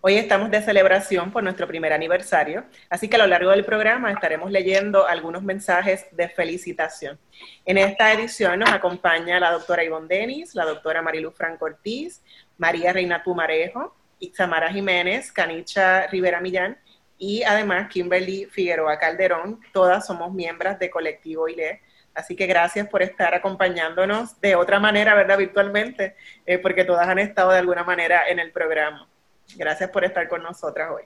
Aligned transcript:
Hoy 0.00 0.14
estamos 0.14 0.52
de 0.52 0.62
celebración 0.62 1.32
por 1.32 1.42
nuestro 1.42 1.66
primer 1.66 1.92
aniversario, 1.92 2.64
así 2.88 3.08
que 3.08 3.16
a 3.16 3.18
lo 3.18 3.26
largo 3.26 3.50
del 3.50 3.64
programa 3.64 4.12
estaremos 4.12 4.48
leyendo 4.48 5.04
algunos 5.04 5.42
mensajes 5.42 6.06
de 6.12 6.28
felicitación. 6.28 7.18
En 7.64 7.78
esta 7.78 8.12
edición 8.12 8.60
nos 8.60 8.70
acompaña 8.70 9.40
la 9.40 9.50
doctora 9.50 9.82
Ivonne 9.82 10.06
Denis, 10.06 10.54
la 10.54 10.66
doctora 10.66 11.02
Marilu 11.02 11.32
Franco 11.32 11.64
Ortiz, 11.64 12.22
María 12.58 12.92
Reina 12.92 13.24
Pumarejo, 13.24 13.96
Itzamara 14.20 14.70
Jiménez, 14.70 15.32
Canicha 15.32 16.06
Rivera 16.06 16.40
Millán 16.40 16.78
y 17.18 17.42
además 17.42 17.88
Kimberly 17.88 18.46
Figueroa 18.46 19.00
Calderón. 19.00 19.60
Todas 19.72 20.06
somos 20.06 20.32
miembros 20.32 20.78
de 20.78 20.90
Colectivo 20.90 21.48
ILE. 21.48 21.82
Así 22.14 22.36
que 22.36 22.46
gracias 22.46 22.86
por 22.88 23.02
estar 23.02 23.34
acompañándonos 23.34 24.40
de 24.40 24.54
otra 24.54 24.78
manera, 24.78 25.16
¿verdad? 25.16 25.38
Virtualmente, 25.38 26.14
eh, 26.46 26.58
porque 26.58 26.84
todas 26.84 27.08
han 27.08 27.18
estado 27.18 27.50
de 27.50 27.58
alguna 27.58 27.82
manera 27.82 28.28
en 28.28 28.38
el 28.38 28.52
programa. 28.52 29.07
Gracias 29.56 29.90
por 29.90 30.04
estar 30.04 30.28
con 30.28 30.42
nosotras 30.42 30.90
hoy. 30.90 31.04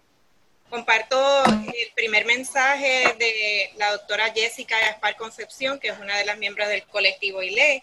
Comparto 0.68 1.44
el 1.44 1.92
primer 1.94 2.24
mensaje 2.24 3.14
de 3.18 3.70
la 3.76 3.92
doctora 3.92 4.32
Jessica 4.32 4.78
Gaspar 4.78 5.16
Concepción, 5.16 5.78
que 5.78 5.88
es 5.88 5.98
una 5.98 6.16
de 6.16 6.24
las 6.24 6.38
miembros 6.38 6.68
del 6.68 6.84
colectivo 6.84 7.42
ILE, 7.42 7.80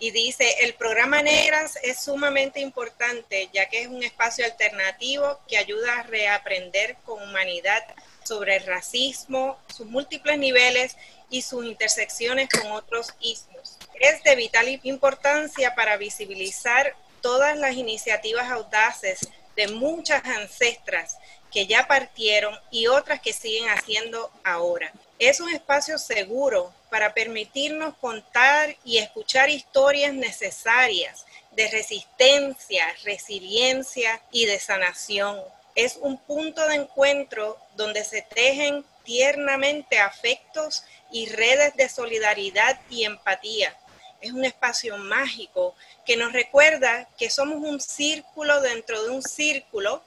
y 0.00 0.10
dice, 0.10 0.52
el 0.62 0.74
programa 0.74 1.22
Negras 1.22 1.78
es 1.82 2.02
sumamente 2.02 2.58
importante, 2.58 3.48
ya 3.52 3.68
que 3.68 3.82
es 3.82 3.88
un 3.88 4.02
espacio 4.02 4.44
alternativo 4.44 5.38
que 5.46 5.58
ayuda 5.58 6.00
a 6.00 6.02
reaprender 6.02 6.96
con 7.04 7.22
humanidad 7.22 7.84
sobre 8.24 8.56
el 8.56 8.66
racismo, 8.66 9.58
sus 9.72 9.86
múltiples 9.86 10.36
niveles 10.36 10.96
y 11.30 11.42
sus 11.42 11.64
intersecciones 11.64 12.48
con 12.48 12.72
otros 12.72 13.14
ismos. 13.20 13.78
Es 14.00 14.22
de 14.24 14.34
vital 14.34 14.80
importancia 14.82 15.74
para 15.76 15.96
visibilizar 15.96 16.96
todas 17.20 17.56
las 17.56 17.74
iniciativas 17.74 18.50
audaces 18.50 19.20
de 19.56 19.68
muchas 19.68 20.24
ancestras 20.24 21.18
que 21.52 21.66
ya 21.66 21.86
partieron 21.86 22.58
y 22.70 22.88
otras 22.88 23.20
que 23.20 23.32
siguen 23.32 23.68
haciendo 23.68 24.30
ahora. 24.42 24.92
Es 25.18 25.38
un 25.40 25.48
espacio 25.50 25.98
seguro 25.98 26.72
para 26.90 27.14
permitirnos 27.14 27.96
contar 27.98 28.76
y 28.84 28.98
escuchar 28.98 29.48
historias 29.50 30.12
necesarias 30.12 31.24
de 31.52 31.68
resistencia, 31.70 32.86
resiliencia 33.04 34.20
y 34.32 34.46
de 34.46 34.58
sanación. 34.58 35.40
Es 35.76 35.98
un 36.00 36.18
punto 36.18 36.66
de 36.66 36.74
encuentro 36.74 37.56
donde 37.76 38.04
se 38.04 38.22
tejen 38.22 38.84
tiernamente 39.04 39.98
afectos 39.98 40.84
y 41.12 41.26
redes 41.26 41.76
de 41.76 41.88
solidaridad 41.88 42.80
y 42.90 43.04
empatía 43.04 43.76
es 44.24 44.32
un 44.32 44.44
espacio 44.44 44.96
mágico 44.96 45.74
que 46.04 46.16
nos 46.16 46.32
recuerda 46.32 47.06
que 47.18 47.28
somos 47.28 47.56
un 47.56 47.80
círculo 47.80 48.60
dentro 48.62 49.02
de 49.02 49.10
un 49.10 49.22
círculo 49.22 50.02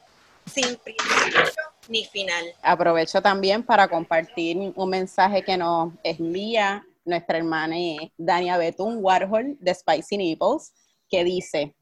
sin 0.46 0.76
principio 0.78 1.42
ni 1.88 2.06
final. 2.06 2.46
Aprovecho 2.62 3.22
también 3.22 3.64
para 3.64 3.88
compartir 3.88 4.58
un 4.76 4.90
mensaje 4.90 5.44
que 5.44 5.56
nos 5.56 5.94
envía 6.04 6.84
nuestra 7.06 7.38
hermana 7.38 7.76
Dania 8.18 8.58
Betún 8.58 8.98
Warhol 9.02 9.56
de 9.60 9.74
Spicy 9.74 10.18
Nipples, 10.18 10.74
que 11.10 11.24
dice, 11.24 11.76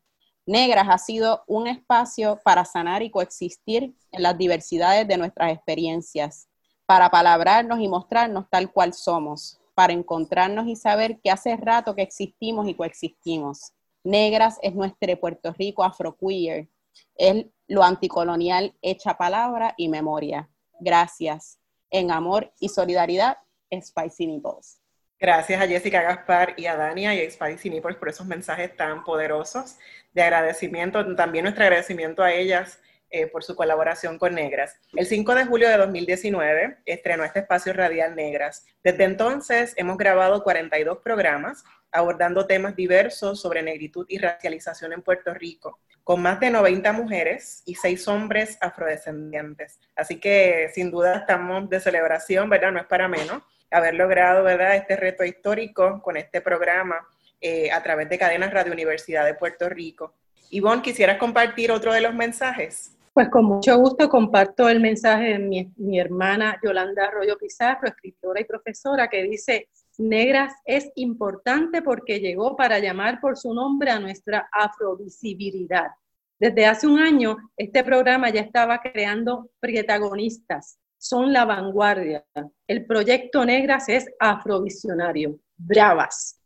Negras 0.45 0.87
ha 0.89 0.97
sido 0.97 1.43
un 1.47 1.67
espacio 1.67 2.39
para 2.43 2.65
sanar 2.65 3.01
y 3.01 3.09
coexistir 3.09 3.95
en 4.11 4.23
las 4.23 4.37
diversidades 4.37 5.07
de 5.07 5.17
nuestras 5.17 5.51
experiencias, 5.51 6.47
para 6.85 7.09
palabrarnos 7.09 7.79
y 7.79 7.87
mostrarnos 7.87 8.45
tal 8.51 8.71
cual 8.71 8.93
somos, 8.93 9.59
para 9.75 9.93
encontrarnos 9.93 10.67
y 10.67 10.75
saber 10.75 11.19
que 11.21 11.29
hace 11.29 11.55
rato 11.57 11.93
que 11.95 12.01
existimos 12.01 12.67
y 12.67 12.73
coexistimos. 12.73 13.73
Negras 14.03 14.57
es 14.61 14.73
nuestro 14.73 15.19
Puerto 15.19 15.53
Rico 15.53 15.83
afroqueer, 15.83 16.69
es 17.15 17.45
lo 17.67 17.83
anticolonial 17.83 18.73
hecha 18.81 19.17
palabra 19.17 19.73
y 19.77 19.89
memoria. 19.89 20.49
Gracias. 20.79 21.59
En 21.89 22.11
amor 22.11 22.51
y 22.59 22.69
solidaridad, 22.69 23.37
Spicy 23.71 24.27
Nipples. 24.27 24.79
Gracias 25.19 25.61
a 25.61 25.67
Jessica 25.67 26.01
Gaspar 26.01 26.53
y 26.57 26.65
a 26.65 26.75
Dania 26.75 27.15
y 27.15 27.25
a 27.25 27.29
Spicy 27.29 27.69
Nipples 27.69 27.97
por 27.97 28.09
esos 28.09 28.27
mensajes 28.27 28.75
tan 28.75 29.03
poderosos 29.03 29.77
de 30.13 30.21
agradecimiento. 30.21 31.15
También 31.15 31.43
nuestro 31.43 31.63
agradecimiento 31.63 32.21
a 32.21 32.33
ellas 32.33 32.79
eh, 33.15 33.27
por 33.27 33.45
su 33.45 33.55
colaboración 33.55 34.19
con 34.19 34.35
Negras. 34.35 34.77
El 34.93 35.05
5 35.05 35.35
de 35.35 35.45
julio 35.45 35.69
de 35.69 35.77
2019 35.77 36.79
estrenó 36.85 37.23
este 37.23 37.39
espacio 37.39 37.71
radial 37.71 38.13
Negras. 38.13 38.65
Desde 38.83 39.05
entonces 39.05 39.73
hemos 39.77 39.97
grabado 39.97 40.43
42 40.43 40.97
programas 40.97 41.63
abordando 41.93 42.45
temas 42.45 42.75
diversos 42.75 43.39
sobre 43.39 43.63
negritud 43.63 44.05
y 44.09 44.17
racialización 44.17 44.91
en 44.91 45.01
Puerto 45.01 45.33
Rico, 45.33 45.79
con 46.03 46.21
más 46.21 46.41
de 46.41 46.49
90 46.49 46.91
mujeres 46.91 47.63
y 47.65 47.75
6 47.75 48.05
hombres 48.09 48.57
afrodescendientes. 48.59 49.79
Así 49.95 50.19
que 50.19 50.69
sin 50.73 50.91
duda 50.91 51.19
estamos 51.19 51.69
de 51.69 51.79
celebración, 51.79 52.49
¿verdad? 52.49 52.73
No 52.73 52.81
es 52.81 52.85
para 52.85 53.07
menos 53.07 53.43
haber 53.71 53.93
logrado, 53.93 54.43
¿verdad?, 54.43 54.75
este 54.75 54.97
reto 54.97 55.23
histórico 55.23 56.01
con 56.01 56.17
este 56.17 56.41
programa 56.41 57.07
eh, 57.39 57.71
a 57.71 57.81
través 57.81 58.09
de 58.09 58.17
Cadenas 58.17 58.53
Radio 58.53 58.73
Universidad 58.73 59.23
de 59.23 59.35
Puerto 59.35 59.69
Rico. 59.69 60.15
Ivonne, 60.49 60.81
¿quisieras 60.81 61.17
compartir 61.17 61.71
otro 61.71 61.93
de 61.93 62.01
los 62.01 62.13
mensajes? 62.13 62.94
Pues 63.15 63.29
con 63.29 63.45
mucho 63.45 63.77
gusto 63.77 64.09
comparto 64.09 64.67
el 64.67 64.81
mensaje 64.81 65.37
de 65.37 65.71
mi, 65.77 65.97
hermana 65.97 66.59
Yolanda 66.61 67.05
Arroyo 67.05 67.37
Pizarro, 67.37 67.87
escritora 67.87 68.41
y 68.41 68.43
profesora, 68.43 69.07
que 69.07 69.23
dice, 69.23 69.69
Negras 69.97 70.53
es 70.65 70.91
importante 70.95 71.81
porque 71.81 72.19
llegó 72.19 72.57
para 72.57 72.77
llamar 72.79 73.21
por 73.21 73.37
su 73.37 73.53
nombre 73.53 73.89
a 73.89 74.01
nuestra 74.01 74.49
afrovisibilidad. 74.51 75.91
Desde 76.37 76.65
hace 76.65 76.87
un 76.87 76.99
año, 76.99 77.37
este 77.55 77.85
programa 77.85 78.31
ya 78.31 78.41
estaba 78.41 78.81
creando 78.81 79.49
protagonistas, 79.61 80.77
son 80.97 81.31
la 81.31 81.45
vanguardia. 81.45 82.25
El 82.67 82.85
proyecto 82.85 83.45
Negras 83.45 83.87
es 83.87 84.09
afrovisionario. 84.19 85.39
Bravas. 85.55 86.41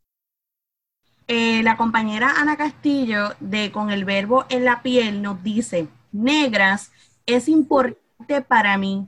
Eh, 1.28 1.64
la 1.64 1.78
compañera 1.78 2.34
Ana 2.38 2.58
Castillo 2.58 3.30
de 3.40 3.72
Con 3.72 3.90
el 3.90 4.06
Verbo 4.06 4.46
en 4.50 4.66
la 4.66 4.84
Piel 4.84 5.24
nos 5.24 5.42
dice, 5.44 5.88
negras 6.12 6.92
es 7.26 7.48
importante 7.48 8.42
para 8.48 8.78
mí 8.78 9.08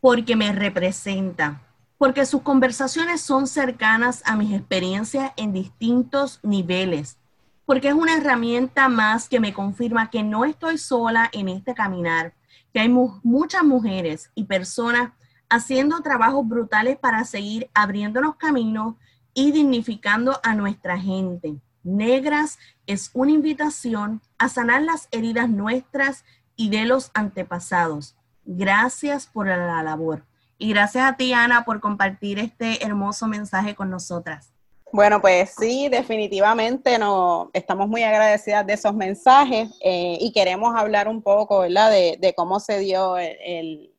porque 0.00 0.36
me 0.36 0.52
representa, 0.52 1.60
porque 1.98 2.24
sus 2.24 2.42
conversaciones 2.42 3.20
son 3.20 3.46
cercanas 3.46 4.22
a 4.24 4.36
mis 4.36 4.52
experiencias 4.52 5.32
en 5.36 5.52
distintos 5.52 6.40
niveles, 6.42 7.18
porque 7.66 7.88
es 7.88 7.94
una 7.94 8.16
herramienta 8.16 8.88
más 8.88 9.28
que 9.28 9.40
me 9.40 9.52
confirma 9.52 10.10
que 10.10 10.22
no 10.22 10.44
estoy 10.44 10.78
sola 10.78 11.28
en 11.32 11.48
este 11.48 11.74
caminar, 11.74 12.34
que 12.72 12.80
hay 12.80 12.88
muchas 12.88 13.62
mujeres 13.62 14.30
y 14.34 14.44
personas 14.44 15.12
haciendo 15.50 16.00
trabajos 16.00 16.46
brutales 16.48 16.96
para 16.96 17.24
seguir 17.24 17.68
abriéndonos 17.74 18.36
caminos 18.36 18.94
y 19.34 19.52
dignificando 19.52 20.40
a 20.42 20.54
nuestra 20.54 20.98
gente. 20.98 21.60
Negras 21.82 22.58
es 22.86 23.10
una 23.14 23.32
invitación 23.32 24.20
a 24.38 24.48
sanar 24.48 24.82
las 24.82 25.08
heridas 25.10 25.48
nuestras 25.48 26.24
y 26.56 26.70
de 26.70 26.84
los 26.84 27.10
antepasados. 27.14 28.16
Gracias 28.44 29.26
por 29.26 29.46
la 29.46 29.82
labor. 29.82 30.26
Y 30.58 30.70
gracias 30.70 31.04
a 31.10 31.16
ti, 31.16 31.32
Ana, 31.32 31.64
por 31.64 31.80
compartir 31.80 32.38
este 32.38 32.84
hermoso 32.84 33.26
mensaje 33.26 33.74
con 33.74 33.88
nosotras. 33.88 34.52
Bueno, 34.92 35.20
pues 35.20 35.54
sí, 35.56 35.88
definitivamente 35.88 36.98
no, 36.98 37.50
estamos 37.52 37.88
muy 37.88 38.02
agradecidas 38.02 38.66
de 38.66 38.72
esos 38.72 38.92
mensajes 38.92 39.70
eh, 39.80 40.18
y 40.20 40.32
queremos 40.32 40.74
hablar 40.76 41.06
un 41.08 41.22
poco, 41.22 41.60
¿verdad? 41.60 41.90
De, 41.92 42.34
cómo 42.36 42.58
se 42.58 42.80
dio 42.80 43.16
el, 43.16 43.94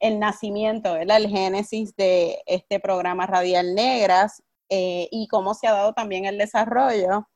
nacimiento, 0.00 0.94
¿verdad? 0.94 1.18
El 1.18 1.28
génesis 1.28 1.94
de 1.96 2.38
este 2.46 2.80
programa 2.80 3.26
Radial 3.26 3.74
Negras 3.74 4.42
eh, 4.74 5.06
y 5.10 5.28
cómo 5.28 5.52
se 5.52 5.66
ha 5.66 5.72
dado 5.72 5.92
también 5.92 6.24
el 6.24 6.38
desarrollo. 6.38 7.28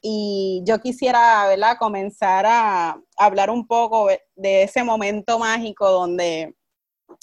Y 0.00 0.62
yo 0.64 0.80
quisiera, 0.80 1.44
¿verdad? 1.48 1.76
Comenzar 1.76 2.46
a 2.46 3.00
hablar 3.16 3.50
un 3.50 3.66
poco 3.66 4.08
de 4.36 4.62
ese 4.62 4.84
momento 4.84 5.40
mágico 5.40 5.90
donde 5.90 6.54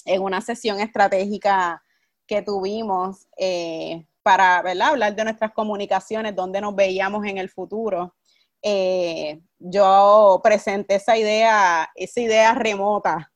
en 0.03 0.21
una 0.21 0.41
sesión 0.41 0.81
estratégica 0.81 1.81
que 2.27 2.41
tuvimos, 2.41 3.29
eh, 3.37 4.05
para 4.23 4.57
hablar 4.57 5.15
de 5.15 5.23
nuestras 5.23 5.53
comunicaciones, 5.53 6.35
dónde 6.35 6.59
nos 6.59 6.75
veíamos 6.75 7.25
en 7.25 7.37
el 7.37 7.49
futuro. 7.49 8.13
Eh, 8.61 9.39
yo 9.57 10.41
presenté 10.43 10.95
esa 10.95 11.17
idea, 11.17 11.89
esa 11.95 12.19
idea 12.19 12.53
remota 12.55 13.31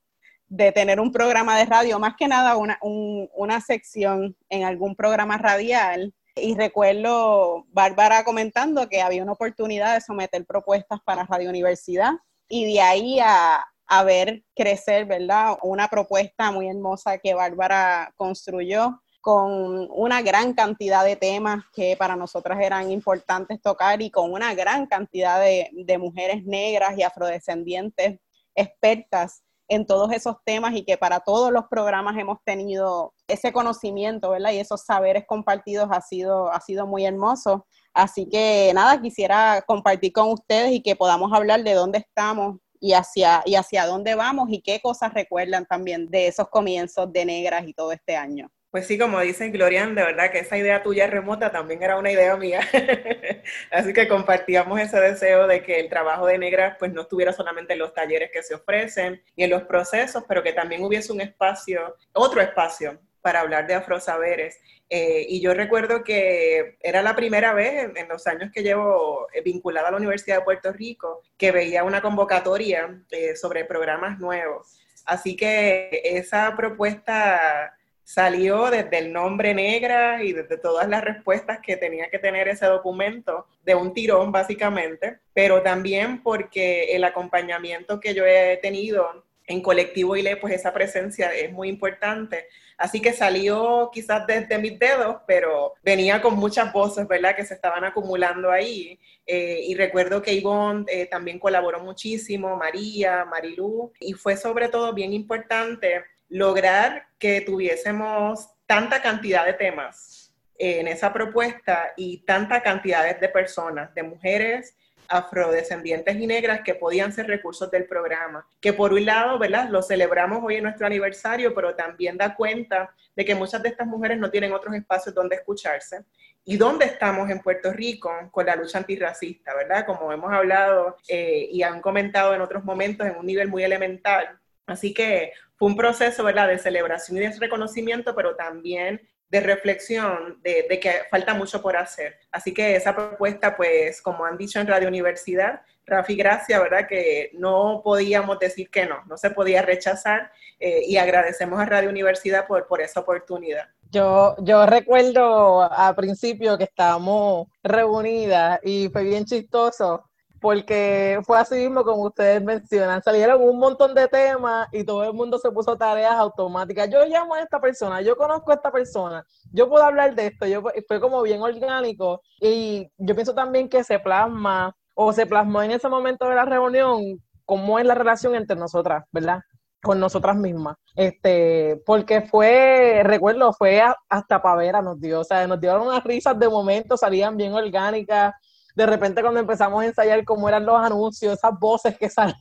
de 0.48 0.70
tener 0.70 1.00
un 1.00 1.12
programa 1.12 1.56
de 1.56 1.64
radio, 1.64 1.98
más 1.98 2.14
que 2.14 2.28
nada 2.28 2.56
una, 2.56 2.78
una 2.82 3.60
sección 3.62 4.36
en 4.50 4.64
algún 4.64 4.94
programa 4.94 5.38
radial. 5.38 6.12
Y 6.38 6.54
recuerdo 6.54 7.64
Bárbara 7.68 8.22
comentando 8.22 8.88
que 8.90 9.00
había 9.00 9.22
una 9.22 9.32
oportunidad 9.32 9.94
de 9.94 10.02
someter 10.02 10.44
propuestas 10.44 11.00
para 11.02 11.24
Radio 11.24 11.48
Universidad 11.48 12.12
y 12.46 12.74
de 12.74 12.80
ahí 12.80 13.18
a, 13.20 13.64
ver 14.04 14.42
crecer, 14.54 15.06
¿verdad? 15.06 15.56
Una 15.62 15.88
propuesta 15.88 16.50
muy 16.50 16.68
hermosa 16.68 17.18
que 17.18 17.32
Bárbara 17.32 18.12
construyó 18.16 19.00
con 19.22 19.88
una 19.90 20.20
gran 20.20 20.52
cantidad 20.52 21.04
de 21.04 21.16
temas 21.16 21.64
que 21.72 21.96
para 21.96 22.16
nosotras 22.16 22.60
eran 22.60 22.90
importantes 22.90 23.60
tocar 23.62 24.02
y 24.02 24.10
con 24.10 24.32
una 24.32 24.54
gran 24.54 24.86
cantidad 24.86 25.40
de, 25.40 25.98
mujeres 25.98 26.44
negras 26.44 26.98
y 26.98 27.02
afrodescendientes 27.02 28.20
expertas 28.54 29.42
en 29.68 29.86
todos 29.86 30.12
esos 30.12 30.36
temas 30.44 30.74
y 30.74 30.84
que 30.84 30.96
para 30.96 31.20
todos 31.20 31.52
los 31.52 31.64
programas 31.68 32.16
hemos 32.18 32.38
tenido 32.44 33.12
ese 33.28 33.52
conocimiento, 33.52 34.30
¿verdad? 34.30 34.52
Y 34.52 34.58
esos 34.58 34.82
saberes 34.84 35.24
compartidos 35.26 35.88
ha 35.90 36.00
sido, 36.00 36.52
ha 36.52 36.60
sido 36.60 36.86
muy 36.86 37.04
hermoso. 37.04 37.66
Así 37.92 38.28
que 38.28 38.70
nada, 38.74 39.00
quisiera 39.00 39.62
compartir 39.66 40.12
con 40.12 40.30
ustedes 40.30 40.72
y 40.72 40.82
que 40.82 40.96
podamos 40.96 41.32
hablar 41.32 41.64
de 41.64 41.74
dónde 41.74 41.98
estamos 41.98 42.56
y 42.80 42.92
hacia, 42.92 43.42
y 43.46 43.54
hacia 43.54 43.86
dónde 43.86 44.14
vamos 44.14 44.48
y 44.50 44.60
qué 44.60 44.80
cosas 44.80 45.14
recuerdan 45.14 45.66
también 45.66 46.08
de 46.10 46.28
esos 46.28 46.48
comienzos 46.48 47.12
de 47.12 47.24
Negras 47.24 47.66
y 47.66 47.72
todo 47.72 47.92
este 47.92 48.16
año. 48.16 48.48
Pues 48.76 48.88
sí, 48.88 48.98
como 48.98 49.18
dice 49.20 49.48
Glorian, 49.48 49.94
de 49.94 50.02
verdad 50.02 50.30
que 50.30 50.40
esa 50.40 50.58
idea 50.58 50.82
tuya 50.82 51.06
remota 51.06 51.50
también 51.50 51.82
era 51.82 51.96
una 51.96 52.12
idea 52.12 52.36
mía. 52.36 52.60
Así 53.70 53.94
que 53.94 54.06
compartíamos 54.06 54.78
ese 54.78 55.00
deseo 55.00 55.46
de 55.46 55.62
que 55.62 55.80
el 55.80 55.88
trabajo 55.88 56.26
de 56.26 56.36
negras 56.36 56.76
pues 56.78 56.92
no 56.92 57.00
estuviera 57.00 57.32
solamente 57.32 57.72
en 57.72 57.78
los 57.78 57.94
talleres 57.94 58.30
que 58.30 58.42
se 58.42 58.54
ofrecen 58.54 59.22
y 59.34 59.44
en 59.44 59.48
los 59.48 59.62
procesos, 59.62 60.24
pero 60.28 60.42
que 60.42 60.52
también 60.52 60.84
hubiese 60.84 61.10
un 61.10 61.22
espacio, 61.22 61.96
otro 62.12 62.42
espacio 62.42 63.00
para 63.22 63.40
hablar 63.40 63.66
de 63.66 63.72
afrosaberes. 63.72 64.58
Eh, 64.90 65.24
y 65.26 65.40
yo 65.40 65.54
recuerdo 65.54 66.04
que 66.04 66.76
era 66.82 67.00
la 67.00 67.16
primera 67.16 67.54
vez 67.54 67.90
en, 67.96 68.08
los 68.08 68.26
años 68.26 68.50
que 68.52 68.62
llevo 68.62 69.26
eh, 69.32 69.40
vinculada 69.40 69.88
a 69.88 69.92
la 69.92 69.96
Universidad 69.96 70.40
de 70.40 70.44
Puerto 70.44 70.70
Rico 70.70 71.22
que 71.38 71.50
veía 71.50 71.82
una 71.82 72.02
convocatoria 72.02 73.02
eh, 73.10 73.36
sobre 73.36 73.64
programas 73.64 74.18
nuevos. 74.18 74.78
Así 75.06 75.34
que 75.34 76.02
esa 76.04 76.54
propuesta 76.56 77.75
salió 78.06 78.70
desde 78.70 78.98
el 78.98 79.12
nombre 79.12 79.52
negra 79.52 80.22
y 80.22 80.32
desde 80.32 80.58
todas 80.58 80.88
las 80.88 81.02
respuestas 81.02 81.58
que 81.60 81.76
tenía 81.76 82.08
que 82.08 82.20
tener 82.20 82.46
ese 82.46 82.64
documento 82.66 83.48
de 83.64 83.74
un 83.74 83.92
tirón 83.92 84.30
básicamente, 84.30 85.18
pero 85.34 85.60
también 85.60 86.22
porque 86.22 86.94
el 86.94 87.02
acompañamiento 87.02 87.98
que 87.98 88.14
yo 88.14 88.24
he 88.24 88.58
tenido 88.58 89.24
en 89.48 89.60
colectivo 89.60 90.14
ILE, 90.14 90.36
pues 90.36 90.54
esa 90.54 90.72
presencia 90.72 91.34
es 91.34 91.50
muy 91.52 91.68
importante. 91.68 92.46
Así 92.78 93.00
que 93.00 93.12
salió 93.12 93.90
quizás 93.92 94.24
desde 94.24 94.58
mis 94.58 94.78
dedos, 94.78 95.16
pero 95.26 95.74
venía 95.82 96.22
con 96.22 96.36
muchas 96.36 96.72
voces, 96.72 97.08
¿verdad? 97.08 97.34
Que 97.34 97.44
se 97.44 97.54
estaban 97.54 97.84
acumulando 97.84 98.52
ahí. 98.52 99.00
Eh, 99.26 99.62
y 99.66 99.74
recuerdo 99.74 100.22
que 100.22 100.32
Ivonne 100.32 100.84
eh, 100.88 101.06
también 101.06 101.40
colaboró 101.40 101.80
muchísimo, 101.80 102.56
María, 102.56 103.24
Marilú, 103.24 103.92
y 103.98 104.12
fue 104.12 104.36
sobre 104.36 104.68
todo 104.68 104.92
bien 104.92 105.12
importante 105.12 106.04
lograr 106.28 107.06
que 107.18 107.40
tuviésemos 107.40 108.48
tanta 108.66 109.00
cantidad 109.00 109.46
de 109.46 109.54
temas 109.54 110.34
en 110.58 110.88
esa 110.88 111.12
propuesta 111.12 111.92
y 111.96 112.18
tanta 112.18 112.62
cantidad 112.62 113.18
de 113.18 113.28
personas, 113.28 113.94
de 113.94 114.02
mujeres 114.02 114.76
afrodescendientes 115.08 116.16
y 116.16 116.26
negras 116.26 116.60
que 116.64 116.74
podían 116.74 117.12
ser 117.12 117.26
recursos 117.26 117.70
del 117.70 117.86
programa, 117.86 118.46
que 118.60 118.72
por 118.72 118.92
un 118.92 119.04
lado, 119.04 119.38
¿verdad? 119.38 119.68
Lo 119.68 119.82
celebramos 119.82 120.42
hoy 120.42 120.56
en 120.56 120.64
nuestro 120.64 120.86
aniversario, 120.86 121.54
pero 121.54 121.74
también 121.74 122.16
da 122.16 122.34
cuenta 122.34 122.92
de 123.14 123.24
que 123.24 123.34
muchas 123.34 123.62
de 123.62 123.70
estas 123.70 123.86
mujeres 123.86 124.18
no 124.18 124.30
tienen 124.30 124.52
otros 124.52 124.74
espacios 124.74 125.14
donde 125.14 125.36
escucharse. 125.36 126.04
¿Y 126.44 126.56
dónde 126.56 126.86
estamos 126.86 127.28
en 127.30 127.40
Puerto 127.40 127.72
Rico 127.72 128.10
con 128.30 128.46
la 128.46 128.56
lucha 128.56 128.78
antirracista, 128.78 129.54
verdad? 129.54 129.84
Como 129.84 130.12
hemos 130.12 130.32
hablado 130.32 130.96
eh, 131.08 131.48
y 131.50 131.62
han 131.62 131.80
comentado 131.80 132.34
en 132.34 132.40
otros 132.40 132.64
momentos 132.64 133.06
en 133.06 133.16
un 133.16 133.26
nivel 133.26 133.48
muy 133.48 133.64
elemental. 133.64 134.38
Así 134.66 134.92
que 134.92 135.32
fue 135.56 135.68
un 135.68 135.76
proceso, 135.76 136.24
¿verdad?, 136.24 136.48
de 136.48 136.58
celebración 136.58 137.16
y 137.16 137.20
de 137.20 137.38
reconocimiento, 137.38 138.14
pero 138.14 138.34
también 138.36 139.00
de 139.28 139.40
reflexión 139.40 140.40
de, 140.42 140.66
que 140.80 141.02
falta 141.10 141.34
mucho 141.34 141.60
por 141.60 141.76
hacer. 141.76 142.18
Así 142.30 142.54
que 142.54 142.76
esa 142.76 142.94
propuesta, 142.94 143.56
pues, 143.56 144.00
como 144.00 144.24
han 144.24 144.36
dicho 144.36 144.60
en 144.60 144.66
Radio 144.66 144.88
Universidad, 144.88 145.62
Rafi, 145.84 146.16
gracias, 146.16 146.60
¿verdad? 146.60 146.86
Que 146.88 147.30
no 147.34 147.80
podíamos 147.84 148.38
decir 148.38 148.70
que 148.70 148.86
no, 148.86 149.04
no 149.06 149.16
se 149.16 149.30
podía 149.30 149.62
rechazar 149.62 150.30
eh, 150.58 150.82
y 150.86 150.96
agradecemos 150.96 151.60
a 151.60 151.64
Radio 151.64 151.90
Universidad 151.90 152.46
por, 152.46 152.66
por 152.66 152.80
esa 152.80 153.00
oportunidad. 153.00 153.68
Yo, 153.90 154.34
yo 154.40 154.66
recuerdo 154.66 155.62
al 155.62 155.94
principio 155.94 156.58
que 156.58 156.64
estábamos 156.64 157.48
reunidas 157.62 158.58
y 158.64 158.88
fue 158.88 159.04
bien 159.04 159.24
chistoso 159.24 160.05
porque 160.40 161.20
fue 161.24 161.38
así 161.38 161.56
mismo 161.56 161.84
como 161.84 162.02
ustedes 162.04 162.42
mencionan, 162.42 163.02
salieron 163.02 163.42
un 163.42 163.58
montón 163.58 163.94
de 163.94 164.08
temas 164.08 164.68
y 164.72 164.84
todo 164.84 165.04
el 165.04 165.12
mundo 165.12 165.38
se 165.38 165.50
puso 165.50 165.76
tareas 165.76 166.14
automáticas. 166.14 166.88
Yo 166.90 167.04
llamo 167.06 167.34
a 167.34 167.40
esta 167.40 167.60
persona, 167.60 168.00
yo 168.02 168.16
conozco 168.16 168.50
a 168.50 168.54
esta 168.54 168.70
persona, 168.70 169.24
yo 169.52 169.68
puedo 169.68 169.84
hablar 169.84 170.14
de 170.14 170.26
esto, 170.26 170.46
yo 170.46 170.62
fue 170.86 171.00
como 171.00 171.22
bien 171.22 171.42
orgánico 171.42 172.22
y 172.40 172.90
yo 172.98 173.14
pienso 173.14 173.34
también 173.34 173.68
que 173.68 173.84
se 173.84 173.98
plasma 173.98 174.74
o 174.94 175.12
se 175.12 175.26
plasmó 175.26 175.62
en 175.62 175.72
ese 175.72 175.88
momento 175.88 176.28
de 176.28 176.34
la 176.34 176.44
reunión 176.44 177.20
cómo 177.44 177.78
es 177.78 177.86
la 177.86 177.94
relación 177.94 178.34
entre 178.34 178.56
nosotras, 178.56 179.04
¿verdad? 179.12 179.40
Con 179.82 180.00
nosotras 180.00 180.36
mismas. 180.36 180.76
Este, 180.94 181.80
porque 181.86 182.22
fue, 182.22 183.02
recuerdo, 183.04 183.52
fue 183.52 183.82
hasta 184.08 184.42
pavera 184.42 184.82
nos 184.82 185.00
dio, 185.00 185.20
o 185.20 185.24
sea, 185.24 185.46
nos 185.46 185.60
dieron 185.60 185.86
unas 185.86 186.02
risas 186.04 186.38
de 186.38 186.48
momento, 186.48 186.96
salían 186.96 187.36
bien 187.36 187.52
orgánicas 187.52 188.34
de 188.76 188.84
repente 188.84 189.22
cuando 189.22 189.40
empezamos 189.40 189.82
a 189.82 189.86
ensayar 189.86 190.22
cómo 190.24 190.48
eran 190.48 190.66
los 190.66 190.76
anuncios, 190.76 191.32
esas 191.32 191.58
voces 191.58 191.96
que 191.98 192.10
salían, 192.10 192.36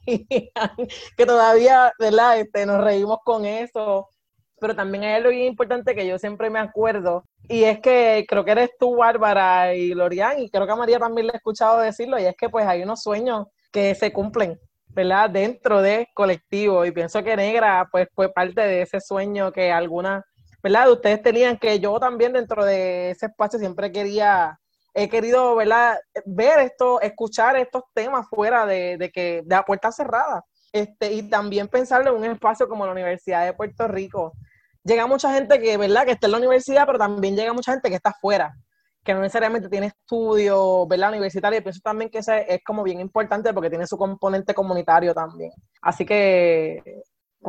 que 1.18 1.26
todavía, 1.26 1.94
¿verdad? 1.98 2.40
Este, 2.40 2.66
nos 2.66 2.84
reímos 2.84 3.20
con 3.24 3.46
eso. 3.46 4.10
Pero 4.60 4.76
también 4.76 5.04
hay 5.04 5.14
algo 5.14 5.30
bien 5.30 5.46
importante 5.46 5.96
que 5.96 6.08
yo 6.08 6.18
siempre 6.18 6.50
me 6.50 6.60
acuerdo, 6.60 7.26
y 7.50 7.66
es 7.66 7.80
que 7.82 8.26
creo 8.28 8.46
que 8.46 8.52
eres 8.52 8.70
tú, 8.80 8.96
Bárbara 8.96 9.76
y 9.76 9.94
Lorian, 9.94 10.40
y 10.40 10.50
creo 10.50 10.66
que 10.66 10.72
a 10.72 10.78
María 10.78 10.98
también 10.98 11.28
le 11.28 11.34
he 11.34 11.38
escuchado 11.38 11.80
decirlo, 11.80 12.18
y 12.18 12.26
es 12.26 12.36
que 12.38 12.50
pues 12.50 12.66
hay 12.66 12.82
unos 12.82 13.02
sueños 13.02 13.48
que 13.72 13.94
se 13.96 14.14
cumplen, 14.14 14.58
¿verdad? 14.88 15.30
Dentro 15.30 15.82
de 15.82 16.08
colectivo, 16.14 16.86
y 16.86 16.92
pienso 16.92 17.22
que 17.22 17.36
Negra 17.36 17.88
pues 17.92 18.08
fue 18.16 18.32
parte 18.32 18.62
de 18.62 18.84
ese 18.84 19.02
sueño 19.02 19.52
que 19.52 19.74
algunas, 19.74 20.24
¿verdad? 20.64 20.90
Ustedes 20.90 21.22
tenían 21.22 21.58
que 21.58 21.80
yo 21.82 22.00
también 22.00 22.32
dentro 22.32 22.64
de 22.64 23.12
ese 23.12 23.26
espacio 23.28 23.60
siempre 23.60 23.92
quería 23.92 24.58
he 24.96 25.10
querido 25.10 25.56
¿verdad? 25.56 26.00
ver 26.26 26.60
esto, 26.60 27.02
escuchar 27.02 27.58
estos 27.58 27.84
temas 27.94 28.28
fuera 28.30 28.66
de, 28.66 29.12
que 29.14 29.42
de 29.46 29.56
la 29.56 29.64
puerta 29.64 29.92
cerrada. 29.92 30.44
Este, 30.72 31.14
y 31.14 31.30
también 31.30 31.68
pensarlo 31.68 32.12
en 32.12 32.18
un 32.18 32.26
espacio 32.26 32.68
como 32.68 32.86
la 32.86 32.94
Universidad 32.94 33.46
de 33.46 33.54
Puerto 33.54 33.88
Rico. 33.88 34.34
Llega 34.84 35.06
mucha 35.06 35.34
gente 35.34 35.60
que, 35.60 35.78
¿verdad? 35.78 36.06
que 36.06 36.12
está 36.12 36.28
en 36.28 36.32
la 36.32 36.38
universidad, 36.38 36.86
pero 36.86 36.98
también 36.98 37.36
llega 37.36 37.54
mucha 37.54 37.74
gente 37.74 37.90
que 37.90 37.96
está 37.96 38.14
fuera, 38.22 38.54
que 39.04 39.14
no 39.14 39.20
necesariamente 39.20 39.70
tiene 39.70 39.88
estudio, 39.88 40.88
¿verdad? 40.88 41.10
Universitario. 41.10 41.60
Y 41.60 41.62
pienso 41.62 41.82
también 41.84 42.10
que 42.10 42.20
ese 42.20 42.46
es 42.54 42.62
como 42.64 42.84
bien 42.84 43.00
importante 43.00 43.54
porque 43.54 43.70
tiene 43.70 43.88
su 43.88 43.98
componente 43.98 44.54
comunitario 44.54 45.14
también. 45.14 45.52
Así 45.82 46.06
que, 46.06 47.04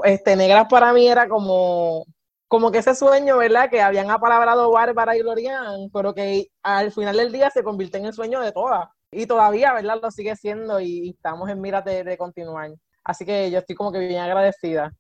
este, 0.05 0.37
Negras 0.37 0.67
para 0.69 0.93
mí 0.93 1.07
era 1.09 1.29
como 1.29 2.05
como 2.49 2.71
que 2.71 2.79
ese 2.79 2.95
sueño, 2.95 3.39
¿verdad? 3.39 3.69
Que 3.69 3.81
habían 3.81 4.11
apalabrado 4.11 4.71
Bárbara 4.71 5.17
y 5.17 5.23
Lorian, 5.23 5.91
pero 5.93 6.15
que 6.15 6.49
al 6.63 6.93
final 6.93 7.17
del 7.17 7.33
día 7.33 7.51
se 7.51 7.65
convirtió 7.65 7.99
en 7.99 8.07
el 8.07 8.13
sueño 8.13 8.41
de 8.41 8.53
todas. 8.53 8.89
Y 9.11 9.27
todavía, 9.27 9.73
¿verdad? 9.73 9.99
Lo 10.01 10.11
sigue 10.11 10.37
siendo 10.37 10.81
y 10.81 11.11
estamos 11.11 11.49
en 11.49 11.61
miras 11.61 11.85
de, 11.85 12.17
continuar. 12.17 12.71
Así 13.05 13.25
que 13.25 13.51
yo 13.51 13.59
estoy 13.59 13.75
como 13.75 13.93
que 13.93 13.99
bien 13.99 14.21
agradecida. 14.21 14.93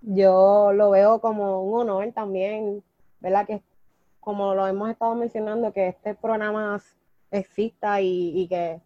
Yo 0.00 0.72
lo 0.72 0.90
veo 0.90 1.20
como 1.20 1.62
un 1.62 1.80
honor 1.80 2.12
también, 2.12 2.82
¿verdad? 3.20 3.46
Que 3.46 3.62
como 4.20 4.54
lo 4.54 4.66
hemos 4.66 4.90
estado 4.90 5.14
mencionando, 5.14 5.72
que 5.72 5.88
este 5.88 6.14
programa 6.14 6.80
exista 7.30 8.00
y, 8.00 8.46
que, 8.48 8.80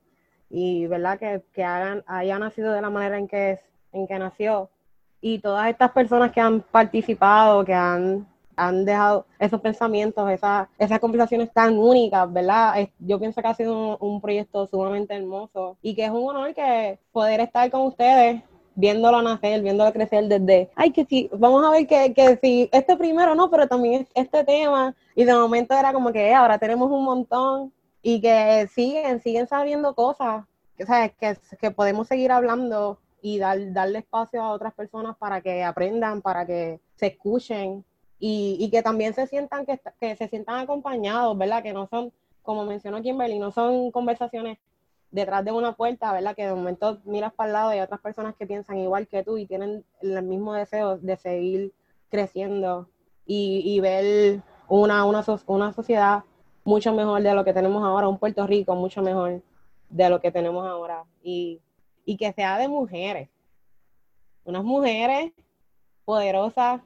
y 0.48 0.86
verdad, 0.86 1.18
que, 1.18 1.42
que 1.52 1.64
hagan, 1.64 2.02
haya 2.06 2.38
nacido 2.38 2.72
de 2.72 2.80
la 2.80 2.90
manera 2.90 3.18
en 3.18 3.28
que, 3.28 3.58
en 3.92 4.06
que 4.06 4.18
nació. 4.18 4.70
Y 5.26 5.38
todas 5.38 5.70
estas 5.70 5.90
personas 5.92 6.32
que 6.32 6.40
han 6.42 6.60
participado, 6.60 7.64
que 7.64 7.72
han, 7.72 8.26
han 8.56 8.84
dejado 8.84 9.24
esos 9.38 9.58
pensamientos, 9.58 10.30
esas, 10.30 10.68
esas 10.78 11.00
conversaciones 11.00 11.50
tan 11.50 11.78
únicas, 11.78 12.30
¿verdad? 12.30 12.86
Yo 12.98 13.18
pienso 13.18 13.40
que 13.40 13.48
ha 13.48 13.54
sido 13.54 13.96
un, 13.96 13.96
un 14.06 14.20
proyecto 14.20 14.66
sumamente 14.66 15.14
hermoso 15.14 15.78
y 15.80 15.94
que 15.94 16.04
es 16.04 16.10
un 16.10 16.28
honor 16.28 16.52
que 16.52 16.98
poder 17.10 17.40
estar 17.40 17.70
con 17.70 17.86
ustedes 17.86 18.42
viéndolo 18.74 19.22
nacer, 19.22 19.62
viéndolo 19.62 19.94
crecer 19.94 20.28
desde, 20.28 20.70
ay, 20.76 20.90
que 20.90 21.06
sí, 21.06 21.30
vamos 21.32 21.64
a 21.64 21.70
ver 21.70 21.86
que, 21.86 22.12
que 22.12 22.38
si 22.42 22.68
este 22.70 22.94
primero 22.94 23.34
no, 23.34 23.48
pero 23.48 23.66
también 23.66 24.06
este 24.14 24.44
tema, 24.44 24.94
y 25.14 25.24
de 25.24 25.32
momento 25.32 25.72
era 25.72 25.94
como 25.94 26.12
que 26.12 26.28
eh, 26.28 26.34
ahora 26.34 26.58
tenemos 26.58 26.90
un 26.90 27.02
montón 27.02 27.72
y 28.02 28.20
que 28.20 28.68
siguen, 28.74 29.22
siguen 29.22 29.46
sabiendo 29.46 29.94
cosas, 29.94 30.44
o 30.78 30.84
sea, 30.84 31.08
que, 31.08 31.38
que 31.58 31.70
podemos 31.70 32.08
seguir 32.08 32.30
hablando 32.30 32.98
y 33.24 33.38
dar, 33.38 33.72
darle 33.72 34.00
espacio 34.00 34.42
a 34.42 34.52
otras 34.52 34.74
personas 34.74 35.16
para 35.16 35.40
que 35.40 35.64
aprendan, 35.64 36.20
para 36.20 36.44
que 36.44 36.78
se 36.94 37.06
escuchen 37.06 37.82
y, 38.18 38.58
y 38.60 38.70
que 38.70 38.82
también 38.82 39.14
se 39.14 39.26
sientan 39.26 39.64
que, 39.64 39.80
que 39.98 40.14
se 40.14 40.28
sientan 40.28 40.58
acompañados, 40.58 41.36
¿verdad? 41.38 41.62
Que 41.62 41.72
no 41.72 41.86
son, 41.86 42.12
como 42.42 42.66
mencionó 42.66 43.00
Kimberly, 43.00 43.38
no 43.38 43.50
son 43.50 43.90
conversaciones 43.92 44.58
detrás 45.10 45.42
de 45.42 45.52
una 45.52 45.72
puerta, 45.72 46.12
¿verdad? 46.12 46.36
Que 46.36 46.44
de 46.44 46.54
momento 46.54 46.98
miras 47.06 47.32
para 47.32 47.46
el 47.46 47.52
lado 47.54 47.72
y 47.72 47.76
hay 47.76 47.80
otras 47.80 48.02
personas 48.02 48.34
que 48.36 48.46
piensan 48.46 48.76
igual 48.76 49.08
que 49.08 49.22
tú 49.22 49.38
y 49.38 49.46
tienen 49.46 49.86
el 50.02 50.22
mismo 50.22 50.52
deseo 50.52 50.98
de 50.98 51.16
seguir 51.16 51.72
creciendo 52.10 52.90
y, 53.24 53.80
ver 53.80 54.42
una, 54.68 55.06
una, 55.06 55.24
una 55.46 55.72
sociedad 55.72 56.24
mucho 56.62 56.92
mejor 56.92 57.22
de 57.22 57.32
lo 57.32 57.42
que 57.42 57.54
tenemos 57.54 57.82
ahora, 57.82 58.06
un 58.06 58.18
Puerto 58.18 58.46
Rico 58.46 58.74
mucho 58.74 59.00
mejor 59.00 59.40
de 59.88 60.10
lo 60.10 60.20
que 60.20 60.30
tenemos 60.30 60.66
ahora 60.66 61.04
y, 61.22 61.62
y 62.04 62.16
que 62.16 62.32
sea 62.32 62.58
de 62.58 62.68
mujeres, 62.68 63.28
unas 64.44 64.64
mujeres 64.64 65.32
poderosas, 66.04 66.80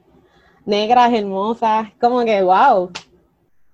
negras, 0.65 1.13
hermosas, 1.13 1.89
como 1.99 2.23
que 2.23 2.41
wow, 2.41 2.91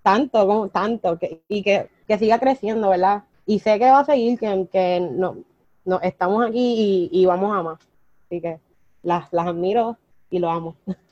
tanto, 0.01 0.47
como 0.47 0.69
tanto, 0.69 1.19
que, 1.19 1.41
y 1.47 1.61
que, 1.63 1.89
que 2.07 2.17
siga 2.17 2.39
creciendo, 2.39 2.89
¿verdad? 2.89 3.23
y 3.45 3.59
sé 3.59 3.77
que 3.79 3.85
va 3.85 3.99
a 3.99 4.05
seguir, 4.05 4.39
que, 4.39 4.67
que 4.71 4.99
no, 4.99 5.37
no, 5.85 5.99
estamos 6.01 6.45
aquí 6.45 7.09
y, 7.11 7.25
vamos 7.25 7.55
a 7.55 7.63
más. 7.63 7.79
Así 8.25 8.41
que 8.41 8.59
las, 9.03 9.31
las 9.31 9.47
admiro 9.47 9.97
y 10.29 10.39
lo 10.39 10.49
amo. 10.49 10.75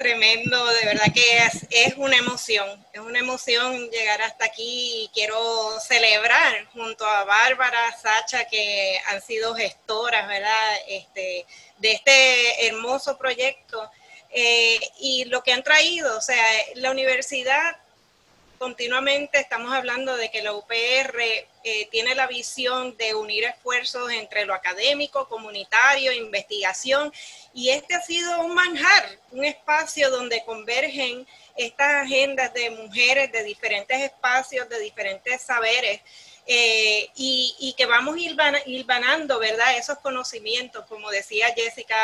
Tremendo, 0.00 0.66
de 0.66 0.86
verdad 0.86 1.12
que 1.12 1.84
es, 1.84 1.94
una 1.98 2.16
emoción, 2.16 2.66
es 2.90 3.00
una 3.00 3.18
emoción 3.18 3.90
llegar 3.90 4.22
hasta 4.22 4.46
aquí 4.46 5.02
y 5.04 5.10
quiero 5.12 5.78
celebrar 5.78 6.64
junto 6.72 7.04
a 7.04 7.24
Bárbara, 7.24 7.94
Sacha, 8.00 8.46
que 8.46 8.98
han 9.08 9.20
sido 9.20 9.54
gestoras, 9.54 10.26
¿verdad? 10.26 10.72
Este, 10.88 11.44
de 11.76 11.92
este 11.92 12.66
hermoso 12.66 13.18
proyecto 13.18 13.90
eh, 14.30 14.80
y 15.00 15.26
lo 15.26 15.42
que 15.42 15.52
han 15.52 15.62
traído, 15.62 16.16
o 16.16 16.22
sea, 16.22 16.46
la 16.76 16.92
universidad 16.92 17.76
continuamente 18.60 19.40
estamos 19.40 19.72
hablando 19.72 20.14
de 20.18 20.30
que 20.30 20.42
la 20.42 20.52
UPR 20.52 21.18
eh, 21.64 21.88
tiene 21.90 22.14
la 22.14 22.26
visión 22.26 22.94
de 22.98 23.14
unir 23.14 23.44
esfuerzos 23.44 24.12
entre 24.12 24.44
lo 24.44 24.52
académico, 24.52 25.26
comunitario, 25.30 26.12
investigación, 26.12 27.10
y 27.54 27.70
este 27.70 27.94
ha 27.94 28.02
sido 28.02 28.42
un 28.42 28.54
manjar, 28.54 29.18
un 29.30 29.46
espacio 29.46 30.10
donde 30.10 30.44
convergen 30.44 31.26
estas 31.56 32.04
agendas 32.04 32.52
de 32.52 32.68
mujeres 32.68 33.32
de 33.32 33.44
diferentes 33.44 33.98
espacios, 33.98 34.68
de 34.68 34.78
diferentes 34.78 35.40
saberes. 35.40 36.02
Eh, 36.46 37.08
y, 37.14 37.74
que 37.78 37.86
vamos 37.86 38.16
hilvanando, 38.66 39.38
¿verdad? 39.38 39.76
Esos 39.78 39.98
conocimientos, 39.98 40.84
como 40.86 41.08
decía 41.10 41.54
Jessica 41.54 41.96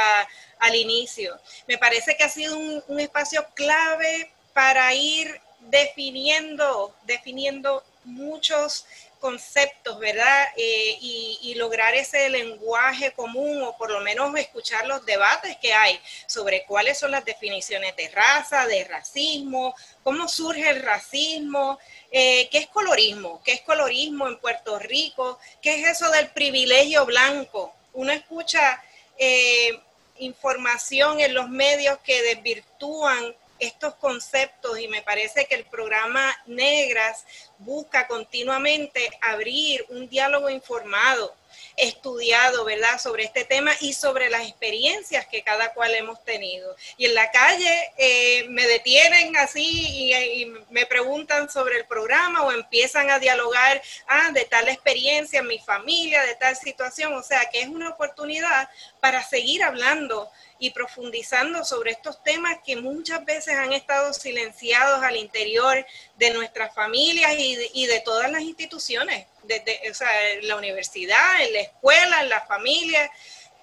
al 0.59 0.75
inicio. 0.75 1.39
Me 1.67 1.77
parece 1.77 2.17
que 2.17 2.25
ha 2.25 2.29
sido 2.29 2.57
un, 2.57 2.83
un 2.87 3.01
espacio 3.01 3.45
clave 3.55 4.31
para 4.55 4.95
ir 4.95 5.41
definiendo, 5.71 6.95
definiendo 7.05 7.83
muchos 8.05 8.87
conceptos, 9.19 9.99
¿verdad? 9.99 10.47
Eh, 10.57 10.99
y, 11.01 11.55
lograr 11.57 11.95
ese 11.95 12.29
lenguaje 12.29 13.13
común 13.13 13.63
o 13.63 13.77
por 13.79 13.91
lo 13.91 14.01
menos 14.01 14.37
escuchar 14.39 14.87
los 14.87 15.07
debates 15.07 15.57
que 15.57 15.73
hay 15.73 15.99
sobre 16.27 16.65
cuáles 16.65 16.99
son 16.99 17.13
las 17.13 17.25
definiciones 17.25 17.97
de 17.97 18.09
raza, 18.11 18.67
de 18.67 18.85
racismo, 18.85 19.75
cómo 20.05 20.29
surge 20.29 20.69
el 20.69 20.83
racismo, 20.83 21.79
eh, 22.13 22.47
qué 22.51 22.59
es 22.59 22.67
colorismo, 22.67 23.41
qué 23.43 23.55
es 23.55 23.63
colorismo 23.63 24.29
en 24.29 24.39
Puerto 24.39 24.79
Rico, 24.79 25.39
qué 25.63 25.81
es 25.81 25.89
eso 25.89 26.11
del 26.11 26.29
privilegio 26.29 27.07
blanco. 27.07 27.75
Uno 27.95 28.13
escucha 28.13 28.83
eh, 29.17 29.81
información 30.19 31.21
en 31.21 31.33
los 31.33 31.49
medios 31.49 31.99
que 32.05 32.23
desvirtúan 32.23 33.35
estos 33.59 33.95
conceptos 33.97 34.79
y 34.79 34.89
me 34.89 35.03
parece 35.03 35.47
que 35.47 35.55
el 35.55 35.65
programa 35.65 36.37
Negras 36.47 37.25
busca 37.59 38.07
continuamente 38.07 39.11
abrir 39.21 39.85
un 39.89 40.09
diálogo 40.09 40.51
informado 40.51 41.35
estudiado, 41.77 42.65
¿verdad?, 42.65 42.99
sobre 42.99 43.25
este 43.25 43.45
tema 43.45 43.73
y 43.81 43.93
sobre 43.93 44.31
las 44.31 44.43
experiencias 44.49 45.27
que 45.27 45.43
cada 45.43 45.73
cual 45.75 45.95
hemos 45.95 46.23
tenido. 46.25 46.75
Y 46.97 47.07
en 47.07 47.15
la 47.15 47.31
calle 47.31 47.93
eh, 47.99 48.47
me 48.49 48.67
detienen 48.67 49.37
así 49.37 50.11
y, 50.11 50.47
me 50.71 50.87
preguntan 50.87 51.51
sobre 51.51 51.79
el 51.79 51.87
programa 51.87 52.43
o 52.43 52.53
empiezan 52.53 53.11
a 53.11 53.19
dialogar, 53.19 53.83
ah, 54.09 54.31
de 54.33 54.45
tal 54.45 54.69
experiencia 54.69 55.41
en 55.41 55.47
mi 55.47 55.59
familia, 55.59 56.23
de 56.23 56.35
tal 56.35 56.57
situación. 56.57 57.15
O 57.15 57.23
sea, 57.23 57.49
que 57.51 57.61
es 57.61 57.69
una 57.69 57.91
oportunidad 57.91 58.69
para 59.01 59.23
seguir 59.23 59.63
hablando 59.63 60.31
y 60.59 60.71
profundizando 60.71 61.65
sobre 61.65 61.93
estos 61.93 62.23
temas 62.23 62.59
que 62.65 62.77
muchas 62.77 63.25
veces 63.25 63.55
han 63.55 63.73
estado 63.73 64.13
silenciados 64.13 65.03
al 65.03 65.17
interior 65.17 65.85
de 66.19 66.33
nuestras 66.35 66.75
familias 66.75 67.33
y 67.39 67.87
de, 67.87 68.01
todas 68.05 68.31
las 68.31 68.43
instituciones, 68.43 69.27
desde 69.45 69.91
o 69.91 69.95
sea, 69.95 70.09
la 70.43 70.57
universidad, 70.57 71.45
en 71.45 71.53
la 71.53 71.61
escuela, 71.61 72.23
en 72.23 72.29
la 72.29 72.41
familia. 72.43 73.11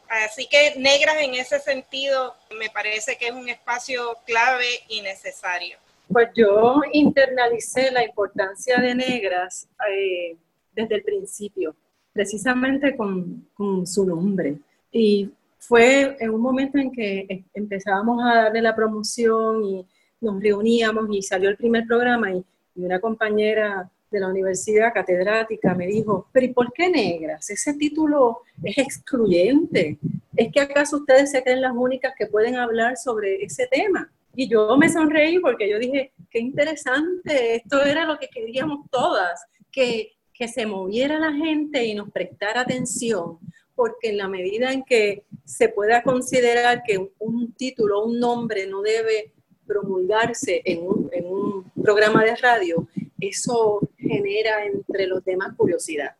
Así 0.09 0.47
que 0.47 0.73
Negras 0.77 1.17
en 1.19 1.33
ese 1.35 1.59
sentido 1.59 2.35
me 2.57 2.69
parece 2.69 3.17
que 3.17 3.27
es 3.27 3.33
un 3.33 3.49
espacio 3.49 4.17
clave 4.25 4.67
y 4.89 5.01
necesario. 5.01 5.77
Pues 6.07 6.29
yo 6.35 6.81
internalicé 6.91 7.89
la 7.91 8.03
importancia 8.03 8.77
de 8.77 8.93
Negras 8.93 9.67
eh, 9.89 10.35
desde 10.73 10.95
el 10.95 11.03
principio, 11.03 11.75
precisamente 12.11 12.95
con, 12.95 13.47
con 13.55 13.87
su 13.87 14.05
nombre. 14.05 14.57
Y 14.91 15.31
fue 15.67 16.17
en 16.19 16.29
un 16.29 16.41
momento 16.41 16.77
en 16.77 16.91
que 16.91 17.19
eh, 17.29 17.45
empezábamos 17.53 18.21
a 18.23 18.35
darle 18.35 18.61
la 18.61 18.75
promoción 18.75 19.63
y 19.63 19.85
nos 20.19 20.41
reuníamos 20.41 21.07
y 21.11 21.21
salió 21.21 21.49
el 21.49 21.57
primer 21.57 21.85
programa 21.85 22.31
y, 22.31 22.43
una 22.75 22.99
compañera 22.99 23.87
de 24.09 24.19
la 24.19 24.29
universidad 24.29 24.91
catedrática 24.91 25.75
me 25.75 25.85
dijo, 25.85 26.27
pero 26.31 26.47
¿y 26.47 26.53
por 26.53 26.73
qué 26.73 26.89
negras? 26.89 27.47
Ese 27.51 27.75
título 27.75 28.39
es 28.63 28.79
excluyente. 28.79 29.99
¿Es 30.35 30.51
que 30.51 30.59
acaso 30.59 30.97
ustedes 30.97 31.29
se 31.29 31.43
creen 31.43 31.61
las 31.61 31.73
únicas 31.75 32.15
que 32.17 32.25
pueden 32.25 32.55
hablar 32.55 32.97
sobre 32.97 33.43
ese 33.43 33.67
tema? 33.67 34.11
Y 34.35 34.49
yo 34.49 34.75
me 34.75 34.89
sonreí 34.89 35.37
porque 35.37 35.69
yo 35.69 35.77
dije, 35.77 36.13
qué 36.31 36.39
interesante, 36.39 37.57
esto 37.57 37.83
era 37.83 38.05
lo 38.05 38.17
que 38.17 38.27
queríamos 38.27 38.89
todas, 38.89 39.45
que, 39.71 40.13
que 40.33 40.47
se 40.47 40.65
moviera 40.65 41.19
la 41.19 41.31
gente 41.31 41.85
y 41.85 41.93
nos 41.93 42.09
prestara 42.09 42.61
atención, 42.61 43.37
porque 43.75 44.09
en 44.09 44.17
la 44.17 44.27
medida 44.27 44.71
en 44.71 44.83
que 44.83 45.23
se 45.45 45.69
pueda 45.69 46.03
considerar 46.03 46.83
que 46.83 47.11
un 47.19 47.53
título, 47.53 48.05
un 48.05 48.19
nombre 48.19 48.67
no 48.67 48.81
debe 48.81 49.33
promulgarse 49.65 50.61
en 50.65 50.85
un, 50.87 51.71
programa 51.83 52.23
de 52.23 52.37
radio, 52.37 52.87
eso 53.19 53.81
genera 53.97 54.65
entre 54.65 55.05
los 55.05 55.21
demás 55.25 55.53
curiosidad. 55.57 56.15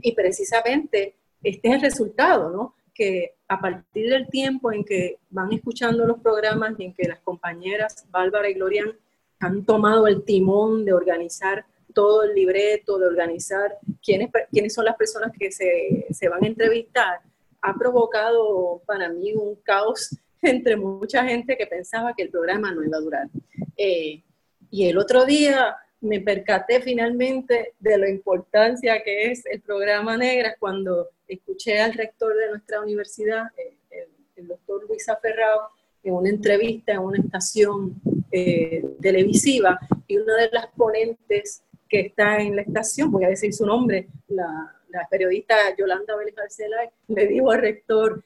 Y 0.00 0.12
precisamente 0.12 1.14
este 1.40 1.68
es 1.68 1.74
el 1.74 1.80
resultado, 1.82 2.50
¿no? 2.50 2.74
Que 2.92 3.36
a 3.46 3.60
partir 3.60 4.10
del 4.10 4.26
tiempo 4.28 4.72
en 4.72 4.84
que 4.84 5.18
van 5.30 5.52
escuchando 5.52 6.04
los 6.04 6.18
programas 6.18 6.74
y 6.78 6.86
en 6.86 6.94
que 6.94 7.06
las 7.06 7.20
compañeras 7.20 8.06
Bárbara 8.10 8.50
y 8.50 8.54
Glorian 8.54 8.92
han 9.38 9.64
tomado 9.64 10.08
el 10.08 10.24
timón 10.24 10.84
de 10.84 10.94
organizar 10.94 11.64
todo 11.94 12.24
el 12.24 12.34
libreto, 12.34 12.98
de 12.98 13.06
organizar 13.06 13.78
quiénes, 14.04 14.30
quiénes 14.50 14.74
son 14.74 14.84
las 14.84 14.96
personas 14.96 15.32
que 15.38 15.50
se, 15.50 16.06
se 16.10 16.28
van 16.28 16.44
a 16.44 16.48
entrevistar, 16.48 17.20
ha 17.62 17.74
provocado 17.74 18.82
para 18.84 19.08
mí 19.08 19.32
un 19.32 19.56
caos 19.56 20.14
entre 20.42 20.76
mucha 20.76 21.24
gente 21.24 21.56
que 21.56 21.66
pensaba 21.66 22.12
que 22.14 22.24
el 22.24 22.30
programa 22.30 22.72
no 22.72 22.84
iba 22.84 22.98
a 22.98 23.00
durar. 23.00 23.28
Eh, 23.76 24.22
y 24.70 24.88
el 24.88 24.98
otro 24.98 25.24
día 25.24 25.76
me 26.00 26.20
percaté 26.20 26.82
finalmente 26.82 27.74
de 27.78 27.96
la 27.96 28.10
importancia 28.10 29.02
que 29.02 29.30
es 29.30 29.46
el 29.46 29.62
programa 29.62 30.16
Negras 30.16 30.56
cuando 30.58 31.08
escuché 31.26 31.80
al 31.80 31.94
rector 31.94 32.36
de 32.36 32.50
nuestra 32.50 32.80
universidad, 32.80 33.44
el, 33.56 34.48
doctor 34.48 34.84
Luis 34.86 35.08
Aferrao, 35.08 35.68
en 36.02 36.12
una 36.12 36.28
entrevista 36.28 36.92
en 36.92 36.98
una 36.98 37.18
estación 37.18 37.94
eh, 38.30 38.84
televisiva 39.00 39.78
y 40.06 40.18
una 40.18 40.36
de 40.36 40.50
las 40.52 40.66
ponentes 40.76 41.62
que 41.88 42.00
está 42.00 42.38
en 42.38 42.56
la 42.56 42.62
estación, 42.62 43.10
voy 43.10 43.24
a 43.24 43.28
decir 43.28 43.52
su 43.52 43.66
nombre, 43.66 44.08
la, 44.28 44.70
periodista 45.10 45.56
Yolanda 45.76 46.16
Vélez 46.16 46.38
Arcelay, 46.38 46.88
le 47.08 47.26
dijo 47.26 47.50
al 47.50 47.60
rector, 47.60 48.24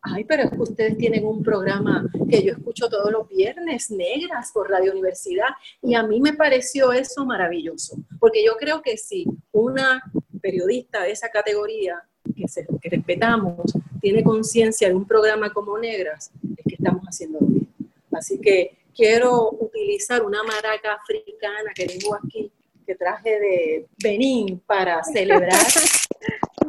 ay, 0.00 0.24
pero 0.24 0.44
es 0.44 0.50
que 0.50 0.56
ustedes 0.56 0.96
tienen 0.96 1.26
un 1.26 1.42
programa 1.42 2.06
que 2.28 2.42
yo 2.42 2.52
escucho 2.52 2.88
todos 2.88 3.12
los 3.12 3.28
viernes, 3.28 3.90
negras, 3.90 4.50
por 4.52 4.70
Radio 4.70 4.92
Universidad, 4.92 5.50
y 5.82 5.94
a 5.94 6.02
mí 6.02 6.18
me 6.20 6.32
pareció 6.32 6.92
eso 6.92 7.26
maravilloso, 7.26 7.98
porque 8.18 8.42
yo 8.42 8.52
creo 8.58 8.80
que 8.80 8.96
si 8.96 9.26
una 9.52 10.02
periodista 10.40 11.02
de 11.02 11.10
esa 11.10 11.28
categoría, 11.28 12.02
que, 12.34 12.46
que 12.80 12.88
respetamos, 12.88 13.60
tiene 14.00 14.22
conciencia 14.22 14.88
de 14.88 14.94
un 14.94 15.06
programa 15.06 15.52
como 15.52 15.78
Negras, 15.78 16.30
es 16.56 16.64
que 16.66 16.74
estamos 16.76 17.04
haciendo 17.04 17.38
bien. 17.40 17.68
Así 18.12 18.40
que 18.40 18.78
quiero 18.94 19.50
utilizar 19.50 20.22
una 20.22 20.42
maraca 20.42 20.94
africana 20.94 21.72
que 21.74 21.86
tengo 21.86 22.14
aquí, 22.14 22.50
que 22.90 22.96
traje 22.96 23.38
de 23.38 23.86
Benín 24.02 24.60
para 24.66 25.04
celebrar. 25.04 25.62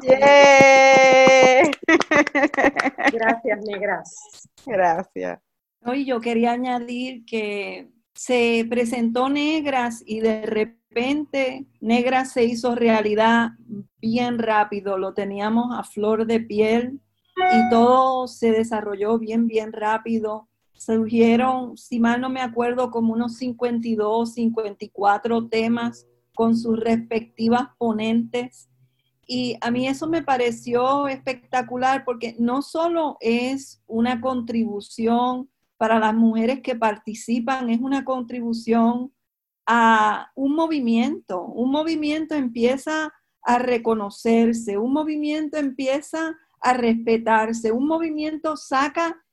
Gracias, 3.12 3.66
negras. 3.66 4.48
Gracias. 4.64 5.40
Hoy 5.84 6.06
yo 6.06 6.22
quería 6.22 6.52
añadir 6.52 7.26
que 7.26 7.90
se 8.14 8.68
presentó 8.70 9.30
Negras 9.30 10.04
y 10.06 10.20
de 10.20 10.46
repente 10.46 11.66
Negras 11.80 12.34
se 12.34 12.44
hizo 12.44 12.76
realidad 12.76 13.54
bien 13.98 14.38
rápido, 14.38 15.00
lo 15.00 15.16
teníamos 15.16 15.76
a 15.76 15.84
flor 15.84 16.28
de 16.28 16.40
piel 16.40 17.02
y 17.36 17.70
todo 17.72 18.28
se 18.28 18.52
desarrolló 18.52 19.18
bien, 19.18 19.48
bien 19.48 19.74
rápido 19.74 20.48
surgieron, 20.82 21.78
si 21.78 22.00
mal 22.00 22.20
no 22.20 22.30
me 22.30 22.42
acuerdo, 22.42 22.90
como 22.90 23.14
unos 23.14 23.38
52, 23.38 24.34
54 24.34 25.48
temas 25.48 26.08
con 26.34 26.58
sus 26.58 26.80
respectivas 26.80 27.70
ponentes. 27.78 28.70
Y 29.26 29.58
a 29.62 29.72
mí 29.72 29.88
eso 29.88 30.08
me 30.08 30.24
pareció 30.24 31.08
espectacular 31.08 32.04
porque 32.04 32.36
no 32.40 32.62
solo 32.62 33.18
es 33.22 33.82
una 33.88 34.20
contribución 34.20 35.50
para 35.78 36.00
las 36.00 36.14
mujeres 36.14 36.62
que 36.62 36.76
participan, 36.76 37.70
es 37.70 37.80
una 37.80 38.04
contribución 38.06 39.12
a 39.66 40.32
un 40.36 40.56
movimiento. 40.56 41.44
Un 41.46 41.72
movimiento 41.72 42.36
empieza 42.36 43.14
a 43.44 43.58
reconocerse, 43.58 44.78
un 44.78 44.94
movimiento 44.94 45.58
empieza 45.58 46.36
a 46.60 46.74
respetarse, 46.74 47.72
un 47.72 47.88
movimiento 47.88 48.56
saca 48.56 49.24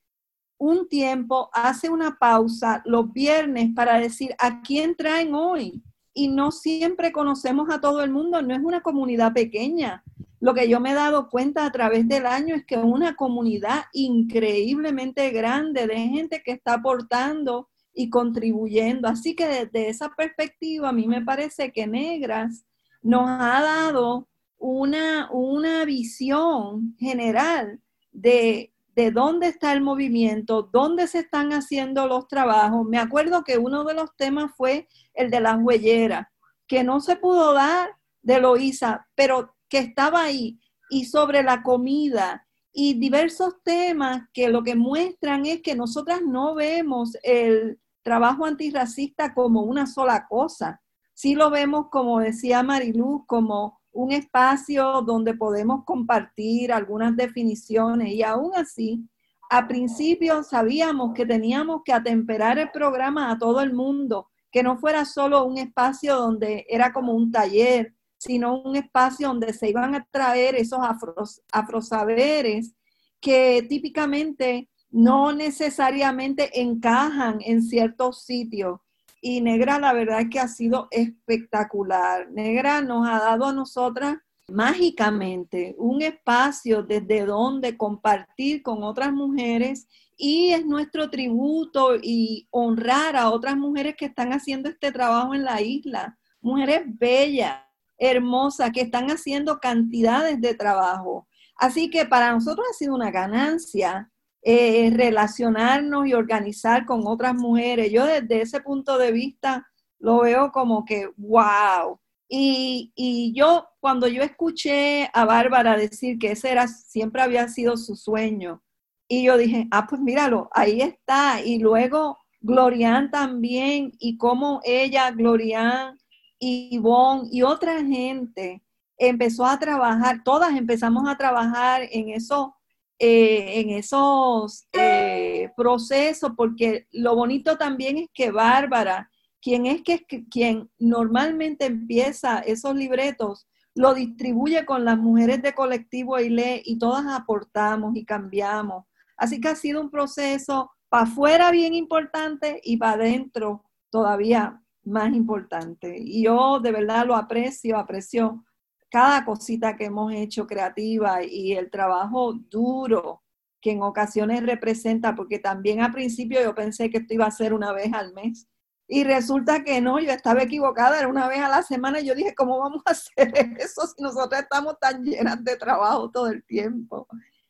un 0.58 0.88
tiempo, 0.88 1.50
hace 1.52 1.88
una 1.88 2.18
pausa 2.18 2.82
los 2.84 3.12
viernes 3.12 3.70
para 3.74 4.00
decir 4.00 4.34
a 4.38 4.60
quién 4.62 4.96
traen 4.96 5.34
hoy. 5.34 5.82
Y 6.18 6.26
no 6.26 6.50
siempre 6.50 7.12
conocemos 7.12 7.70
a 7.70 7.80
todo 7.80 8.02
el 8.02 8.10
mundo, 8.10 8.42
no 8.42 8.52
es 8.52 8.60
una 8.60 8.80
comunidad 8.80 9.32
pequeña. 9.32 10.02
Lo 10.40 10.52
que 10.52 10.68
yo 10.68 10.80
me 10.80 10.90
he 10.90 10.94
dado 10.94 11.28
cuenta 11.28 11.64
a 11.64 11.70
través 11.70 12.08
del 12.08 12.26
año 12.26 12.56
es 12.56 12.66
que 12.66 12.74
es 12.74 12.82
una 12.82 13.14
comunidad 13.14 13.84
increíblemente 13.92 15.30
grande 15.30 15.86
de 15.86 15.94
gente 15.94 16.42
que 16.44 16.50
está 16.50 16.74
aportando 16.74 17.68
y 17.94 18.10
contribuyendo. 18.10 19.06
Así 19.06 19.36
que 19.36 19.46
desde 19.46 19.90
esa 19.90 20.08
perspectiva, 20.08 20.88
a 20.88 20.92
mí 20.92 21.06
me 21.06 21.24
parece 21.24 21.70
que 21.70 21.86
Negras 21.86 22.64
nos 23.00 23.28
ha 23.28 23.62
dado 23.62 24.26
una, 24.56 25.30
una 25.30 25.84
visión 25.84 26.96
general 26.98 27.80
de 28.10 28.72
de 28.98 29.12
dónde 29.12 29.46
está 29.46 29.72
el 29.72 29.80
movimiento, 29.80 30.68
dónde 30.72 31.06
se 31.06 31.20
están 31.20 31.52
haciendo 31.52 32.08
los 32.08 32.26
trabajos. 32.26 32.84
Me 32.84 32.98
acuerdo 32.98 33.44
que 33.44 33.56
uno 33.56 33.84
de 33.84 33.94
los 33.94 34.16
temas 34.16 34.50
fue 34.56 34.88
el 35.14 35.30
de 35.30 35.38
las 35.38 35.56
huelleras, 35.60 36.26
que 36.66 36.82
no 36.82 37.00
se 37.00 37.14
pudo 37.14 37.54
dar 37.54 37.90
de 38.22 38.40
Loíza, 38.40 39.06
pero 39.14 39.54
que 39.68 39.78
estaba 39.78 40.24
ahí, 40.24 40.58
y 40.90 41.04
sobre 41.04 41.44
la 41.44 41.62
comida, 41.62 42.44
y 42.72 42.94
diversos 42.94 43.62
temas 43.62 44.22
que 44.32 44.48
lo 44.48 44.64
que 44.64 44.74
muestran 44.74 45.46
es 45.46 45.62
que 45.62 45.76
nosotras 45.76 46.20
no 46.26 46.56
vemos 46.56 47.16
el 47.22 47.78
trabajo 48.02 48.46
antirracista 48.46 49.32
como 49.32 49.62
una 49.62 49.86
sola 49.86 50.26
cosa. 50.28 50.82
Sí 51.14 51.36
lo 51.36 51.50
vemos, 51.50 51.86
como 51.88 52.18
decía 52.18 52.64
Mariluz, 52.64 53.22
como 53.28 53.77
un 53.92 54.12
espacio 54.12 55.02
donde 55.02 55.34
podemos 55.34 55.84
compartir 55.84 56.72
algunas 56.72 57.16
definiciones. 57.16 58.12
Y 58.12 58.22
aún 58.22 58.52
así, 58.54 59.08
a 59.50 59.66
principio 59.66 60.42
sabíamos 60.42 61.14
que 61.14 61.26
teníamos 61.26 61.82
que 61.84 61.92
atemperar 61.92 62.58
el 62.58 62.70
programa 62.70 63.30
a 63.30 63.38
todo 63.38 63.60
el 63.60 63.72
mundo, 63.72 64.28
que 64.50 64.62
no 64.62 64.78
fuera 64.78 65.04
solo 65.04 65.44
un 65.44 65.58
espacio 65.58 66.16
donde 66.16 66.66
era 66.68 66.92
como 66.92 67.12
un 67.12 67.30
taller, 67.30 67.94
sino 68.18 68.60
un 68.60 68.76
espacio 68.76 69.28
donde 69.28 69.52
se 69.52 69.68
iban 69.68 69.94
a 69.94 70.06
traer 70.10 70.56
esos 70.56 70.80
afros, 70.82 71.40
afrosaberes 71.52 72.74
que 73.20 73.64
típicamente 73.68 74.68
no 74.90 75.32
necesariamente 75.32 76.60
encajan 76.60 77.38
en 77.40 77.62
ciertos 77.62 78.24
sitios 78.24 78.80
y 79.20 79.40
Negra 79.40 79.78
la 79.78 79.92
verdad 79.92 80.20
es 80.20 80.30
que 80.30 80.40
ha 80.40 80.48
sido 80.48 80.88
espectacular. 80.90 82.30
Negra 82.30 82.80
nos 82.80 83.08
ha 83.08 83.18
dado 83.18 83.46
a 83.46 83.52
nosotras 83.52 84.18
mágicamente 84.48 85.74
un 85.78 86.02
espacio 86.02 86.82
desde 86.82 87.26
donde 87.26 87.76
compartir 87.76 88.62
con 88.62 88.82
otras 88.82 89.12
mujeres 89.12 89.88
y 90.16 90.52
es 90.52 90.64
nuestro 90.64 91.10
tributo 91.10 91.96
y 92.02 92.48
honrar 92.50 93.14
a 93.14 93.30
otras 93.30 93.56
mujeres 93.56 93.94
que 93.96 94.06
están 94.06 94.32
haciendo 94.32 94.68
este 94.68 94.90
trabajo 94.90 95.34
en 95.34 95.44
la 95.44 95.60
isla, 95.60 96.18
mujeres 96.40 96.82
bellas, 96.86 97.62
hermosas, 97.98 98.70
que 98.72 98.80
están 98.80 99.10
haciendo 99.10 99.58
cantidades 99.58 100.40
de 100.40 100.54
trabajo. 100.54 101.28
Así 101.56 101.90
que 101.90 102.04
para 102.06 102.32
nosotros 102.32 102.66
ha 102.70 102.74
sido 102.74 102.94
una 102.94 103.10
ganancia 103.10 104.10
eh, 104.42 104.90
relacionarnos 104.94 106.06
y 106.06 106.14
organizar 106.14 106.86
con 106.86 107.06
otras 107.06 107.34
mujeres. 107.34 107.90
Yo 107.92 108.06
desde 108.06 108.42
ese 108.42 108.60
punto 108.60 108.98
de 108.98 109.12
vista 109.12 109.66
lo 109.98 110.20
veo 110.20 110.52
como 110.52 110.84
que, 110.84 111.08
wow. 111.16 111.98
Y, 112.28 112.92
y 112.94 113.32
yo, 113.34 113.68
cuando 113.80 114.06
yo 114.06 114.22
escuché 114.22 115.10
a 115.12 115.24
Bárbara 115.24 115.76
decir 115.76 116.18
que 116.18 116.32
ese 116.32 116.50
era, 116.50 116.68
siempre 116.68 117.22
había 117.22 117.48
sido 117.48 117.76
su 117.76 117.96
sueño, 117.96 118.62
y 119.08 119.24
yo 119.24 119.38
dije, 119.38 119.66
ah, 119.70 119.86
pues 119.88 120.02
míralo, 120.02 120.50
ahí 120.52 120.82
está. 120.82 121.40
Y 121.42 121.58
luego 121.58 122.18
Glorian 122.40 123.10
también, 123.10 123.92
y 123.98 124.18
como 124.18 124.60
ella, 124.64 125.10
Glorian, 125.10 125.98
y 126.38 126.68
Ivonne 126.72 127.28
y 127.32 127.42
otra 127.42 127.82
gente 127.84 128.62
empezó 128.96 129.44
a 129.46 129.58
trabajar, 129.58 130.22
todas 130.22 130.54
empezamos 130.54 131.08
a 131.08 131.16
trabajar 131.16 131.82
en 131.90 132.10
eso 132.10 132.54
eh, 132.98 133.60
en 133.60 133.70
esos 133.70 134.66
eh, 134.72 135.50
procesos, 135.56 136.32
porque 136.36 136.86
lo 136.90 137.14
bonito 137.14 137.56
también 137.56 137.98
es 137.98 138.08
que 138.12 138.30
Bárbara, 138.30 139.10
quien 139.40 139.66
es 139.66 139.82
que, 139.82 140.04
quien 140.30 140.68
normalmente 140.78 141.66
empieza 141.66 142.40
esos 142.40 142.74
libretos, 142.74 143.46
lo 143.74 143.94
distribuye 143.94 144.66
con 144.66 144.84
las 144.84 144.98
mujeres 144.98 145.40
de 145.42 145.54
colectivo 145.54 146.18
lee 146.18 146.62
y 146.64 146.78
todas 146.78 147.06
aportamos 147.06 147.94
y 147.94 148.04
cambiamos. 148.04 148.84
Así 149.16 149.40
que 149.40 149.48
ha 149.48 149.54
sido 149.54 149.80
un 149.80 149.90
proceso 149.90 150.72
para 150.88 151.04
afuera 151.04 151.50
bien 151.52 151.74
importante 151.74 152.60
y 152.64 152.76
para 152.76 152.94
adentro 152.94 153.64
todavía 153.90 154.60
más 154.82 155.14
importante. 155.14 155.96
Y 155.98 156.24
yo 156.24 156.58
de 156.60 156.72
verdad 156.72 157.06
lo 157.06 157.14
aprecio, 157.14 157.78
aprecio 157.78 158.44
cada 158.90 159.24
cosita 159.24 159.76
que 159.76 159.86
hemos 159.86 160.12
hecho 160.12 160.46
creativa 160.46 161.22
y 161.22 161.52
el 161.52 161.70
trabajo 161.70 162.32
duro 162.32 163.22
que 163.60 163.72
en 163.72 163.82
ocasiones 163.82 164.44
representa, 164.44 165.14
porque 165.14 165.38
también 165.38 165.80
al 165.80 165.92
principio 165.92 166.40
yo 166.42 166.54
pensé 166.54 166.90
que 166.90 166.98
esto 166.98 167.14
iba 167.14 167.26
a 167.26 167.30
ser 167.30 167.52
una 167.52 167.72
vez 167.72 167.92
al 167.92 168.12
mes. 168.14 168.46
Y 168.90 169.04
resulta 169.04 169.62
que 169.64 169.80
no, 169.82 169.98
yo 170.00 170.10
estaba 170.12 170.42
equivocada, 170.42 170.98
era 170.98 171.08
una 171.08 171.28
vez 171.28 171.40
a 171.40 171.48
la 171.48 171.62
semana. 171.62 172.00
Y 172.00 172.06
yo 172.06 172.14
dije, 172.14 172.34
¿cómo 172.34 172.58
vamos 172.58 172.82
a 172.86 172.90
hacer 172.92 173.32
eso 173.58 173.86
si 173.86 174.02
nosotros 174.02 174.40
estamos 174.40 174.78
tan 174.80 175.04
llenas 175.04 175.42
de 175.44 175.56
trabajo 175.56 176.10
todo 176.10 176.28
el 176.28 176.42
tiempo? 176.44 177.06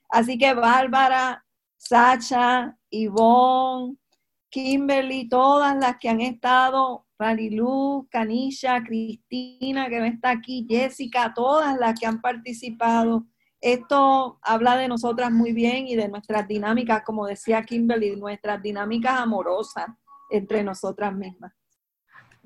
Así 0.09 0.39
que 0.39 0.55
Bárbara, 0.55 1.45
Sacha, 1.77 2.77
Ivonne, 2.91 3.97
Kimberly, 4.51 5.29
todas 5.29 5.77
las 5.77 5.99
que 5.99 6.09
han 6.09 6.21
estado 6.23 7.07
Mariluz, 7.19 8.07
Canisha, 8.11 8.83
Cristina, 8.85 9.89
que 9.89 9.99
no 9.99 10.05
está 10.05 10.31
aquí, 10.31 10.67
Jessica, 10.69 11.33
todas 11.35 11.77
las 11.79 11.99
que 11.99 12.07
han 12.07 12.21
participado. 12.21 13.27
Esto 13.61 14.39
habla 14.43 14.77
de 14.77 14.87
nosotras 14.87 15.33
muy 15.33 15.53
bien 15.53 15.89
y 15.89 15.97
de 15.97 16.09
nuestras 16.09 16.47
dinámicas, 16.47 17.03
como 17.03 17.27
decía 17.27 17.63
Kimberly, 17.65 18.15
nuestras 18.15 18.63
dinámicas 18.63 19.19
amorosas 19.19 19.87
entre 20.31 20.63
nosotras 20.63 21.13
mismas. 21.13 21.53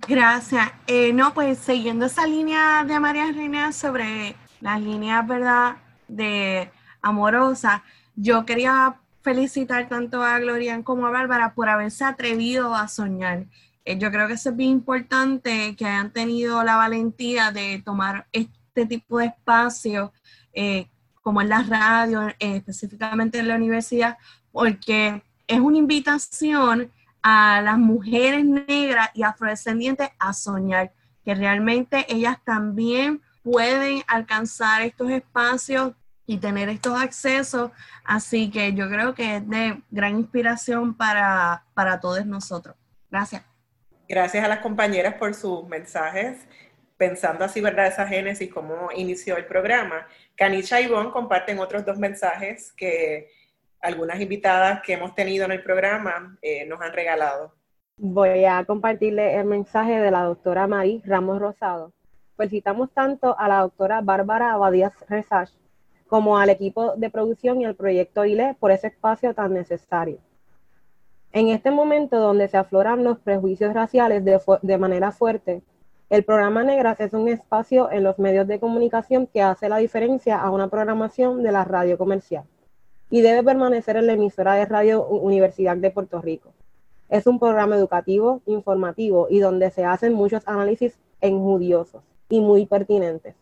Gracias. 0.08 0.72
Eh, 0.86 1.12
no, 1.12 1.34
pues 1.34 1.58
siguiendo 1.58 2.06
esa 2.06 2.26
línea 2.26 2.82
de 2.84 2.98
María 2.98 3.30
Reina 3.30 3.72
sobre 3.72 4.34
las 4.60 4.80
líneas, 4.80 5.26
¿verdad?, 5.26 5.76
de 6.08 6.70
amorosa, 7.02 7.82
yo 8.14 8.46
quería 8.46 8.96
felicitar 9.22 9.88
tanto 9.88 10.22
a 10.22 10.38
Glorian 10.38 10.82
como 10.82 11.06
a 11.06 11.10
Bárbara 11.10 11.54
por 11.54 11.68
haberse 11.68 12.04
atrevido 12.04 12.74
a 12.74 12.88
soñar. 12.88 13.46
Eh, 13.84 13.98
yo 13.98 14.10
creo 14.10 14.28
que 14.28 14.34
es 14.34 14.56
bien 14.56 14.70
importante 14.70 15.74
que 15.76 15.86
hayan 15.86 16.12
tenido 16.12 16.62
la 16.62 16.76
valentía 16.76 17.50
de 17.50 17.82
tomar 17.84 18.26
este 18.32 18.86
tipo 18.86 19.18
de 19.18 19.26
espacio, 19.26 20.12
eh, 20.52 20.88
como 21.22 21.40
en 21.40 21.48
la 21.48 21.62
radio, 21.62 22.28
eh, 22.28 22.56
específicamente 22.56 23.38
en 23.38 23.48
la 23.48 23.56
universidad, 23.56 24.18
porque 24.50 25.22
es 25.46 25.60
una 25.60 25.78
invitación 25.78 26.90
a 27.22 27.60
las 27.62 27.78
mujeres 27.78 28.44
negras 28.44 29.10
y 29.14 29.22
afrodescendientes 29.22 30.10
a 30.18 30.32
soñar, 30.32 30.92
que 31.24 31.34
realmente 31.34 32.06
ellas 32.12 32.38
también 32.44 33.22
pueden 33.42 34.02
alcanzar 34.06 34.82
estos 34.82 35.10
espacios 35.10 35.92
y 36.26 36.38
tener 36.38 36.68
estos 36.68 37.00
accesos. 37.00 37.70
Así 38.04 38.50
que 38.50 38.74
yo 38.74 38.88
creo 38.88 39.14
que 39.14 39.36
es 39.36 39.48
de 39.48 39.80
gran 39.90 40.18
inspiración 40.18 40.94
para, 40.94 41.64
para 41.74 42.00
todos 42.00 42.26
nosotros. 42.26 42.74
Gracias. 43.10 43.51
Gracias 44.12 44.44
a 44.44 44.48
las 44.48 44.58
compañeras 44.58 45.14
por 45.14 45.32
sus 45.32 45.66
mensajes, 45.66 46.46
pensando 46.98 47.46
así, 47.46 47.62
¿verdad? 47.62 47.86
Esa 47.86 48.06
génesis, 48.06 48.52
cómo 48.52 48.90
inició 48.94 49.38
el 49.38 49.46
programa. 49.46 50.06
Canicha 50.36 50.78
y 50.82 50.84
Ivonne 50.84 51.10
comparten 51.10 51.58
otros 51.58 51.86
dos 51.86 51.96
mensajes 51.96 52.74
que 52.74 53.30
algunas 53.80 54.20
invitadas 54.20 54.82
que 54.82 54.92
hemos 54.92 55.14
tenido 55.14 55.46
en 55.46 55.52
el 55.52 55.62
programa 55.62 56.36
eh, 56.42 56.66
nos 56.66 56.78
han 56.82 56.92
regalado. 56.92 57.54
Voy 57.96 58.44
a 58.44 58.62
compartirle 58.66 59.34
el 59.34 59.46
mensaje 59.46 59.98
de 59.98 60.10
la 60.10 60.24
doctora 60.24 60.66
Marí 60.66 61.00
Ramos 61.06 61.40
Rosado. 61.40 61.94
Felicitamos 62.36 62.92
tanto 62.92 63.34
a 63.38 63.48
la 63.48 63.60
doctora 63.60 64.02
Bárbara 64.02 64.52
Abadías 64.52 64.92
Resach 65.08 65.48
como 66.06 66.36
al 66.36 66.50
equipo 66.50 66.96
de 66.96 67.08
producción 67.08 67.62
y 67.62 67.64
al 67.64 67.76
proyecto 67.76 68.26
ILE 68.26 68.56
por 68.60 68.72
ese 68.72 68.88
espacio 68.88 69.32
tan 69.32 69.54
necesario. 69.54 70.18
En 71.32 71.48
este 71.48 71.70
momento 71.70 72.18
donde 72.18 72.48
se 72.48 72.58
afloran 72.58 73.04
los 73.04 73.18
prejuicios 73.18 73.72
raciales 73.72 74.24
de, 74.24 74.38
de 74.60 74.78
manera 74.78 75.12
fuerte, 75.12 75.62
el 76.10 76.24
programa 76.24 76.62
Negras 76.62 77.00
es 77.00 77.14
un 77.14 77.26
espacio 77.26 77.90
en 77.90 78.04
los 78.04 78.18
medios 78.18 78.46
de 78.46 78.60
comunicación 78.60 79.26
que 79.26 79.40
hace 79.40 79.70
la 79.70 79.78
diferencia 79.78 80.38
a 80.38 80.50
una 80.50 80.68
programación 80.68 81.42
de 81.42 81.52
la 81.52 81.64
radio 81.64 81.96
comercial 81.96 82.44
y 83.08 83.22
debe 83.22 83.42
permanecer 83.42 83.96
en 83.96 84.06
la 84.06 84.12
emisora 84.12 84.54
de 84.54 84.66
Radio 84.66 85.06
Universidad 85.06 85.76
de 85.76 85.90
Puerto 85.90 86.20
Rico. 86.20 86.50
Es 87.08 87.26
un 87.26 87.38
programa 87.38 87.76
educativo, 87.76 88.42
informativo 88.44 89.26
y 89.30 89.38
donde 89.38 89.70
se 89.70 89.84
hacen 89.84 90.12
muchos 90.12 90.42
análisis 90.46 90.98
enjudiosos 91.22 92.02
y 92.28 92.40
muy 92.40 92.66
pertinentes. 92.66 93.34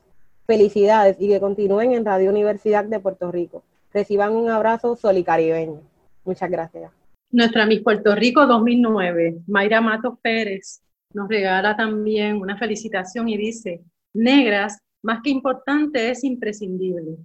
Felicidades 0.47 1.17
y 1.21 1.29
que 1.29 1.41
continúen 1.41 1.93
en 1.93 2.05
Radio 2.05 2.31
Universidad 2.31 2.85
de 2.85 3.01
Puerto 3.01 3.33
Rico. 3.33 3.65
Reciban 3.93 4.35
un 4.35 4.49
abrazo 4.49 4.95
solicaribeño. 4.95 5.81
Muchas 6.25 6.51
gracias. 6.51 7.00
Nuestra 7.33 7.65
Miss 7.65 7.81
Puerto 7.83 8.13
Rico 8.17 8.45
2009, 8.45 9.43
Mayra 9.47 9.81
Matos 9.81 10.19
Pérez, 10.21 10.83
nos 11.15 11.29
regala 11.29 11.77
también 11.77 12.41
una 12.41 12.59
felicitación 12.59 13.29
y 13.29 13.37
dice, 13.37 13.85
negras, 14.13 14.79
más 15.01 15.21
que 15.23 15.31
importante, 15.31 16.11
es 16.11 16.25
imprescindible. 16.25 17.19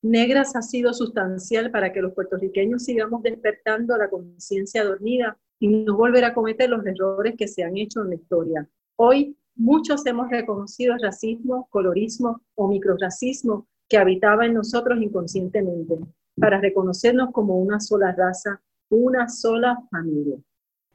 Negras 0.00 0.56
ha 0.56 0.62
sido 0.62 0.94
sustancial 0.94 1.70
para 1.70 1.92
que 1.92 2.00
los 2.00 2.14
puertorriqueños 2.14 2.84
sigamos 2.84 3.22
despertando 3.22 3.98
la 3.98 4.08
conciencia 4.08 4.82
dormida 4.82 5.36
y 5.58 5.68
no 5.68 5.94
volver 5.94 6.24
a 6.24 6.32
cometer 6.32 6.70
los 6.70 6.86
errores 6.86 7.34
que 7.36 7.46
se 7.46 7.62
han 7.62 7.76
hecho 7.76 8.00
en 8.00 8.08
la 8.08 8.14
historia. 8.14 8.66
Hoy 8.96 9.36
muchos 9.54 10.06
hemos 10.06 10.30
reconocido 10.30 10.94
el 10.94 11.02
racismo, 11.02 11.68
colorismo 11.68 12.40
o 12.54 12.66
microracismo 12.66 13.68
que 13.90 13.98
habitaba 13.98 14.46
en 14.46 14.54
nosotros 14.54 15.02
inconscientemente, 15.02 15.98
para 16.36 16.62
reconocernos 16.62 17.30
como 17.30 17.58
una 17.58 17.78
sola 17.78 18.12
raza, 18.16 18.62
una 18.90 19.28
sola 19.28 19.78
familia. 19.90 20.36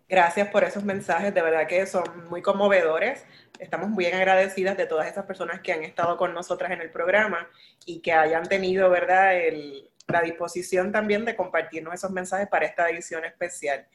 Gracias 0.08 0.50
por 0.50 0.64
esos 0.64 0.84
mensajes, 0.84 1.34
de 1.34 1.42
verdad 1.42 1.68
que 1.68 1.88
son 1.88 2.04
muy 2.30 2.44
conmovedores. 2.44 3.26
Estamos 3.58 3.90
muy 3.90 4.06
agradecidas 4.06 4.78
de 4.78 4.86
todas 4.86 5.08
esas 5.08 5.26
personas 5.26 5.62
que 5.62 5.74
han 5.74 5.84
estado 5.84 6.16
con 6.18 6.34
nosotras 6.34 6.72
en 6.72 6.82
el 6.82 6.92
programa 6.92 7.50
y 7.88 8.02
que 8.02 8.14
hayan 8.14 8.48
tenido, 8.48 8.90
¿verdad?, 8.92 9.34
la 10.08 10.22
disposición 10.22 10.92
también 10.92 11.26
de 11.26 11.36
compartirnos 11.36 11.96
esos 11.96 12.12
mensajes 12.12 12.48
para 12.48 12.68
esta 12.68 12.88
edición 12.90 13.26
especial. 13.26 13.88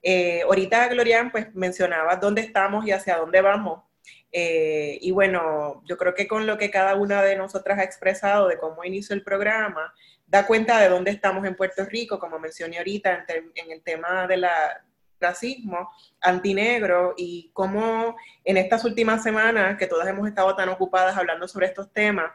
Eh, 0.00 0.42
ahorita, 0.42 0.86
Glorian, 0.88 1.32
pues 1.32 1.52
mencionaba 1.56 2.14
dónde 2.16 2.42
estamos 2.42 2.86
y 2.86 2.92
hacia 2.92 3.16
dónde 3.16 3.40
vamos. 3.40 3.82
Eh, 4.30 4.98
y 5.00 5.10
bueno, 5.10 5.82
yo 5.86 5.96
creo 5.96 6.14
que 6.14 6.28
con 6.28 6.46
lo 6.46 6.58
que 6.58 6.70
cada 6.70 6.94
una 6.94 7.22
de 7.22 7.36
nosotras 7.36 7.78
ha 7.78 7.84
expresado 7.84 8.46
de 8.46 8.58
cómo 8.58 8.84
inició 8.84 9.16
el 9.16 9.24
programa, 9.24 9.92
da 10.26 10.46
cuenta 10.46 10.80
de 10.80 10.88
dónde 10.88 11.10
estamos 11.10 11.44
en 11.44 11.54
Puerto 11.54 11.84
Rico, 11.84 12.18
como 12.18 12.38
mencioné 12.38 12.78
ahorita 12.78 13.24
en 13.54 13.70
el 13.70 13.82
tema 13.82 14.26
de 14.26 14.36
la, 14.38 14.82
racismo 15.20 15.90
antinegro 16.20 17.14
y 17.16 17.50
cómo 17.52 18.16
en 18.44 18.56
estas 18.56 18.84
últimas 18.84 19.22
semanas 19.22 19.76
que 19.78 19.86
todas 19.86 20.06
hemos 20.08 20.28
estado 20.28 20.54
tan 20.54 20.68
ocupadas 20.68 21.16
hablando 21.16 21.48
sobre 21.48 21.66
estos 21.66 21.92
temas 21.92 22.30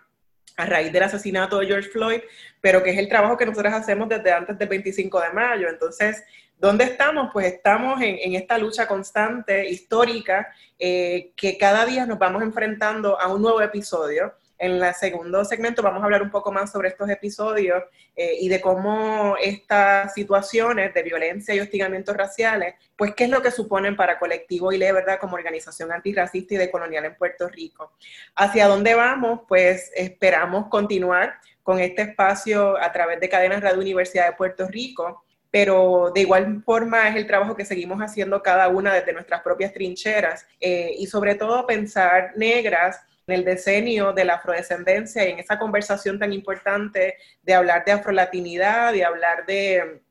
a 0.58 0.66
raíz 0.66 0.92
del 0.92 1.04
asesinato 1.04 1.60
de 1.60 1.68
George 1.68 1.90
Floyd, 1.90 2.22
pero 2.60 2.84
que 2.84 2.92
es 2.92 2.98
el 2.98 3.08
trabajo 3.08 3.38
que 3.38 3.46
nosotros 3.46 3.74
hacemos 3.74 4.10
desde 4.10 4.32
antes 4.32 4.58
del 4.58 4.68
25 4.68 5.22
de 5.22 5.30
mayo. 5.32 5.70
Entonces, 5.70 6.24
¿dónde 6.58 6.84
estamos? 6.84 7.30
Pues 7.32 7.54
estamos 7.54 8.02
en, 8.02 8.36
esta 8.36 8.58
lucha 8.58 8.86
constante, 8.86 9.70
histórica, 9.70 10.54
eh, 10.78 11.32
que 11.38 11.58
cada 11.58 11.86
día 11.86 12.06
nos 12.06 12.20
vamos 12.20 12.44
enfrentando 12.44 13.20
a 13.20 13.34
un 13.34 13.42
nuevo 13.42 13.62
episodio 13.62 14.34
en 14.62 14.84
el 14.84 14.94
segundo 14.94 15.44
segmento 15.44 15.82
vamos 15.82 16.04
a 16.04 16.06
hablar 16.06 16.22
un 16.22 16.30
poco 16.30 16.52
más 16.52 16.72
sobre 16.72 16.90
estos 16.90 17.10
episodios 17.10 17.84
eh, 18.16 18.38
y 18.40 18.48
de 18.48 18.62
cómo 18.62 19.36
estas 19.42 20.14
situaciones 20.14 20.94
de 20.94 21.02
violencia 21.02 21.56
y 21.56 21.60
hostigamientos 21.60 22.16
raciales, 22.16 22.76
pues 22.96 23.16
qué 23.16 23.24
es 23.24 23.32
lo 23.32 23.42
que 23.42 23.50
suponen 23.50 23.96
para 23.96 24.20
Colectivo 24.20 24.72
ILE, 24.72 24.94
¿verdad? 24.94 25.20
Como 25.20 25.34
organización 25.34 25.92
antirracista 25.92 26.54
y 26.54 26.58
decolonial 26.58 27.06
en 27.06 27.16
Puerto 27.16 27.50
Rico. 27.50 27.94
¿Hacia 28.36 28.68
dónde 28.68 28.94
vamos? 28.94 29.42
Pues 29.48 29.92
esperamos 29.96 30.68
continuar 30.68 31.34
con 31.64 31.80
este 31.80 32.04
espacio 32.04 32.78
a 32.78 32.92
través 32.92 33.20
de 33.20 33.30
Cadenas 33.30 33.62
Radio 33.62 33.80
Universidad 33.80 34.28
de 34.28 34.34
Puerto 34.34 34.68
Rico 34.68 35.26
pero 35.54 36.12
de 36.16 36.22
igual 36.22 36.64
forma 36.64 37.10
es 37.10 37.18
el 37.18 37.28
trabajo 37.28 37.58
que 37.58 37.66
seguimos 37.66 38.00
haciendo 38.00 38.42
cada 38.42 38.70
una 38.70 38.94
desde 38.94 39.12
nuestras 39.12 39.42
propias 39.42 39.74
trincheras 39.74 40.48
eh, 40.62 40.96
y 40.98 41.08
sobre 41.08 41.36
todo 41.36 41.68
pensar 41.68 42.32
negras 42.38 43.02
en 43.32 43.40
el 43.40 43.46
decenio 43.46 44.12
de 44.14 44.26
la 44.26 44.36
afrodescendencia 44.36 45.26
y 45.26 45.32
en 45.32 45.40
esa 45.40 45.58
conversación 45.58 46.20
tan 46.20 46.34
importante 46.34 47.16
de 47.42 47.54
hablar 47.54 47.86
de 47.86 47.94
afrolatinidad, 47.94 48.92
de 48.92 49.06
hablar 49.06 49.46
de, 49.46 50.02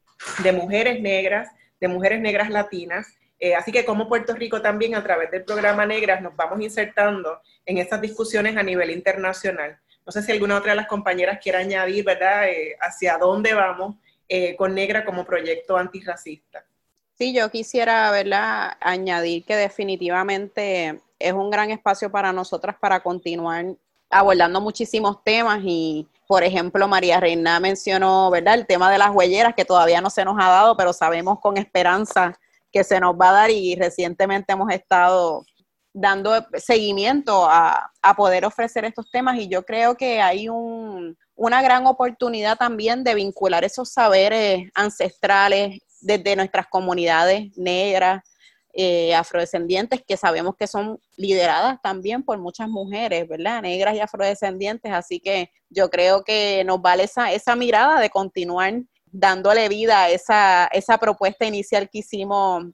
mujeres 0.52 1.00
negras, 1.00 1.48
de 1.78 1.88
mujeres 1.88 2.20
negras 2.20 2.50
latinas. 2.50 3.14
Eh, 3.38 3.54
así 3.54 3.72
que 3.72 3.84
como 3.84 4.08
Puerto 4.08 4.34
Rico 4.34 4.60
también 4.60 4.94
a 4.94 5.02
través 5.02 5.30
del 5.30 5.44
programa 5.44 5.86
Negras 5.86 6.20
nos 6.20 6.36
vamos 6.36 6.60
insertando 6.60 7.40
en 7.64 7.78
estas 7.78 8.00
discusiones 8.00 8.56
a 8.56 8.62
nivel 8.62 8.90
internacional. 8.90 9.78
No 10.04 10.12
sé 10.12 10.22
si 10.22 10.32
alguna 10.32 10.56
otra 10.56 10.72
de 10.72 10.76
las 10.76 10.86
compañeras 10.86 11.38
quiere 11.42 11.58
añadir, 11.58 12.04
¿verdad?, 12.04 12.48
eh, 12.48 12.76
hacia 12.80 13.16
dónde 13.16 13.54
vamos 13.54 13.96
eh, 14.28 14.56
con 14.56 14.74
Negra 14.74 15.04
como 15.04 15.24
proyecto 15.24 15.76
antirracista. 15.76 16.64
Sí, 17.18 17.34
yo 17.34 17.50
quisiera, 17.50 18.10
¿verdad?, 18.10 18.72
añadir 18.80 19.44
que 19.44 19.56
definitivamente 19.56 21.00
es 21.20 21.32
un 21.32 21.50
gran 21.50 21.70
espacio 21.70 22.10
para 22.10 22.32
nosotras 22.32 22.76
para 22.80 23.00
continuar 23.00 23.66
abordando 24.10 24.60
muchísimos 24.60 25.22
temas 25.22 25.60
y, 25.62 26.08
por 26.26 26.42
ejemplo, 26.42 26.88
María 26.88 27.20
Reina 27.20 27.60
mencionó, 27.60 28.30
¿verdad?, 28.30 28.54
el 28.54 28.66
tema 28.66 28.90
de 28.90 28.98
las 28.98 29.10
huelleras 29.10 29.54
que 29.54 29.64
todavía 29.64 30.00
no 30.00 30.10
se 30.10 30.24
nos 30.24 30.36
ha 30.40 30.48
dado, 30.48 30.76
pero 30.76 30.92
sabemos 30.92 31.38
con 31.38 31.56
esperanza 31.56 32.36
que 32.72 32.82
se 32.82 32.98
nos 32.98 33.14
va 33.14 33.30
a 33.30 33.32
dar 33.32 33.50
y 33.50 33.76
recientemente 33.76 34.52
hemos 34.52 34.72
estado 34.72 35.44
dando 35.92 36.32
seguimiento 36.54 37.46
a, 37.48 37.92
poder 38.16 38.44
ofrecer 38.44 38.84
estos 38.84 39.10
temas 39.10 39.38
y 39.38 39.48
yo 39.48 39.64
creo 39.64 39.96
que 39.96 40.20
hay 40.20 40.48
una 40.48 41.62
gran 41.62 41.86
oportunidad 41.86 42.56
también 42.56 43.04
de 43.04 43.14
vincular 43.14 43.64
esos 43.64 43.92
saberes 43.92 44.68
ancestrales 44.74 45.78
desde 46.00 46.36
nuestras 46.36 46.66
comunidades 46.66 47.56
negras, 47.56 48.22
eh, 48.72 49.14
afrodescendientes 49.14 50.02
que 50.06 50.16
sabemos 50.16 50.54
que 50.56 50.68
son 50.68 51.00
lideradas 51.16 51.80
también 51.82 52.22
por 52.22 52.38
muchas 52.38 52.68
mujeres, 52.68 53.26
¿verdad? 53.26 53.62
Negras 53.62 53.96
y 53.96 54.00
afrodescendientes, 54.00 54.92
así 54.92 55.18
que 55.18 55.50
yo 55.68 55.90
creo 55.90 56.22
que 56.22 56.62
nos 56.64 56.80
vale 56.80 57.04
esa, 57.04 57.32
esa 57.32 57.56
mirada 57.56 58.00
de 58.00 58.10
continuar 58.10 58.74
dándole 59.06 59.68
vida 59.68 60.02
a 60.04 60.10
esa, 60.10 60.66
esa 60.72 60.98
propuesta 60.98 61.46
inicial 61.46 61.90
que 61.90 61.98
hicimos 61.98 62.64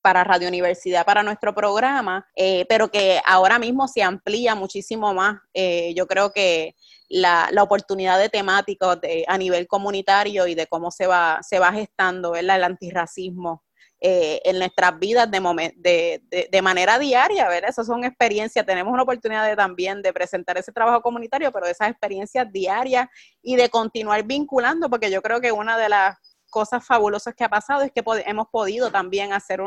para 0.00 0.24
Radio 0.24 0.48
Universidad, 0.48 1.04
para 1.04 1.22
nuestro 1.22 1.54
programa, 1.54 2.26
eh, 2.36 2.64
pero 2.68 2.90
que 2.90 3.20
ahora 3.26 3.58
mismo 3.58 3.86
se 3.86 4.02
amplía 4.02 4.54
muchísimo 4.54 5.12
más. 5.12 5.36
Eh, 5.52 5.92
yo 5.94 6.06
creo 6.06 6.32
que 6.32 6.74
la, 7.08 7.48
la 7.52 7.62
oportunidad 7.62 8.18
de 8.18 8.30
temáticos 8.30 8.98
a 9.26 9.38
nivel 9.38 9.66
comunitario 9.66 10.46
y 10.46 10.54
de 10.54 10.66
cómo 10.66 10.90
se 10.90 11.06
va, 11.06 11.40
se 11.42 11.58
va 11.58 11.72
gestando 11.72 12.32
¿verdad? 12.32 12.56
el 12.56 12.64
antirracismo 12.64 13.62
eh, 14.00 14.40
en 14.44 14.58
nuestras 14.58 14.98
vidas 14.98 15.30
de, 15.30 16.22
de, 16.50 16.62
manera 16.62 16.98
diaria, 16.98 17.48
¿verdad? 17.48 17.70
Esas 17.70 17.86
son 17.86 18.04
experiencias, 18.04 18.66
tenemos 18.66 18.92
una 18.92 19.02
oportunidad 19.02 19.46
de, 19.48 19.56
también 19.56 20.02
de 20.02 20.12
presentar 20.12 20.58
ese 20.58 20.72
trabajo 20.72 21.00
comunitario, 21.00 21.50
pero 21.50 21.66
esas 21.66 21.88
experiencias 21.88 22.50
diarias 22.52 23.08
y 23.42 23.56
de 23.56 23.70
continuar 23.70 24.22
vinculando, 24.24 24.90
porque 24.90 25.10
yo 25.10 25.22
creo 25.22 25.40
que 25.40 25.52
una 25.52 25.78
de 25.78 25.88
las 25.88 26.18
cosas 26.50 26.84
fabulosas 26.86 27.34
que 27.34 27.44
ha 27.44 27.48
pasado 27.48 27.82
es 27.82 27.92
que 27.92 28.04
hemos 28.26 28.46
podido 28.48 28.90
también 28.90 29.32
hacer 29.32 29.60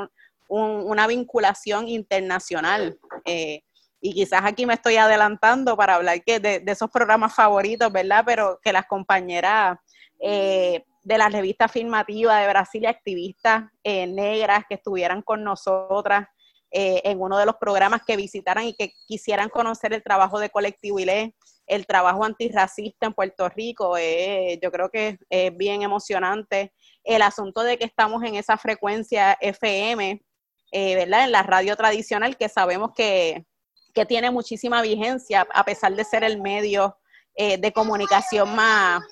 una 0.47 1.07
vinculación 1.07 1.87
internacional. 1.87 2.97
Eh, 3.25 3.63
y 3.99 4.13
quizás 4.13 4.41
aquí 4.45 4.65
me 4.65 4.75
estoy 4.75 4.97
adelantando 4.97 5.75
para 5.75 5.95
hablar 5.95 6.23
de, 6.23 6.63
esos 6.65 6.89
programas 6.91 7.33
favoritos, 7.33 7.91
¿verdad? 7.91 8.23
Pero 8.25 8.59
que 8.63 8.71
las 8.71 8.85
compañeras 8.85 9.77
eh, 10.19 10.85
de 11.07 11.17
la 11.17 11.29
revista 11.29 11.65
afirmativa 11.65 12.37
de 12.37 12.49
Brasil 12.49 12.83
y 12.83 12.85
activistas 12.85 13.63
eh, 13.81 14.05
negras 14.07 14.65
que 14.67 14.75
estuvieran 14.75 15.21
con 15.21 15.41
nosotras 15.41 16.27
eh, 16.69 16.99
en 17.05 17.21
uno 17.21 17.37
de 17.37 17.45
los 17.45 17.55
programas 17.55 18.01
que 18.05 18.17
visitaran 18.17 18.65
y 18.65 18.73
que 18.73 18.91
quisieran 19.07 19.47
conocer 19.47 19.93
el 19.93 20.03
trabajo 20.03 20.37
de 20.37 20.49
Colectivo 20.49 20.99
ILE, 20.99 21.33
el 21.65 21.87
trabajo 21.87 22.25
antirracista 22.25 23.05
en 23.05 23.13
Puerto 23.13 23.47
Rico, 23.47 23.97
yo 23.97 24.71
creo 24.71 24.89
que 24.89 25.17
es 25.29 25.55
bien 25.55 25.81
emocionante. 25.81 26.73
El 27.05 27.21
asunto 27.21 27.63
de 27.63 27.77
que 27.77 27.85
estamos 27.85 28.21
en 28.23 28.35
esa 28.35 28.57
frecuencia 28.57 29.37
FM, 29.39 30.21
¿verdad? 30.71 31.23
En 31.23 31.31
la 31.31 31.43
radio 31.43 31.75
tradicional, 31.77 32.37
que 32.37 32.49
sabemos 32.49 32.91
que, 32.95 33.45
que 33.93 34.05
tiene 34.05 34.31
muchísima 34.31 34.81
vigencia, 34.81 35.47
a 35.53 35.63
pesar 35.63 35.93
de 35.95 36.03
ser 36.03 36.23
el 36.23 36.41
medio 36.41 36.97
eh, 37.39 37.59
de 37.59 37.71
comunicación 37.71 38.55
más, 38.55 39.03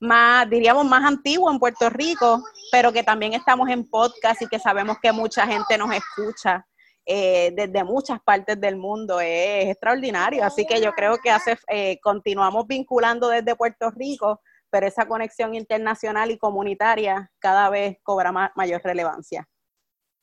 más, 0.00 0.48
diríamos, 0.48 0.84
más 0.86 1.04
antiguo 1.04 1.50
en 1.50 1.58
Puerto 1.58 1.88
Rico, 1.90 2.42
pero 2.70 2.92
que 2.92 3.02
también 3.02 3.32
estamos 3.32 3.68
en 3.68 3.88
podcast 3.88 4.42
y 4.42 4.46
que 4.46 4.58
sabemos 4.58 4.98
que 5.00 5.12
mucha 5.12 5.46
gente 5.46 5.78
nos 5.78 5.90
escucha 5.94 6.66
eh, 7.06 7.52
desde 7.54 7.84
muchas 7.84 8.20
partes 8.22 8.60
del 8.60 8.76
mundo. 8.76 9.20
Es, 9.20 9.66
extraordinario. 9.68 10.44
Así 10.44 10.66
que 10.66 10.80
yo 10.80 10.92
creo 10.92 11.18
que 11.18 11.30
hace, 11.30 11.58
eh, 11.68 11.98
continuamos 12.02 12.66
vinculando 12.66 13.28
desde 13.28 13.56
Puerto 13.56 13.90
Rico, 13.90 14.40
pero 14.70 14.86
esa 14.86 15.06
conexión 15.06 15.54
internacional 15.54 16.30
y 16.30 16.38
comunitaria 16.38 17.30
cada 17.38 17.70
vez 17.70 17.98
cobra 18.02 18.32
mayor 18.54 18.80
relevancia. 18.82 19.48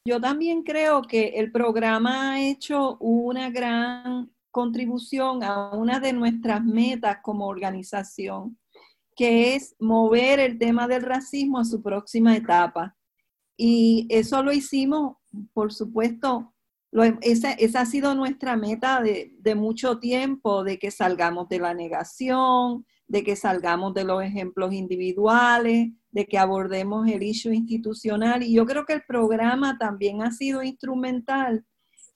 Yo 0.06 0.20
también 0.20 0.64
creo 0.64 1.04
que 1.04 1.28
el 1.36 1.52
programa 1.52 2.34
ha 2.34 2.42
hecho 2.42 2.98
una 3.00 3.52
gran 3.52 4.32
contribución 4.50 5.44
a 5.44 5.70
una 5.70 6.00
de 6.00 6.12
nuestras 6.12 6.64
metas 6.64 7.20
como 7.22 7.48
organización, 7.48 8.58
que 9.22 9.54
es 9.54 9.76
mover 9.78 10.40
el 10.40 10.58
tema 10.58 10.88
del 10.88 11.04
racismo 11.04 11.60
a 11.60 11.64
su 11.64 11.84
próxima 11.84 12.36
etapa. 12.36 12.98
Y 13.56 14.08
eso 14.10 14.42
lo 14.42 14.52
hicimos, 14.52 15.18
por 15.54 15.72
supuesto, 15.72 16.56
esa, 17.22 17.52
ha 17.52 17.86
sido 17.86 18.16
nuestra 18.16 18.58
meta 18.58 19.00
de, 19.00 19.36
de 19.38 19.54
mucho 19.54 20.00
tiempo, 20.00 20.64
de 20.64 20.80
que 20.80 20.90
salgamos 20.90 21.48
de 21.50 21.60
la 21.60 21.76
negación, 21.76 22.84
de 23.06 23.24
que 23.24 23.36
salgamos 23.36 23.94
de 23.94 24.06
los 24.06 24.24
ejemplos 24.24 24.74
individuales, 24.74 25.92
de 26.10 26.26
que 26.26 26.40
abordemos 26.40 27.08
el 27.08 27.22
issue 27.22 27.54
institucional. 27.54 28.42
Y 28.42 28.54
yo 28.54 28.66
creo 28.66 28.88
que 28.88 28.94
el 28.94 29.04
programa 29.04 29.78
también 29.78 30.24
ha 30.24 30.32
sido 30.32 30.64
instrumental 30.64 31.64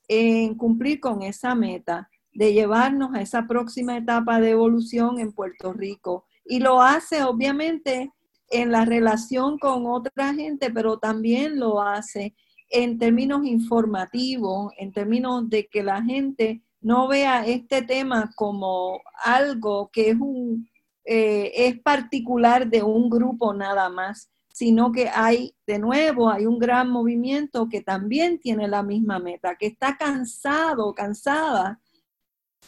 en 0.07 0.55
cumplir 0.55 0.99
con 0.99 1.21
esa 1.21 1.53
meta 1.53 2.09
de 2.33 2.51
llevarnos 2.51 3.13
a 3.13 3.21
esa 3.21 3.45
próxima 3.45 3.95
etapa 3.95 4.41
de 4.41 4.49
evolución 4.49 5.19
en 5.19 5.33
Puerto 5.33 5.71
Rico. 5.71 6.25
Y 6.45 6.59
lo 6.59 6.81
hace 6.81 7.23
obviamente 7.23 8.11
en 8.49 8.71
la 8.71 8.85
relación 8.85 9.57
con 9.57 9.87
otra 9.87 10.33
gente, 10.33 10.71
pero 10.71 10.99
también 10.99 11.59
lo 11.59 11.81
hace 11.81 12.35
en 12.69 12.97
términos 12.97 13.45
informativos, 13.45 14.71
en 14.77 14.91
términos 14.91 15.49
de 15.49 15.67
que 15.67 15.83
la 15.83 16.01
gente 16.03 16.61
no 16.81 17.07
vea 17.07 17.45
este 17.45 17.81
tema 17.81 18.31
como 18.35 19.01
algo 19.23 19.89
que 19.91 20.11
es 20.11 20.17
un, 20.19 20.69
eh, 21.03 21.51
es 21.55 21.79
particular 21.79 22.67
de 22.67 22.83
un 22.83 23.09
grupo 23.09 23.53
nada 23.53 23.89
más, 23.89 24.29
sino 24.53 24.91
que 24.91 25.09
hay, 25.09 25.53
de 25.67 25.79
nuevo, 25.79 26.29
hay 26.29 26.45
un 26.45 26.59
gran 26.59 26.89
movimiento 26.89 27.67
que 27.69 27.81
también 27.81 28.39
tiene 28.39 28.67
la 28.67 28.83
misma 28.83 29.19
meta, 29.19 29.55
que 29.55 29.67
está 29.67 29.97
cansado, 29.97 30.93
cansada 30.93 31.81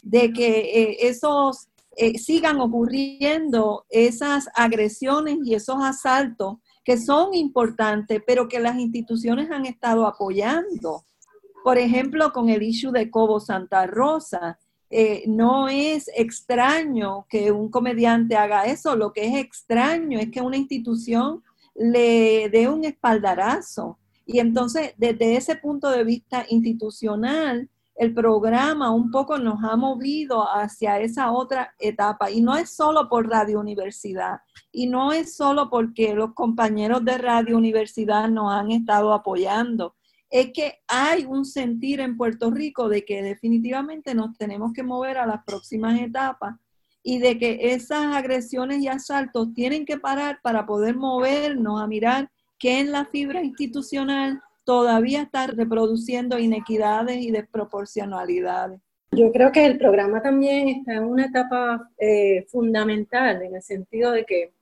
de 0.02 0.32
que 0.32 0.58
eh, 0.58 0.96
esos 1.08 1.68
eh, 2.00 2.16
sigan 2.16 2.60
ocurriendo 2.60 3.84
esas 3.90 4.48
agresiones 4.54 5.38
y 5.44 5.54
esos 5.54 5.82
asaltos 5.82 6.58
que 6.84 6.96
son 6.96 7.34
importantes, 7.34 8.22
pero 8.24 8.48
que 8.48 8.60
las 8.60 8.78
instituciones 8.78 9.50
han 9.50 9.66
estado 9.66 10.06
apoyando. 10.06 11.04
Por 11.64 11.76
ejemplo, 11.76 12.32
con 12.32 12.48
el 12.50 12.62
issue 12.62 12.92
de 12.92 13.10
Cobo 13.10 13.40
Santa 13.40 13.86
Rosa, 13.88 14.60
eh, 14.90 15.24
no 15.26 15.68
es 15.68 16.08
extraño 16.14 17.26
que 17.28 17.50
un 17.50 17.68
comediante 17.68 18.36
haga 18.36 18.66
eso, 18.66 18.94
lo 18.94 19.12
que 19.12 19.26
es 19.26 19.34
extraño 19.34 20.20
es 20.20 20.30
que 20.30 20.40
una 20.40 20.56
institución 20.56 21.42
le 21.74 22.48
dé 22.48 22.68
un 22.68 22.84
espaldarazo. 22.84 23.98
Y 24.24 24.38
entonces, 24.38 24.94
desde 24.96 25.36
ese 25.36 25.56
punto 25.56 25.90
de 25.90 26.04
vista 26.04 26.46
institucional, 26.48 27.68
el 27.98 28.14
programa 28.14 28.92
un 28.92 29.10
poco 29.10 29.38
nos 29.38 29.62
ha 29.64 29.76
movido 29.76 30.44
hacia 30.44 31.00
esa 31.00 31.32
otra 31.32 31.74
etapa. 31.80 32.30
Y 32.30 32.40
no 32.40 32.56
es 32.56 32.70
solo 32.70 33.08
por 33.08 33.28
Radio 33.28 33.58
Universidad, 33.58 34.38
y 34.70 34.86
no 34.86 35.12
es 35.12 35.34
solo 35.34 35.68
porque 35.68 36.14
los 36.14 36.32
compañeros 36.32 37.04
de 37.04 37.18
Radio 37.18 37.56
Universidad 37.56 38.28
nos 38.28 38.52
han 38.52 38.70
estado 38.70 39.12
apoyando, 39.12 39.96
es 40.30 40.52
que 40.52 40.78
hay 40.86 41.24
un 41.24 41.44
sentir 41.44 42.00
en 42.00 42.16
Puerto 42.16 42.50
Rico 42.50 42.88
de 42.88 43.04
que 43.04 43.22
definitivamente 43.22 44.14
nos 44.14 44.36
tenemos 44.36 44.72
que 44.72 44.84
mover 44.84 45.18
a 45.18 45.26
las 45.26 45.42
próximas 45.44 45.98
etapas 46.00 46.54
y 47.02 47.18
de 47.18 47.36
que 47.38 47.72
esas 47.72 48.14
agresiones 48.14 48.80
y 48.80 48.88
asaltos 48.88 49.52
tienen 49.54 49.84
que 49.84 49.98
parar 49.98 50.38
para 50.42 50.66
poder 50.66 50.96
movernos 50.96 51.80
a 51.80 51.86
mirar 51.86 52.30
que 52.58 52.78
en 52.78 52.92
la 52.92 53.06
fibra 53.06 53.42
institucional 53.42 54.42
todavía 54.68 55.22
está 55.22 55.46
reproduciendo 55.46 56.38
inequidades 56.38 57.16
y 57.16 57.30
desproporcionalidades. 57.30 58.78
Yo 59.12 59.32
creo 59.32 59.50
que 59.50 59.64
el 59.64 59.78
programa 59.78 60.20
también 60.20 60.68
está 60.68 60.96
en 60.96 61.04
una 61.04 61.24
etapa 61.24 61.90
eh, 61.96 62.44
fundamental 62.50 63.40
en 63.40 63.54
el 63.54 63.62
sentido 63.62 64.12
de 64.12 64.26
que 64.26 64.52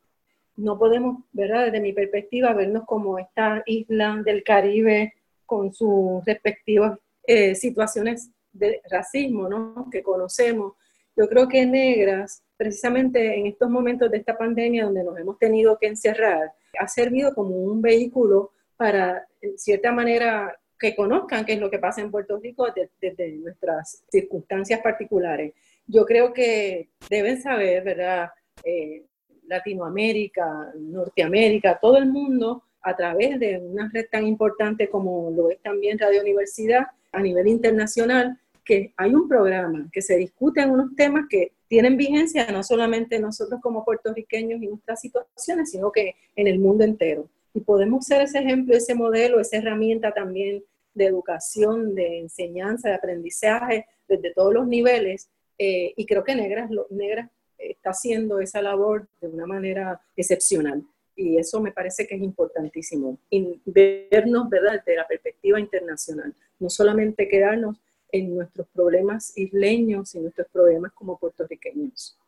no 0.58 0.78
podemos, 0.78 1.24
¿verdad? 1.32 1.64
Desde 1.64 1.80
mi 1.80 1.92
perspectiva, 1.92 2.52
vernos 2.52 2.84
como 2.86 3.18
esta 3.18 3.64
isla 3.66 4.22
del 4.24 4.44
Caribe 4.44 5.14
con 5.44 5.74
sus 5.74 6.24
respectivas 6.24 6.96
eh, 7.26 7.56
situaciones 7.56 8.30
de 8.52 8.80
racismo, 8.88 9.48
¿no? 9.48 9.88
Que 9.90 10.04
conocemos. 10.04 10.74
Yo 11.16 11.28
creo 11.28 11.48
que 11.48 11.66
Negras, 11.66 12.44
precisamente 12.56 13.40
en 13.40 13.46
estos 13.46 13.68
momentos 13.68 14.08
de 14.12 14.18
esta 14.18 14.38
pandemia 14.38 14.84
donde 14.84 15.02
nos 15.02 15.18
hemos 15.18 15.36
tenido 15.36 15.76
que 15.80 15.88
encerrar, 15.88 16.52
ha 16.78 16.86
servido 16.86 17.34
como 17.34 17.56
un 17.56 17.82
vehículo 17.82 18.52
para, 18.76 19.26
en 19.50 19.58
cierta 19.58 19.92
manera, 19.92 20.56
que 20.78 20.94
conozcan 20.94 21.44
qué 21.44 21.54
es 21.54 21.60
lo 21.60 21.70
que 21.70 21.78
pasa 21.78 22.00
en 22.00 22.10
Puerto 22.10 22.38
Rico 22.38 22.66
desde, 23.00 23.32
nuestras 23.32 24.04
circunstancias 24.10 24.80
particulares. 24.80 25.54
Yo 25.86 26.04
creo 26.04 26.32
que 26.32 26.90
deben 27.08 27.40
saber, 27.40 27.82
¿verdad? 27.84 28.30
Eh, 28.64 29.04
Latinoamérica, 29.46 30.72
Norteamérica, 30.78 31.78
todo 31.80 31.96
el 31.98 32.06
mundo 32.06 32.64
a 32.82 32.94
través 32.94 33.38
de 33.40 33.58
una 33.58 33.90
red 33.92 34.06
tan 34.10 34.26
importante 34.26 34.88
como 34.88 35.30
lo 35.30 35.50
es 35.50 35.60
también 35.60 35.98
Radio 35.98 36.20
Universidad 36.20 36.86
a 37.12 37.20
nivel 37.20 37.46
internacional, 37.46 38.38
que 38.64 38.92
hay 38.96 39.14
un 39.14 39.28
programa 39.28 39.88
que 39.92 40.02
se 40.02 40.16
discute 40.16 40.60
en 40.60 40.70
unos 40.70 40.94
temas 40.96 41.26
que 41.28 41.52
tienen 41.68 41.96
vigencia 41.96 42.46
no 42.52 42.62
solamente 42.62 43.18
nosotros 43.18 43.60
como 43.60 43.84
puertorriqueños 43.84 44.62
y 44.62 44.68
nuestras 44.68 45.00
situaciones, 45.00 45.70
sino 45.70 45.90
que 45.90 46.14
en 46.34 46.46
el 46.46 46.58
mundo 46.58 46.84
entero. 46.84 47.28
Y 47.56 47.60
podemos 47.60 48.04
ser 48.04 48.20
ese 48.20 48.40
ejemplo, 48.40 48.76
ese 48.76 48.94
modelo, 48.94 49.40
esa 49.40 49.56
herramienta 49.56 50.12
también 50.12 50.62
de 50.92 51.06
educación, 51.06 51.94
de 51.94 52.18
enseñanza, 52.18 52.90
de 52.90 52.96
aprendizaje 52.96 53.86
desde 54.06 54.34
todos 54.34 54.52
los 54.52 54.66
niveles. 54.66 55.30
Eh, 55.58 55.94
y 55.96 56.04
creo 56.04 56.22
que 56.22 56.34
Negras, 56.34 56.70
Negras 56.90 57.30
está 57.56 57.90
haciendo 57.90 58.40
esa 58.40 58.60
labor 58.60 59.08
de 59.22 59.28
una 59.28 59.46
manera 59.46 59.98
excepcional 60.14 60.84
y 61.16 61.38
eso 61.38 61.62
me 61.62 61.72
parece 61.72 62.06
que 62.06 62.14
es 62.14 62.22
importantísimo, 62.22 63.18
y 63.30 63.58
vernos 63.64 64.50
¿verdad? 64.50 64.82
desde 64.84 64.96
la 64.98 65.08
perspectiva 65.08 65.58
internacional, 65.58 66.34
no 66.58 66.68
solamente 66.68 67.26
quedarnos 67.26 67.78
en 68.12 68.34
nuestros 68.34 68.68
problemas 68.68 69.32
isleños 69.36 70.14
y 70.14 70.20
nuestros 70.20 70.46
problemas 70.48 70.92
como 70.92 71.18
puertorriqueños. 71.18 72.18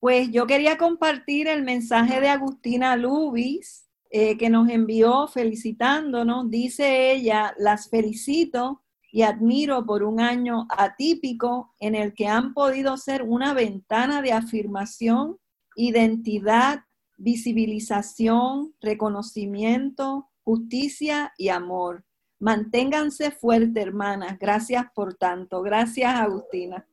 Pues 0.00 0.30
yo 0.30 0.46
quería 0.46 0.76
compartir 0.76 1.48
el 1.48 1.62
mensaje 1.62 2.20
de 2.20 2.28
Agustina 2.28 2.94
Lubis, 2.96 3.89
eh, 4.10 4.36
que 4.36 4.50
nos 4.50 4.68
envió 4.68 5.26
felicitándonos. 5.28 6.50
Dice 6.50 7.12
ella, 7.12 7.54
las 7.58 7.88
felicito 7.88 8.82
y 9.12 9.22
admiro 9.22 9.84
por 9.86 10.02
un 10.02 10.20
año 10.20 10.66
atípico 10.70 11.74
en 11.80 11.94
el 11.94 12.14
que 12.14 12.26
han 12.26 12.54
podido 12.54 12.96
ser 12.96 13.22
una 13.22 13.54
ventana 13.54 14.22
de 14.22 14.32
afirmación, 14.32 15.38
identidad 15.74 16.84
visibilización, 17.20 18.74
reconocimiento, 18.80 20.30
justicia 20.42 21.32
y 21.36 21.50
amor. 21.50 22.04
Manténganse 22.38 23.30
fuertes, 23.30 23.82
hermanas. 23.82 24.38
Gracias 24.38 24.86
por 24.94 25.14
tanto. 25.14 25.60
Gracias, 25.60 26.14
Agustina. 26.14 26.86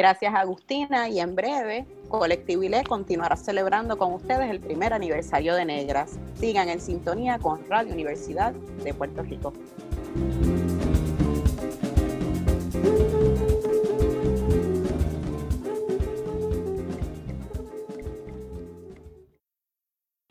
Gracias 0.00 0.34
Agustina 0.34 1.10
y 1.10 1.20
en 1.20 1.34
breve 1.34 1.84
Colectivo 2.08 2.62
ILE 2.62 2.84
continuará 2.84 3.36
celebrando 3.36 3.98
con 3.98 4.14
ustedes 4.14 4.48
el 4.48 4.58
primer 4.58 4.94
aniversario 4.94 5.54
de 5.54 5.66
Negras. 5.66 6.12
Sigan 6.36 6.70
en 6.70 6.80
sintonía 6.80 7.38
con 7.38 7.68
Radio 7.68 7.92
Universidad 7.92 8.54
de 8.82 8.94
Puerto 8.94 9.22
Rico. 9.22 9.52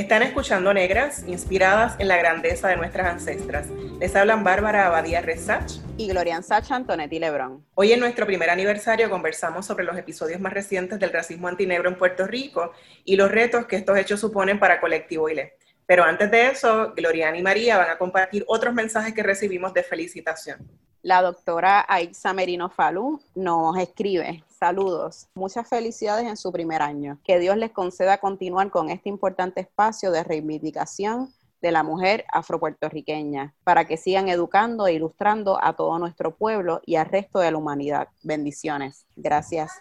Están 0.00 0.22
escuchando 0.22 0.72
Negras, 0.72 1.24
inspiradas 1.28 1.94
en 1.98 2.08
la 2.08 2.16
grandeza 2.16 2.68
de 2.68 2.76
nuestras 2.78 3.06
ancestras. 3.06 3.66
Les 3.98 4.16
hablan 4.16 4.42
Bárbara 4.42 4.86
Abadía 4.86 5.20
Resach 5.20 5.72
y 5.98 6.08
Glorian 6.08 6.42
Sacha 6.42 6.74
Antonetti 6.74 7.18
Lebrón. 7.18 7.66
Hoy 7.74 7.92
en 7.92 8.00
nuestro 8.00 8.24
primer 8.24 8.48
aniversario 8.48 9.10
conversamos 9.10 9.66
sobre 9.66 9.84
los 9.84 9.98
episodios 9.98 10.40
más 10.40 10.54
recientes 10.54 10.98
del 10.98 11.12
racismo 11.12 11.48
antinegro 11.48 11.90
en 11.90 11.98
Puerto 11.98 12.26
Rico 12.26 12.72
y 13.04 13.16
los 13.16 13.30
retos 13.30 13.66
que 13.66 13.76
estos 13.76 13.98
hechos 13.98 14.20
suponen 14.20 14.58
para 14.58 14.80
Colectivo 14.80 15.28
ILE. 15.28 15.52
Pero 15.90 16.04
antes 16.04 16.30
de 16.30 16.46
eso, 16.46 16.92
Glorian 16.94 17.34
y 17.34 17.42
María 17.42 17.76
van 17.76 17.90
a 17.90 17.98
compartir 17.98 18.44
otros 18.46 18.72
mensajes 18.72 19.12
que 19.12 19.24
recibimos 19.24 19.74
de 19.74 19.82
felicitación. 19.82 20.70
La 21.02 21.20
doctora 21.20 21.84
Aixa 21.88 22.32
Merino 22.32 22.70
Falú 22.70 23.20
nos 23.34 23.76
escribe, 23.76 24.44
saludos, 24.46 25.26
muchas 25.34 25.68
felicidades 25.68 26.26
en 26.26 26.36
su 26.36 26.52
primer 26.52 26.80
año. 26.80 27.18
Que 27.24 27.40
Dios 27.40 27.56
les 27.56 27.72
conceda 27.72 28.18
continuar 28.18 28.70
con 28.70 28.88
este 28.88 29.08
importante 29.08 29.62
espacio 29.62 30.12
de 30.12 30.22
reivindicación 30.22 31.34
de 31.60 31.72
la 31.72 31.82
mujer 31.82 32.24
afropuertorriqueña, 32.32 33.56
para 33.64 33.84
que 33.84 33.96
sigan 33.96 34.28
educando 34.28 34.86
e 34.86 34.92
ilustrando 34.92 35.58
a 35.60 35.72
todo 35.72 35.98
nuestro 35.98 36.36
pueblo 36.36 36.82
y 36.86 36.94
al 36.94 37.06
resto 37.06 37.40
de 37.40 37.50
la 37.50 37.58
humanidad. 37.58 38.06
Bendiciones. 38.22 39.06
Gracias, 39.16 39.72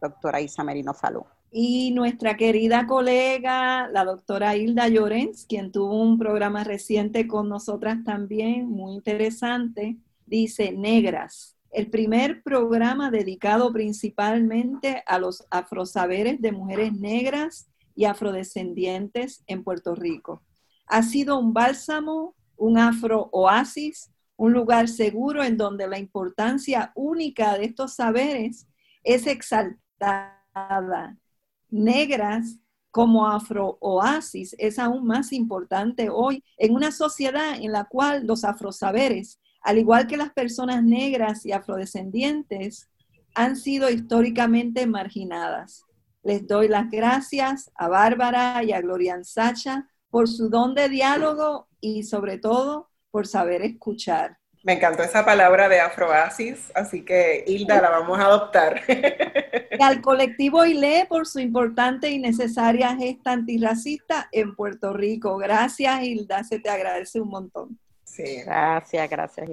doctora 0.00 0.40
Isa 0.40 0.62
Merino 0.62 0.94
Falú. 0.94 1.26
Y 1.52 1.90
nuestra 1.90 2.36
querida 2.36 2.86
colega, 2.86 3.88
la 3.88 4.04
doctora 4.04 4.56
Hilda 4.56 4.86
Llorens, 4.86 5.46
quien 5.46 5.72
tuvo 5.72 6.00
un 6.00 6.16
programa 6.16 6.62
reciente 6.62 7.26
con 7.26 7.48
nosotras 7.48 8.04
también, 8.04 8.68
muy 8.68 8.94
interesante, 8.94 9.96
dice 10.26 10.70
Negras, 10.70 11.56
el 11.72 11.90
primer 11.90 12.42
programa 12.42 13.10
dedicado 13.10 13.72
principalmente 13.72 15.02
a 15.06 15.18
los 15.18 15.44
afrosaberes 15.50 16.40
de 16.40 16.52
mujeres 16.52 16.92
negras 16.92 17.68
y 17.96 18.04
afrodescendientes 18.04 19.42
en 19.48 19.64
Puerto 19.64 19.96
Rico. 19.96 20.42
Ha 20.86 21.02
sido 21.02 21.36
un 21.38 21.52
bálsamo, 21.52 22.34
un 22.56 22.78
afro-oasis, 22.78 24.12
un 24.36 24.52
lugar 24.52 24.88
seguro 24.88 25.42
en 25.42 25.56
donde 25.56 25.86
la 25.86 25.98
importancia 25.98 26.92
única 26.94 27.58
de 27.58 27.66
estos 27.66 27.94
saberes 27.94 28.68
es 29.02 29.26
exaltada. 29.26 31.16
Negras 31.70 32.56
como 32.90 33.28
afro-oasis 33.28 34.56
es 34.58 34.78
aún 34.78 35.06
más 35.06 35.32
importante 35.32 36.08
hoy 36.10 36.42
en 36.58 36.74
una 36.74 36.90
sociedad 36.90 37.54
en 37.56 37.72
la 37.72 37.84
cual 37.84 38.26
los 38.26 38.44
afrosaberes 38.44 39.40
al 39.62 39.78
igual 39.78 40.06
que 40.06 40.16
las 40.16 40.32
personas 40.32 40.82
negras 40.82 41.44
y 41.44 41.52
afrodescendientes, 41.52 42.88
han 43.34 43.56
sido 43.56 43.90
históricamente 43.90 44.86
marginadas. 44.86 45.84
Les 46.22 46.46
doy 46.46 46.68
las 46.68 46.90
gracias 46.90 47.70
a 47.74 47.88
Bárbara 47.88 48.62
y 48.64 48.72
a 48.72 48.80
Glorian 48.80 49.24
Sacha 49.24 49.88
por 50.10 50.28
su 50.28 50.48
don 50.48 50.74
de 50.74 50.88
diálogo 50.88 51.68
y 51.80 52.02
sobre 52.02 52.38
todo 52.38 52.90
por 53.10 53.26
saber 53.26 53.62
escuchar. 53.62 54.39
Me 54.62 54.74
encantó 54.74 55.02
esa 55.02 55.24
palabra 55.24 55.70
de 55.70 55.80
afroasis, 55.80 56.70
así 56.74 57.02
que 57.02 57.44
Hilda 57.46 57.80
la 57.80 57.90
vamos 57.90 58.18
a 58.18 58.24
adoptar. 58.24 58.82
Y 59.72 59.82
al 59.82 60.02
colectivo 60.02 60.66
ILE 60.66 61.06
por 61.08 61.26
su 61.26 61.38
importante 61.40 62.10
y 62.10 62.18
necesaria 62.18 62.94
gesta 62.96 63.32
antirracista 63.32 64.28
en 64.30 64.54
Puerto 64.54 64.92
Rico. 64.92 65.38
Gracias 65.38 66.02
Hilda, 66.02 66.44
se 66.44 66.58
te 66.58 66.68
agradece 66.68 67.18
un 67.18 67.28
montón. 67.28 67.78
Sí. 68.04 68.42
Gracias, 68.44 69.08
gracias. 69.08 69.48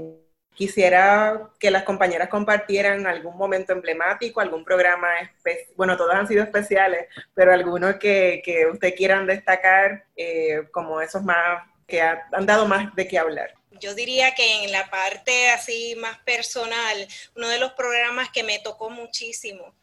Quisiera 0.53 1.49
que 1.59 1.71
las 1.71 1.83
compañeras 1.83 2.27
compartieran 2.27 3.05
algún 3.07 3.37
momento 3.37 3.71
emblemático, 3.71 4.41
algún 4.41 4.65
programa, 4.65 5.07
bueno, 5.77 5.95
todos 5.95 6.15
han 6.15 6.27
sido 6.27 6.43
especiales, 6.43 7.05
pero 7.33 7.53
algunos 7.53 7.95
que, 7.95 8.41
que 8.43 8.65
usted 8.65 8.95
quieran 8.95 9.27
destacar 9.27 10.05
eh, 10.15 10.67
como 10.71 10.99
esos 10.99 11.23
más 11.23 11.61
que 11.87 12.01
han 12.01 12.45
dado 12.45 12.67
más 12.67 12.93
de 12.95 13.07
qué 13.07 13.17
hablar. 13.17 13.53
Yo 13.79 13.95
diría 13.95 14.33
que 14.35 14.63
en 14.63 14.71
la 14.71 14.89
parte 14.89 15.49
así 15.49 15.95
más 15.95 16.19
personal, 16.19 17.07
uno 17.35 17.47
de 17.47 17.59
los 17.59 17.73
programas 17.73 18.29
que 18.29 18.43
me 18.43 18.59
tocó 18.59 18.89
muchísimo 18.89 19.73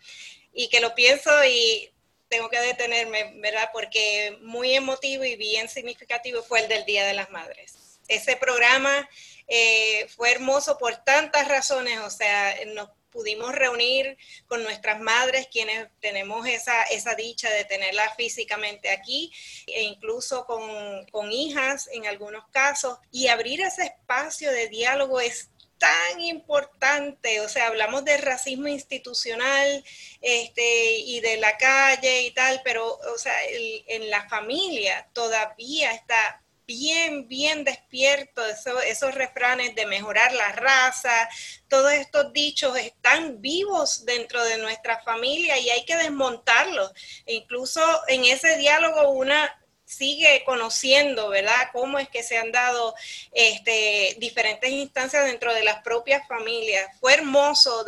y 0.53 0.69
que 0.69 0.81
lo 0.81 0.95
pienso 0.95 1.31
y 1.45 1.91
tengo 2.29 2.49
que 2.51 2.61
detenerme, 2.61 3.33
¿verdad? 3.37 3.71
Porque 3.73 4.39
muy 4.43 4.75
emotivo 4.75 5.25
y 5.25 5.37
bien 5.37 5.69
significativo 5.69 6.43
fue 6.43 6.61
el 6.61 6.69
del 6.69 6.85
Día 6.85 7.07
de 7.07 7.15
las 7.15 7.31
Madres 7.31 7.85
ese 8.09 8.37
programa 8.37 9.09
eh, 9.47 10.07
fue 10.09 10.33
hermoso 10.33 10.79
por 10.79 10.97
tantas 10.97 11.49
razones, 11.49 12.01
o 12.01 12.11
sea, 12.11 12.55
nos 12.75 12.89
pudimos 13.15 13.55
reunir 13.55 14.19
con 14.49 14.65
nuestras 14.65 15.01
madres, 15.01 15.47
quienes 15.51 15.89
tenemos 16.01 16.47
esa, 16.47 16.83
esa 16.83 17.15
dicha 17.15 17.49
de 17.49 17.65
tenerlas 17.65 18.15
físicamente 18.17 18.91
aquí, 18.91 19.33
e 19.69 19.85
incluso 19.85 20.45
con, 20.45 21.07
con 21.13 21.31
hijas 21.33 21.89
en 21.93 22.07
algunos 22.07 22.45
casos, 22.51 22.99
y 23.13 23.29
abrir 23.29 23.61
ese 23.61 23.85
espacio 23.85 24.51
de 24.51 24.69
diálogo 24.69 25.21
es 25.21 25.49
tan 25.79 26.21
importante, 26.21 27.41
o 27.41 27.49
sea, 27.49 27.69
hablamos 27.69 28.05
de 28.05 28.17
racismo 28.17 28.69
institucional 28.69 29.85
este, 30.21 30.99
y 30.99 31.21
de 31.21 31.37
la 31.37 31.57
calle 31.57 32.23
y 32.23 32.31
tal, 32.33 32.63
pero, 32.65 32.99
o 33.15 33.19
sea, 33.19 33.35
en 33.47 34.11
la 34.11 34.29
familia 34.29 35.09
todavía 35.13 35.93
está 35.93 36.44
bien, 36.67 37.29
bien 37.29 37.65
despierto, 37.65 38.43
esos 38.47 39.15
refranes 39.15 39.75
de 39.75 39.87
mejorar 39.87 40.33
la 40.33 40.53
raza, 40.53 41.29
todos 41.69 41.93
estos 41.93 42.33
dichos 42.33 42.77
están 42.77 43.41
vivos 43.41 44.05
dentro 44.05 44.43
de 44.45 44.59
nuestra 44.59 45.03
familia 45.03 45.59
y 45.59 45.71
hay 45.71 45.85
que 45.85 45.97
desmontarlos. 45.97 46.93
Incluso 47.27 47.81
en 48.09 48.25
ese 48.25 48.57
diálogo 48.57 49.11
una 49.11 49.61
sigue 49.85 50.43
conociendo, 50.45 51.29
¿verdad? 51.29 51.69
Cómo 51.73 51.99
es 51.99 52.09
que 52.09 52.23
se 52.23 52.39
han 52.39 52.51
dado 52.53 52.95
este, 53.33 54.17
diferentes 54.19 54.71
instancias 54.71 55.27
dentro 55.27 55.53
de 55.55 55.63
las 55.63 55.83
propias 55.83 56.27
familias. 56.27 56.89
Fue 57.01 57.15
hermoso 57.15 57.85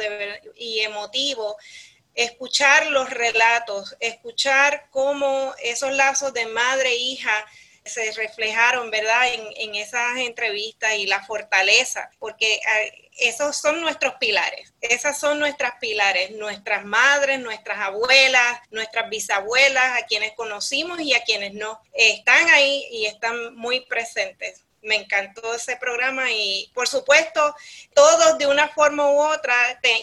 y 0.57 0.81
emotivo 0.81 1.57
escuchar 2.15 2.87
los 2.87 3.11
relatos, 3.11 3.95
escuchar 4.01 4.89
cómo 4.91 5.55
esos 5.63 5.93
lazos 5.93 6.33
de 6.33 6.47
madre 6.47 6.91
e 6.91 6.97
hija 6.97 7.47
se 7.87 8.13
reflejaron, 8.13 8.91
¿verdad?, 8.91 9.29
en, 9.33 9.75
esas 9.75 10.19
entrevistas 10.19 10.95
y 10.95 11.07
la 11.07 11.25
fortaleza, 11.25 12.11
porque 12.19 12.55
eh, 12.55 13.09
esos 13.19 13.57
son 13.57 13.81
nuestros 13.81 14.15
pilares, 14.15 14.75
esas 14.81 15.19
son 15.19 15.39
nuestras 15.39 15.75
pilares, 15.81 16.31
nuestras 16.33 16.85
madres, 16.85 17.41
nuestras 17.41 17.79
abuelas, 17.79 18.61
nuestras 18.71 19.09
bisabuelas, 19.11 20.03
a 20.03 20.07
quienes 20.07 20.33
conocimos 20.33 21.01
y 21.01 21.15
a 21.15 21.25
quienes 21.25 21.55
no, 21.55 21.81
están 21.93 22.49
ahí 22.51 22.87
y 22.91 23.07
están 23.07 23.55
muy 23.55 23.81
presentes 23.87 24.66
me 24.87 24.97
encantó 24.97 25.55
ese 25.55 25.77
programa 25.77 26.31
y 26.31 26.71
por 26.73 26.89
supuesto 26.89 27.55
todos 27.93 28.39
de 28.39 28.47
una 28.47 28.69
forma 28.69 29.11
u 29.11 29.19
otra 29.21 29.55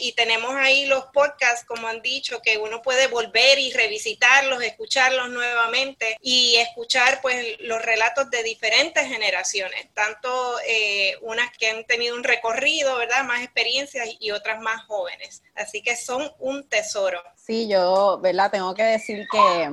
y 0.02 0.12
tenemos 0.14 0.54
ahí 0.56 0.86
los 0.86 1.06
podcasts 1.06 1.66
como 1.66 1.88
han 1.88 2.02
dicho 2.02 2.42
que 2.42 2.58
uno 2.58 2.82
puede 2.82 3.08
volver 3.08 3.58
y 3.60 3.72
revisitarlos, 3.72 4.62
escucharlos 4.62 5.30
nuevamente 5.30 6.18
y 6.22 6.56
escuchar 6.58 7.20
pues 7.22 7.58
los 7.62 7.82
relatos 7.82 8.30
de 8.30 8.44
diferentes 8.44 9.08
generaciones, 9.08 9.88
tanto 9.94 10.30
eh, 10.68 11.16
unas 11.22 11.56
que 11.58 11.70
han 11.70 11.84
tenido 11.86 12.16
un 12.16 12.24
recorrido, 12.24 12.98
¿verdad? 12.98 13.24
Más 13.24 13.42
experiencias 13.42 14.08
y 14.20 14.32
otras 14.32 14.62
más 14.62 14.84
jóvenes. 14.86 15.44
Así 15.56 15.82
que 15.82 15.96
son 15.96 16.32
un 16.40 16.68
tesoro. 16.68 17.22
Sí, 17.36 17.68
yo, 17.68 18.20
¿verdad? 18.22 18.52
Tengo 18.52 18.74
que 18.74 18.84
decir 18.84 19.26
que 19.32 19.70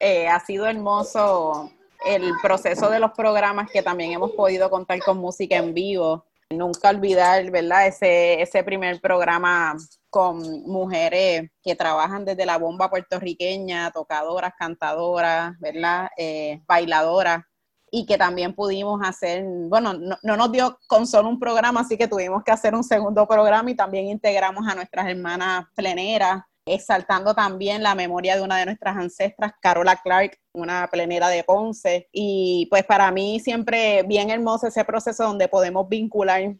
eh, 0.00 0.28
ha 0.28 0.40
sido 0.44 0.66
hermoso 0.66 1.70
el 2.04 2.32
proceso 2.42 2.90
de 2.90 3.00
los 3.00 3.12
programas 3.12 3.70
que 3.70 3.82
también 3.82 4.12
hemos 4.12 4.32
podido 4.32 4.70
contar 4.70 4.98
con 5.00 5.18
música 5.18 5.56
en 5.56 5.74
vivo. 5.74 6.24
Nunca 6.50 6.90
olvidar, 6.90 7.50
¿verdad? 7.50 7.86
Ese, 7.86 8.40
ese 8.40 8.62
primer 8.62 9.00
programa 9.00 9.76
con 10.10 10.62
mujeres 10.62 11.50
que 11.62 11.74
trabajan 11.74 12.24
desde 12.24 12.46
la 12.46 12.58
bomba 12.58 12.88
puertorriqueña, 12.88 13.90
tocadoras, 13.90 14.52
cantadoras, 14.56 15.58
¿verdad? 15.58 16.08
Eh, 16.16 16.62
bailadoras. 16.68 17.42
y 17.90 18.06
que 18.06 18.18
también 18.18 18.54
pudimos 18.54 19.00
hacer, 19.04 19.44
bueno, 19.68 19.94
no, 19.94 20.18
nos 20.22 20.52
dio 20.52 20.78
con 20.88 21.06
solo 21.06 21.28
un 21.28 21.38
programa, 21.38 21.80
así 21.80 21.96
que 21.96 22.08
tuvimos 22.08 22.42
que 22.42 22.50
hacer 22.50 22.74
un 22.74 22.82
segundo 22.82 23.26
programa 23.26 23.70
y 23.70 23.76
también 23.76 24.06
integramos 24.06 24.66
a 24.66 24.74
nuestras 24.74 25.08
hermanas 25.08 25.66
pleneras, 25.76 26.42
exaltando 26.66 27.34
también 27.34 27.82
la 27.82 27.94
memoria 27.94 28.36
de 28.36 28.42
una 28.42 28.58
de 28.58 28.66
nuestras 28.66 28.96
ancestras, 28.96 29.52
Carola 29.60 29.96
Clark, 29.96 30.38
una 30.52 30.88
plenera 30.90 31.28
de 31.28 31.44
Ponce. 31.44 32.08
Y 32.12 32.66
pues 32.70 32.84
para 32.84 33.10
mí 33.10 33.40
siempre 33.40 34.02
bien 34.04 34.30
hermoso 34.30 34.66
ese 34.66 34.84
proceso 34.84 35.24
donde 35.24 35.48
podemos 35.48 35.88
vincular 35.88 36.54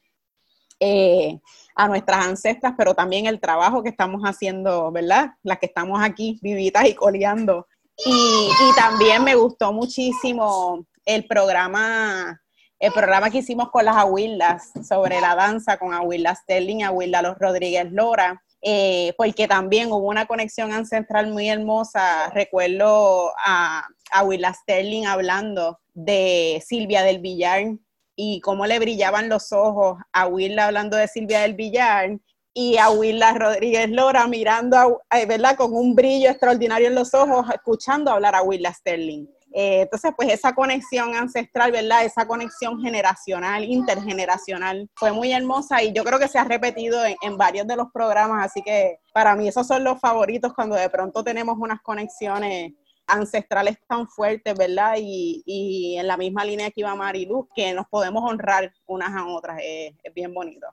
eh, 0.81 1.41
a 1.77 1.89
nuestras 1.89 2.27
ancestras, 2.27 2.75
pero 2.77 2.95
también 2.95 3.27
el 3.27 3.41
trabajo 3.41 3.83
que 3.83 3.89
estamos 3.89 4.23
haciendo, 4.23 4.93
¿verdad? 4.93 5.33
Las 5.43 5.59
que 5.59 5.67
estamos 5.67 6.03
aquí 6.03 6.39
vivitas 6.43 6.87
y 6.87 6.95
coleando. 6.95 7.67
Y, 8.05 8.51
también 8.77 9.23
me 9.23 9.37
gustó 9.37 9.73
muchísimo 9.73 10.85
el 11.05 11.27
programa, 11.27 12.41
el 12.79 12.93
programa 12.93 13.31
que 13.31 13.39
hicimos 13.39 13.71
con 13.71 13.85
las 13.85 13.97
abuelas 13.97 14.73
sobre 14.87 15.21
la 15.21 15.37
danza, 15.37 15.79
con 15.79 15.95
Abuela 15.95 16.35
Sterling, 16.35 16.83
Abuela 16.83 17.23
Los 17.23 17.39
Rodríguez 17.39 17.91
Lora, 17.93 18.43
eh, 18.67 19.13
porque 19.19 19.47
también 19.47 19.93
hubo 19.93 20.09
una 20.09 20.25
conexión 20.25 20.73
ancestral 20.73 21.31
muy 21.31 21.51
hermosa. 21.51 22.31
Recuerdo 22.31 23.31
a 23.45 23.87
Abuela 24.11 24.55
Sterling 24.55 25.05
hablando 25.05 25.81
de 25.93 26.63
Silvia 26.67 27.03
del 27.03 27.19
Villar 27.19 27.77
y 28.17 28.41
cómo 28.41 28.65
le 28.65 28.79
brillaban 28.79 29.29
los 29.29 29.53
ojos 29.53 29.99
a 30.13 30.27
Willa 30.27 30.67
hablando 30.67 30.97
de 30.97 31.09
Silvia 31.09 31.43
del 31.43 31.55
Villar 31.55 32.19
y 32.55 32.79
a 32.79 32.89
Willa 32.89 33.35
Rodríguez 33.35 33.91
Lora 33.91 34.27
mirando, 34.29 35.03
a, 35.11 35.25
¿verdad? 35.27 35.57
Con 35.57 35.75
un 35.75 35.95
brillo 35.95 36.31
extraordinario 36.31 36.89
en 36.89 36.95
los 36.95 37.13
ojos, 37.13 37.47
escuchando 37.53 38.13
hablar 38.13 38.35
a 38.35 38.43
Willa 38.43 38.73
Sterling. 38.73 39.27
Eh, 39.57 39.83
entonces, 39.83 40.13
pues 40.17 40.33
esa 40.33 40.53
conexión 40.53 41.15
ancestral, 41.15 41.71
¿verdad? 41.71 42.05
Esa 42.05 42.27
conexión 42.27 42.83
generacional, 42.83 43.63
intergeneracional, 43.63 44.91
fue 44.97 45.13
muy 45.13 45.31
hermosa 45.31 45.81
y 45.81 45.93
yo 45.93 46.03
creo 46.03 46.19
que 46.19 46.27
se 46.27 46.41
ha 46.41 46.45
repetido 46.45 46.99
en, 47.05 47.37
varios 47.39 47.65
de 47.69 47.77
los 47.77 47.87
programas, 47.93 48.45
así 48.47 48.63
que 48.63 48.99
para 49.13 49.37
mí 49.37 49.47
esos 49.47 49.65
son 49.65 49.85
los 49.85 50.01
favoritos 50.01 50.53
cuando 50.55 50.75
de 50.75 50.91
pronto 50.91 51.23
tenemos 51.23 51.57
unas 51.57 51.81
conexiones 51.83 52.73
ancestrales 53.07 53.79
tan 53.87 54.09
fuertes, 54.09 54.55
¿verdad? 54.59 54.97
Y, 54.99 55.97
en 56.01 56.09
la 56.09 56.17
misma 56.17 56.45
línea 56.45 56.73
que 56.73 56.81
iba 56.81 56.93
Mariluz, 56.97 57.47
que 57.55 57.73
nos 57.75 57.87
podemos 57.87 58.29
honrar 58.29 58.73
unas 58.87 59.11
a 59.11 59.25
otras, 59.27 59.61
es, 59.63 59.95
bien 60.15 60.35
bonito. 60.35 60.67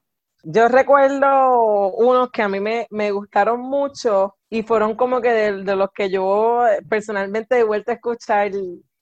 Yo 0.44 0.68
recuerdo 0.68 1.94
unos 1.94 2.32
que 2.32 2.42
a 2.42 2.50
mí 2.50 2.60
me, 2.60 2.88
me 2.90 3.12
gustaron 3.12 3.62
mucho, 3.62 4.36
y 4.52 4.64
fueron 4.64 4.96
como 4.96 5.22
que 5.22 5.32
de, 5.32 5.76
los 5.78 5.92
que 5.96 6.10
yo 6.10 6.66
personalmente 6.90 7.58
he 7.58 7.64
vuelto 7.64 7.92
a 7.92 7.94
escuchar, 7.96 8.52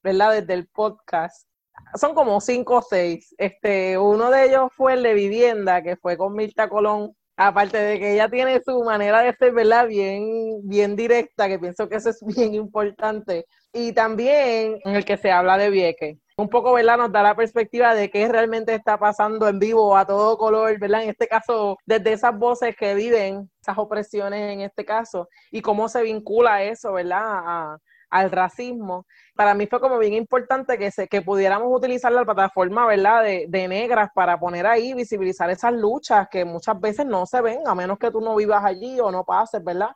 ¿verdad? 0.04 0.34
Desde 0.34 0.54
el 0.54 0.68
podcast. 0.68 1.48
Son 1.96 2.14
como 2.14 2.40
cinco 2.40 2.78
o 2.78 2.82
seis. 2.84 3.34
Este, 3.36 3.98
uno 3.98 4.30
de 4.30 4.46
ellos 4.46 4.70
fue 4.78 4.94
el 4.94 5.02
de 5.02 5.16
vivienda, 5.16 5.82
que 5.82 5.98
fue 5.98 6.18
con 6.18 6.36
Mirta 6.36 6.70
Colón. 6.70 7.16
Aparte 7.36 7.78
de 7.80 8.00
que 8.00 8.14
ella 8.14 8.30
tiene 8.30 8.62
su 8.64 8.84
manera 8.84 9.24
de 9.24 9.34
ser, 9.34 9.54
¿verdad? 9.54 9.88
Bien, 9.88 10.24
bien 10.66 10.96
directa, 10.96 11.48
que 11.48 11.58
pienso 11.58 11.90
que 11.90 11.96
eso 11.96 12.12
es 12.12 12.20
bien 12.38 12.54
importante. 12.54 13.46
Y 13.74 13.94
también 13.94 14.80
en 14.86 14.96
el 14.96 15.04
que 15.04 15.18
se 15.18 15.32
habla 15.32 15.58
de 15.58 15.72
Vieque 15.72 16.20
un 16.40 16.50
poco, 16.50 16.74
¿verdad? 16.74 16.98
Nos 16.98 17.12
da 17.12 17.22
la 17.22 17.36
perspectiva 17.36 17.94
de 17.94 18.10
qué 18.10 18.28
realmente 18.28 18.74
está 18.74 18.98
pasando 18.98 19.48
en 19.48 19.60
vivo 19.60 19.96
a 19.98 20.06
todo 20.06 20.38
color, 20.38 20.80
¿verdad? 20.80 21.04
En 21.04 21.10
este 21.10 21.28
caso, 21.28 21.78
desde 21.86 22.14
esas 22.14 22.38
voces 22.38 22.76
que 22.76 22.96
viven 22.96 23.50
esas 23.62 23.78
opresiones 23.78 24.54
en 24.54 24.62
este 24.62 24.86
caso 24.86 25.28
y 25.52 25.62
cómo 25.62 25.90
se 25.90 26.02
vincula 26.04 26.64
eso, 26.64 26.94
¿verdad? 26.94 27.78
al 28.10 28.32
racismo. 28.32 29.06
Para 29.36 29.54
mí 29.54 29.68
fue 29.68 29.80
como 29.80 30.00
bien 30.00 30.14
importante 30.14 30.78
que, 30.78 30.90
se, 30.92 31.08
que 31.08 31.22
pudiéramos 31.22 31.68
utilizar 31.72 32.12
la 32.12 32.26
plataforma, 32.26 32.88
¿verdad? 32.88 33.24
De, 33.24 33.46
de 33.48 33.68
negras 33.68 34.10
para 34.16 34.40
poner 34.40 34.66
ahí, 34.66 34.94
visibilizar 34.94 35.50
esas 35.50 35.74
luchas 35.74 36.28
que 36.30 36.44
muchas 36.44 36.80
veces 36.80 37.06
no 37.06 37.26
se 37.26 37.42
ven, 37.42 37.68
a 37.68 37.76
menos 37.76 38.00
que 38.00 38.10
tú 38.10 38.20
no 38.20 38.36
vivas 38.36 38.64
allí 38.66 39.00
o 39.00 39.12
no 39.12 39.24
pases, 39.24 39.64
¿verdad? 39.64 39.92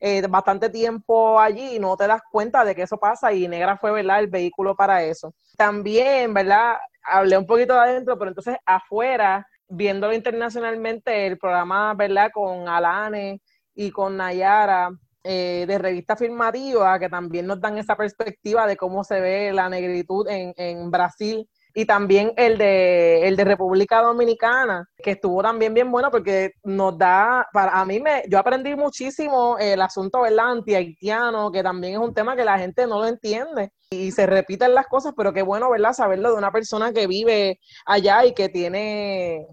Eh, 0.00 0.24
bastante 0.28 0.70
tiempo 0.70 1.40
allí 1.40 1.76
y 1.76 1.78
no 1.80 1.96
te 1.96 2.06
das 2.06 2.22
cuenta 2.30 2.64
de 2.64 2.74
que 2.74 2.82
eso 2.82 2.98
pasa 2.98 3.32
y 3.32 3.48
Negra 3.48 3.76
fue, 3.76 3.90
¿verdad?, 3.90 4.20
el 4.20 4.28
vehículo 4.28 4.76
para 4.76 5.02
eso. 5.02 5.34
También, 5.56 6.32
¿verdad? 6.32 6.76
Hablé 7.02 7.36
un 7.36 7.46
poquito 7.46 7.74
de 7.74 7.80
adentro, 7.80 8.16
pero 8.16 8.30
entonces 8.30 8.56
afuera, 8.64 9.44
viéndolo 9.68 10.12
internacionalmente, 10.14 11.26
el 11.26 11.36
programa, 11.36 11.94
¿verdad?, 11.94 12.30
con 12.32 12.68
Alane 12.68 13.40
y 13.74 13.90
con 13.90 14.16
Nayara, 14.16 14.90
eh, 15.24 15.64
de 15.66 15.78
revista 15.78 16.14
afirmativa, 16.14 16.96
que 17.00 17.08
también 17.08 17.46
nos 17.46 17.60
dan 17.60 17.76
esa 17.76 17.96
perspectiva 17.96 18.68
de 18.68 18.76
cómo 18.76 19.02
se 19.02 19.20
ve 19.20 19.52
la 19.52 19.68
negritud 19.68 20.28
en, 20.28 20.54
en 20.56 20.90
Brasil 20.92 21.48
y 21.74 21.84
también 21.84 22.32
el 22.36 22.58
de, 22.58 23.28
el 23.28 23.36
de 23.36 23.44
República 23.44 24.02
Dominicana, 24.02 24.88
que 25.02 25.12
estuvo 25.12 25.42
también 25.42 25.74
bien 25.74 25.90
bueno 25.90 26.10
porque 26.10 26.52
nos 26.64 26.96
da, 26.98 27.46
para 27.52 27.78
a 27.78 27.84
mí 27.84 28.00
me, 28.00 28.24
yo 28.28 28.38
aprendí 28.38 28.74
muchísimo 28.74 29.56
el 29.58 29.80
asunto, 29.80 30.22
¿verdad? 30.22 30.52
Anti-haitiano, 30.52 31.50
que 31.52 31.62
también 31.62 31.94
es 31.94 31.98
un 32.00 32.14
tema 32.14 32.36
que 32.36 32.44
la 32.44 32.58
gente 32.58 32.86
no 32.86 32.98
lo 32.98 33.06
entiende 33.06 33.72
y 33.90 34.10
se 34.12 34.26
repiten 34.26 34.74
las 34.74 34.86
cosas, 34.86 35.14
pero 35.16 35.32
qué 35.32 35.42
bueno, 35.42 35.70
¿verdad? 35.70 35.92
Saberlo 35.92 36.30
de 36.30 36.38
una 36.38 36.52
persona 36.52 36.92
que 36.92 37.06
vive 37.06 37.60
allá 37.86 38.24
y 38.24 38.34
que 38.34 38.48
tiene 38.48 39.46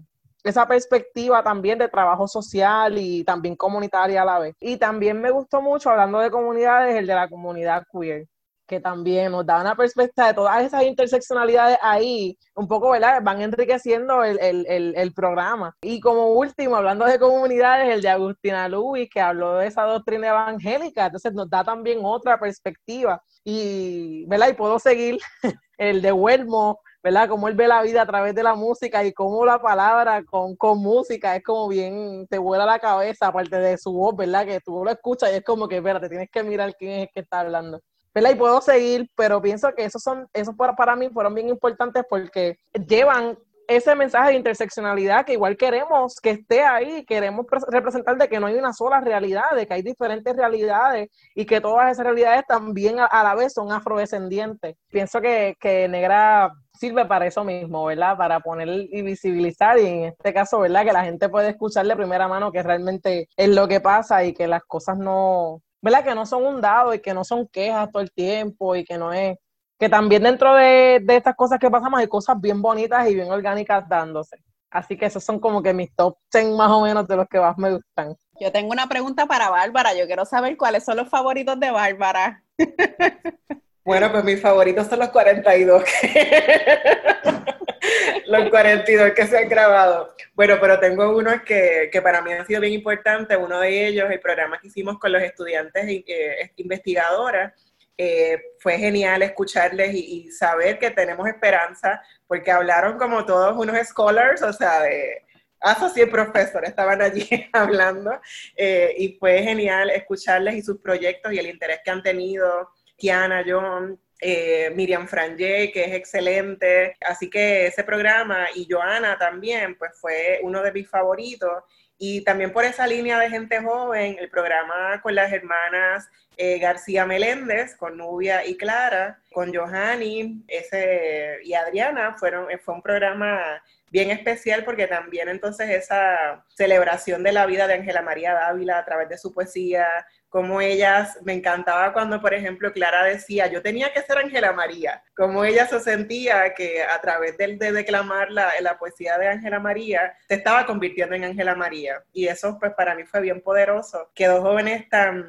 esa 0.44 0.66
perspectiva 0.66 1.42
también 1.42 1.78
de 1.78 1.88
trabajo 1.88 2.28
social 2.28 2.98
y 2.98 3.24
también 3.24 3.56
comunitaria 3.56 4.22
a 4.22 4.24
la 4.24 4.38
vez. 4.38 4.54
Y 4.60 4.76
también 4.76 5.20
me 5.20 5.30
gustó 5.30 5.60
mucho, 5.60 5.90
hablando 5.90 6.20
de 6.20 6.30
comunidades, 6.30 6.96
el 6.96 7.06
de 7.06 7.14
la 7.14 7.28
comunidad 7.28 7.84
queer 7.92 8.26
que 8.66 8.80
también 8.80 9.32
nos 9.32 9.46
da 9.46 9.60
una 9.60 9.76
perspectiva 9.76 10.28
de 10.28 10.34
todas 10.34 10.64
esas 10.64 10.82
interseccionalidades 10.84 11.78
ahí, 11.82 12.36
un 12.54 12.66
poco, 12.68 12.90
¿verdad? 12.90 13.20
Van 13.22 13.40
enriqueciendo 13.40 14.24
el, 14.24 14.38
el, 14.40 14.94
el, 14.96 15.12
programa. 15.14 15.74
Y 15.80 16.00
como 16.00 16.32
último, 16.32 16.76
hablando 16.76 17.04
de 17.04 17.18
comunidades, 17.18 17.94
el 17.94 18.02
de 18.02 18.08
Agustina 18.08 18.68
Luis, 18.68 19.08
que 19.10 19.20
habló 19.20 19.56
de 19.58 19.68
esa 19.68 19.82
doctrina 19.82 20.28
evangélica, 20.28 21.06
entonces 21.06 21.32
nos 21.32 21.48
da 21.48 21.64
también 21.64 22.00
otra 22.02 22.38
perspectiva. 22.38 23.22
Y, 23.44 24.26
¿verdad? 24.26 24.48
Y 24.48 24.54
puedo 24.54 24.78
seguir 24.78 25.18
el 25.78 26.02
de 26.02 26.12
Huelmo, 26.12 26.80
¿verdad? 27.02 27.28
Cómo 27.28 27.48
él 27.48 27.54
ve 27.54 27.68
la 27.68 27.82
vida 27.82 28.02
a 28.02 28.06
través 28.06 28.34
de 28.34 28.42
la 28.42 28.56
música 28.56 29.04
y 29.04 29.12
cómo 29.12 29.46
la 29.46 29.60
palabra 29.60 30.24
con, 30.24 30.56
con 30.56 30.78
música 30.78 31.36
es 31.36 31.44
como 31.44 31.68
bien, 31.68 32.26
te 32.28 32.38
vuela 32.38 32.66
la 32.66 32.80
cabeza, 32.80 33.28
aparte 33.28 33.56
de 33.58 33.78
su 33.78 33.92
voz, 33.92 34.16
¿verdad? 34.16 34.44
Que 34.44 34.60
tú 34.60 34.82
lo 34.84 34.90
escuchas 34.90 35.30
y 35.32 35.36
es 35.36 35.44
como 35.44 35.68
que, 35.68 35.76
espérate, 35.76 36.08
tienes 36.08 36.28
que 36.30 36.42
mirar 36.42 36.74
quién 36.76 36.92
es 36.92 37.02
el 37.02 37.10
que 37.14 37.20
está 37.20 37.40
hablando. 37.40 37.80
¿Verdad? 38.16 38.30
Y 38.30 38.36
puedo 38.36 38.62
seguir, 38.62 39.10
pero 39.14 39.42
pienso 39.42 39.74
que 39.76 39.84
esos 39.84 40.02
son, 40.02 40.26
esos 40.32 40.56
para, 40.56 40.74
para 40.74 40.96
mí 40.96 41.10
fueron 41.10 41.34
bien 41.34 41.50
importantes 41.50 42.02
porque 42.08 42.58
llevan 42.88 43.36
ese 43.68 43.94
mensaje 43.94 44.30
de 44.30 44.36
interseccionalidad 44.36 45.26
que 45.26 45.34
igual 45.34 45.58
queremos 45.58 46.18
que 46.22 46.30
esté 46.30 46.62
ahí, 46.62 47.04
queremos 47.04 47.44
representar 47.68 48.16
de 48.16 48.26
que 48.26 48.40
no 48.40 48.46
hay 48.46 48.54
una 48.54 48.72
sola 48.72 49.00
realidad, 49.00 49.54
de 49.54 49.66
que 49.66 49.74
hay 49.74 49.82
diferentes 49.82 50.34
realidades 50.34 51.10
y 51.34 51.44
que 51.44 51.60
todas 51.60 51.92
esas 51.92 52.06
realidades 52.06 52.44
también 52.48 53.00
a, 53.00 53.22
la 53.22 53.34
vez 53.34 53.52
son 53.52 53.70
afrodescendientes. 53.70 54.76
Pienso 54.88 55.20
que, 55.20 55.54
que 55.60 55.86
Negra 55.86 56.50
sirve 56.72 57.04
para 57.04 57.26
eso 57.26 57.44
mismo, 57.44 57.84
¿verdad? 57.84 58.16
Para 58.16 58.40
poner 58.40 58.68
y 58.68 59.02
visibilizar 59.02 59.78
y 59.78 59.86
en 59.86 60.04
este 60.04 60.32
caso, 60.32 60.60
¿verdad? 60.60 60.86
Que 60.86 60.92
la 60.94 61.04
gente 61.04 61.28
puede 61.28 61.50
escuchar 61.50 61.86
de 61.86 61.96
primera 61.96 62.28
mano 62.28 62.50
que 62.50 62.62
realmente 62.62 63.28
es 63.36 63.48
lo 63.50 63.68
que 63.68 63.82
pasa 63.82 64.24
y 64.24 64.32
que 64.32 64.46
las 64.46 64.62
cosas 64.64 64.96
no, 64.96 65.60
¿verdad? 65.86 66.04
Que 66.04 66.16
no 66.16 66.26
son 66.26 66.44
un 66.44 66.60
dado 66.60 66.92
y 66.94 66.98
que 66.98 67.14
no 67.14 67.22
son 67.22 67.46
quejas 67.46 67.92
todo 67.92 68.02
el 68.02 68.10
tiempo 68.10 68.74
y 68.74 68.84
que 68.84 68.98
no 68.98 69.12
es, 69.12 69.38
que 69.78 69.88
también 69.88 70.24
dentro 70.24 70.52
de, 70.54 71.00
estas 71.06 71.36
cosas 71.36 71.60
que 71.60 71.70
pasamos 71.70 72.00
hay 72.00 72.08
cosas 72.08 72.40
bien 72.40 72.60
bonitas 72.60 73.08
y 73.08 73.14
bien 73.14 73.30
orgánicas 73.30 73.88
dándose. 73.88 74.42
Así 74.68 74.96
que 74.96 75.06
esos 75.06 75.22
son 75.22 75.38
como 75.38 75.62
que 75.62 75.72
mis 75.72 75.94
top 75.94 76.16
10 76.32 76.56
más 76.56 76.72
o 76.72 76.80
menos 76.80 77.06
de 77.06 77.16
los 77.16 77.28
que 77.28 77.38
más 77.38 77.56
me 77.56 77.72
gustan. 77.72 78.16
Yo 78.40 78.50
tengo 78.50 78.72
una 78.72 78.88
pregunta 78.88 79.26
para 79.26 79.48
Bárbara. 79.48 79.94
Yo 79.94 80.06
quiero 80.06 80.24
saber 80.24 80.56
cuáles 80.56 80.84
son 80.84 80.96
los 80.96 81.08
favoritos 81.08 81.58
de 81.60 81.70
Bárbara. 81.70 82.42
Bueno, 83.86 84.10
pues 84.10 84.24
mis 84.24 84.40
favoritos 84.40 84.88
son 84.88 84.98
los 84.98 85.10
42. 85.10 85.84
los 88.26 88.50
42 88.50 89.12
que 89.12 89.26
se 89.28 89.38
han 89.38 89.48
grabado. 89.48 90.12
Bueno, 90.34 90.56
pero 90.60 90.80
tengo 90.80 91.16
unos 91.16 91.42
que, 91.42 91.88
que, 91.92 92.02
para 92.02 92.20
mí 92.20 92.32
han 92.32 92.44
sido 92.44 92.62
bien 92.62 92.72
importantes. 92.72 93.38
Uno 93.40 93.60
de 93.60 93.86
ellos, 93.86 94.10
el 94.10 94.18
programa 94.18 94.58
que 94.58 94.66
hicimos 94.66 94.98
con 94.98 95.12
los 95.12 95.22
estudiantes 95.22 95.84
eh, 95.86 96.50
investigadoras. 96.56 97.52
Eh, 97.96 98.42
fue 98.58 98.76
genial 98.76 99.22
escucharles 99.22 99.94
y, 99.94 100.32
saber 100.32 100.80
que 100.80 100.90
tenemos 100.90 101.28
esperanza, 101.28 102.02
porque 102.26 102.50
hablaron 102.50 102.98
como 102.98 103.24
todos 103.24 103.56
unos 103.56 103.76
scholars, 103.86 104.42
o 104.42 104.52
sea, 104.52 104.80
de 104.80 105.22
asocié 105.60 106.08
profesor, 106.08 106.64
estaban 106.64 107.00
allí 107.00 107.28
hablando, 107.52 108.20
eh, 108.56 108.92
y 108.98 109.16
fue 109.16 109.44
genial 109.44 109.90
escucharles 109.90 110.56
y 110.56 110.62
sus 110.62 110.80
proyectos 110.80 111.32
y 111.32 111.38
el 111.38 111.46
interés 111.46 111.78
que 111.84 111.92
han 111.92 112.02
tenido 112.02 112.68
Kiana, 112.96 113.44
John, 113.46 114.00
eh, 114.20 114.70
Miriam 114.74 115.06
Frangé, 115.06 115.70
que 115.72 115.84
es 115.84 115.92
excelente. 115.92 116.96
Así 117.00 117.28
que 117.28 117.66
ese 117.66 117.84
programa 117.84 118.46
y 118.54 118.66
Joana 118.70 119.18
también, 119.18 119.76
pues 119.76 119.92
fue 120.00 120.40
uno 120.42 120.62
de 120.62 120.72
mis 120.72 120.88
favoritos. 120.88 121.64
Y 121.98 122.22
también 122.24 122.52
por 122.52 122.64
esa 122.64 122.86
línea 122.86 123.18
de 123.18 123.30
gente 123.30 123.60
joven, 123.60 124.16
el 124.18 124.28
programa 124.28 125.00
con 125.02 125.14
las 125.14 125.32
hermanas 125.32 126.08
eh, 126.38 126.58
García 126.58 127.06
Meléndez, 127.06 127.76
con 127.76 127.96
Nubia 127.96 128.44
y 128.44 128.58
Clara, 128.58 129.18
con 129.32 129.54
Johanny 129.54 130.44
ese, 130.48 131.38
y 131.42 131.54
Adriana, 131.54 132.14
fueron, 132.18 132.46
fue 132.60 132.74
un 132.74 132.82
programa 132.82 133.62
bien 133.90 134.10
especial 134.10 134.62
porque 134.62 134.86
también 134.86 135.30
entonces 135.30 135.70
esa 135.70 136.44
celebración 136.54 137.22
de 137.22 137.32
la 137.32 137.46
vida 137.46 137.66
de 137.66 137.74
Ángela 137.74 138.02
María 138.02 138.34
Dávila 138.34 138.78
a 138.78 138.84
través 138.84 139.08
de 139.08 139.16
su 139.16 139.32
poesía, 139.32 139.88
como 140.36 140.60
ellas, 140.60 141.18
me 141.24 141.32
encantaba 141.32 141.94
cuando, 141.94 142.20
por 142.20 142.34
ejemplo, 142.34 142.70
Clara 142.70 143.04
decía, 143.04 143.46
yo 143.46 143.62
tenía 143.62 143.90
que 143.94 144.02
ser 144.02 144.18
Ángela 144.18 144.52
María, 144.52 145.02
como 145.16 145.46
ella 145.46 145.66
se 145.66 145.80
sentía 145.80 146.52
que 146.52 146.82
a 146.82 147.00
través 147.00 147.38
de, 147.38 147.56
de 147.56 147.72
declamar 147.72 148.30
la, 148.30 148.52
la 148.60 148.78
poesía 148.78 149.16
de 149.16 149.28
Ángela 149.28 149.60
María, 149.60 150.14
se 150.28 150.34
estaba 150.34 150.66
convirtiendo 150.66 151.14
en 151.14 151.24
Ángela 151.24 151.54
María. 151.54 152.04
Y 152.12 152.26
eso, 152.28 152.58
pues, 152.60 152.74
para 152.74 152.94
mí 152.94 153.04
fue 153.04 153.22
bien 153.22 153.40
poderoso, 153.40 154.10
que 154.14 154.26
dos 154.26 154.40
jóvenes 154.40 154.86
tan 154.90 155.26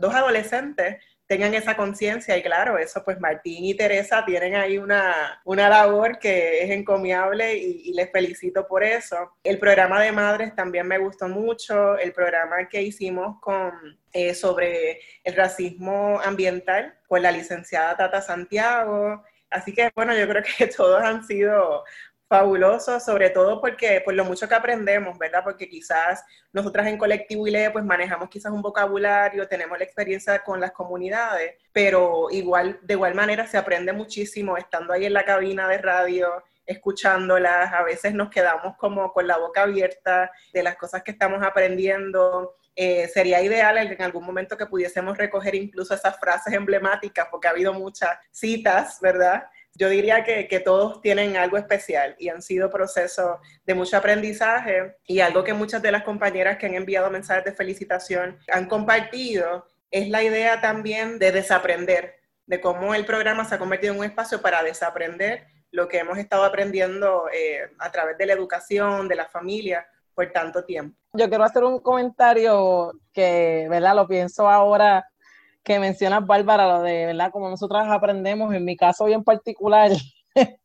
dos 0.00 0.14
adolescentes 0.14 0.96
tengan 1.26 1.54
esa 1.54 1.76
conciencia 1.76 2.36
y 2.36 2.42
claro, 2.42 2.78
eso 2.78 3.02
pues 3.04 3.18
Martín 3.20 3.64
y 3.64 3.74
Teresa 3.74 4.24
tienen 4.24 4.54
ahí 4.54 4.78
una, 4.78 5.40
una 5.44 5.68
labor 5.68 6.18
que 6.18 6.62
es 6.62 6.70
encomiable 6.70 7.56
y, 7.56 7.92
les 7.92 8.10
felicito 8.12 8.66
por 8.66 8.84
eso. 8.84 9.32
El 9.42 9.58
programa 9.58 10.00
de 10.00 10.12
madres 10.12 10.54
también 10.54 10.86
me 10.86 10.98
gustó 10.98 11.28
mucho, 11.28 11.98
el 11.98 12.12
programa 12.12 12.68
que 12.68 12.82
hicimos 12.82 13.40
con, 13.40 13.72
eh, 14.12 14.34
sobre 14.34 15.00
el 15.24 15.34
racismo 15.34 16.20
ambiental 16.22 16.98
con 17.08 17.22
la 17.22 17.32
licenciada 17.32 17.96
Tata 17.96 18.20
Santiago. 18.20 19.24
Así 19.50 19.72
que 19.72 19.90
bueno, 19.94 20.16
yo 20.16 20.28
creo 20.28 20.42
que 20.42 20.66
todos 20.76 21.02
han 21.02 21.24
sido 21.24 21.84
Fabuloso, 22.28 22.98
sobre 22.98 23.30
todo 23.30 23.60
porque 23.60 24.02
por 24.04 24.12
lo 24.14 24.24
mucho 24.24 24.48
que 24.48 24.54
aprendemos, 24.56 25.16
¿verdad? 25.16 25.44
Porque 25.44 25.68
quizás 25.68 26.24
nosotras 26.52 26.88
en 26.88 26.98
Colectivo 26.98 27.46
ILE 27.46 27.70
pues 27.70 27.84
manejamos 27.84 28.28
quizás 28.28 28.50
un 28.50 28.62
vocabulario, 28.62 29.46
tenemos 29.46 29.78
la 29.78 29.84
experiencia 29.84 30.42
con 30.42 30.60
las 30.60 30.72
comunidades, 30.72 31.54
pero 31.72 32.26
igual, 32.32 32.80
de 32.82 32.94
igual 32.94 33.14
manera 33.14 33.46
se 33.46 33.58
aprende 33.58 33.92
muchísimo 33.92 34.56
estando 34.56 34.92
ahí 34.92 35.04
en 35.04 35.12
la 35.12 35.24
cabina 35.24 35.68
de 35.68 35.78
radio, 35.78 36.42
escuchándolas, 36.66 37.72
a 37.72 37.84
veces 37.84 38.12
nos 38.12 38.28
quedamos 38.28 38.76
como 38.76 39.12
con 39.12 39.28
la 39.28 39.38
boca 39.38 39.62
abierta 39.62 40.32
de 40.52 40.64
las 40.64 40.76
cosas 40.76 41.04
que 41.04 41.12
estamos 41.12 41.44
aprendiendo. 41.44 42.56
Eh, 42.74 43.08
sería 43.08 43.40
ideal 43.40 43.78
en 43.78 44.02
algún 44.02 44.26
momento 44.26 44.56
que 44.56 44.66
pudiésemos 44.66 45.16
recoger 45.16 45.54
incluso 45.54 45.94
esas 45.94 46.18
frases 46.18 46.52
emblemáticas, 46.54 47.28
porque 47.30 47.46
ha 47.46 47.52
habido 47.52 47.72
muchas 47.72 48.18
citas, 48.32 48.98
¿verdad? 49.00 49.44
Yo 49.76 49.88
diría 49.88 50.24
que, 50.24 50.60
todos 50.64 51.00
tienen 51.00 51.36
algo 51.36 51.58
especial 51.58 52.16
y 52.18 52.28
han 52.28 52.42
sido 52.42 52.70
procesos 52.70 53.38
de 53.64 53.74
mucho 53.74 53.96
aprendizaje 53.96 54.96
y 55.06 55.20
algo 55.20 55.44
que 55.44 55.52
muchas 55.52 55.82
de 55.82 55.92
las 55.92 56.02
compañeras 56.02 56.56
que 56.56 56.66
han 56.66 56.74
enviado 56.74 57.10
mensajes 57.10 57.44
de 57.44 57.52
felicitación 57.52 58.38
han 58.50 58.66
compartido 58.66 59.66
es 59.90 60.08
la 60.08 60.22
idea 60.22 60.60
también 60.60 61.18
de 61.18 61.30
desaprender, 61.30 62.16
de 62.46 62.60
cómo 62.60 62.94
el 62.94 63.04
programa 63.04 63.44
se 63.44 63.54
ha 63.54 63.58
convertido 63.58 63.92
en 63.92 64.00
un 64.00 64.04
espacio 64.06 64.40
para 64.40 64.62
desaprender 64.62 65.46
lo 65.70 65.88
que 65.88 65.98
hemos 65.98 66.18
estado 66.18 66.44
aprendiendo 66.44 67.28
eh, 67.32 67.70
a 67.78 67.92
través 67.92 68.16
de 68.18 68.26
la 68.26 68.32
educación, 68.32 69.08
de 69.08 69.14
la 69.14 69.26
familia, 69.26 69.86
por 70.14 70.32
tanto 70.32 70.64
tiempo. 70.64 70.96
Yo 71.12 71.28
quiero 71.28 71.44
hacer 71.44 71.62
un 71.62 71.78
comentario 71.80 72.92
que, 73.12 73.66
¿verdad? 73.68 73.94
Lo 73.94 74.08
pienso 74.08 74.48
ahora 74.48 75.06
que 75.66 75.80
mencionas, 75.80 76.24
Bárbara, 76.24 76.68
lo 76.68 76.82
de, 76.82 77.06
¿verdad? 77.06 77.32
Como 77.32 77.50
nosotras 77.50 77.88
aprendemos, 77.90 78.54
en 78.54 78.64
mi 78.64 78.76
caso 78.76 79.04
bien 79.04 79.24
particular, 79.24 79.90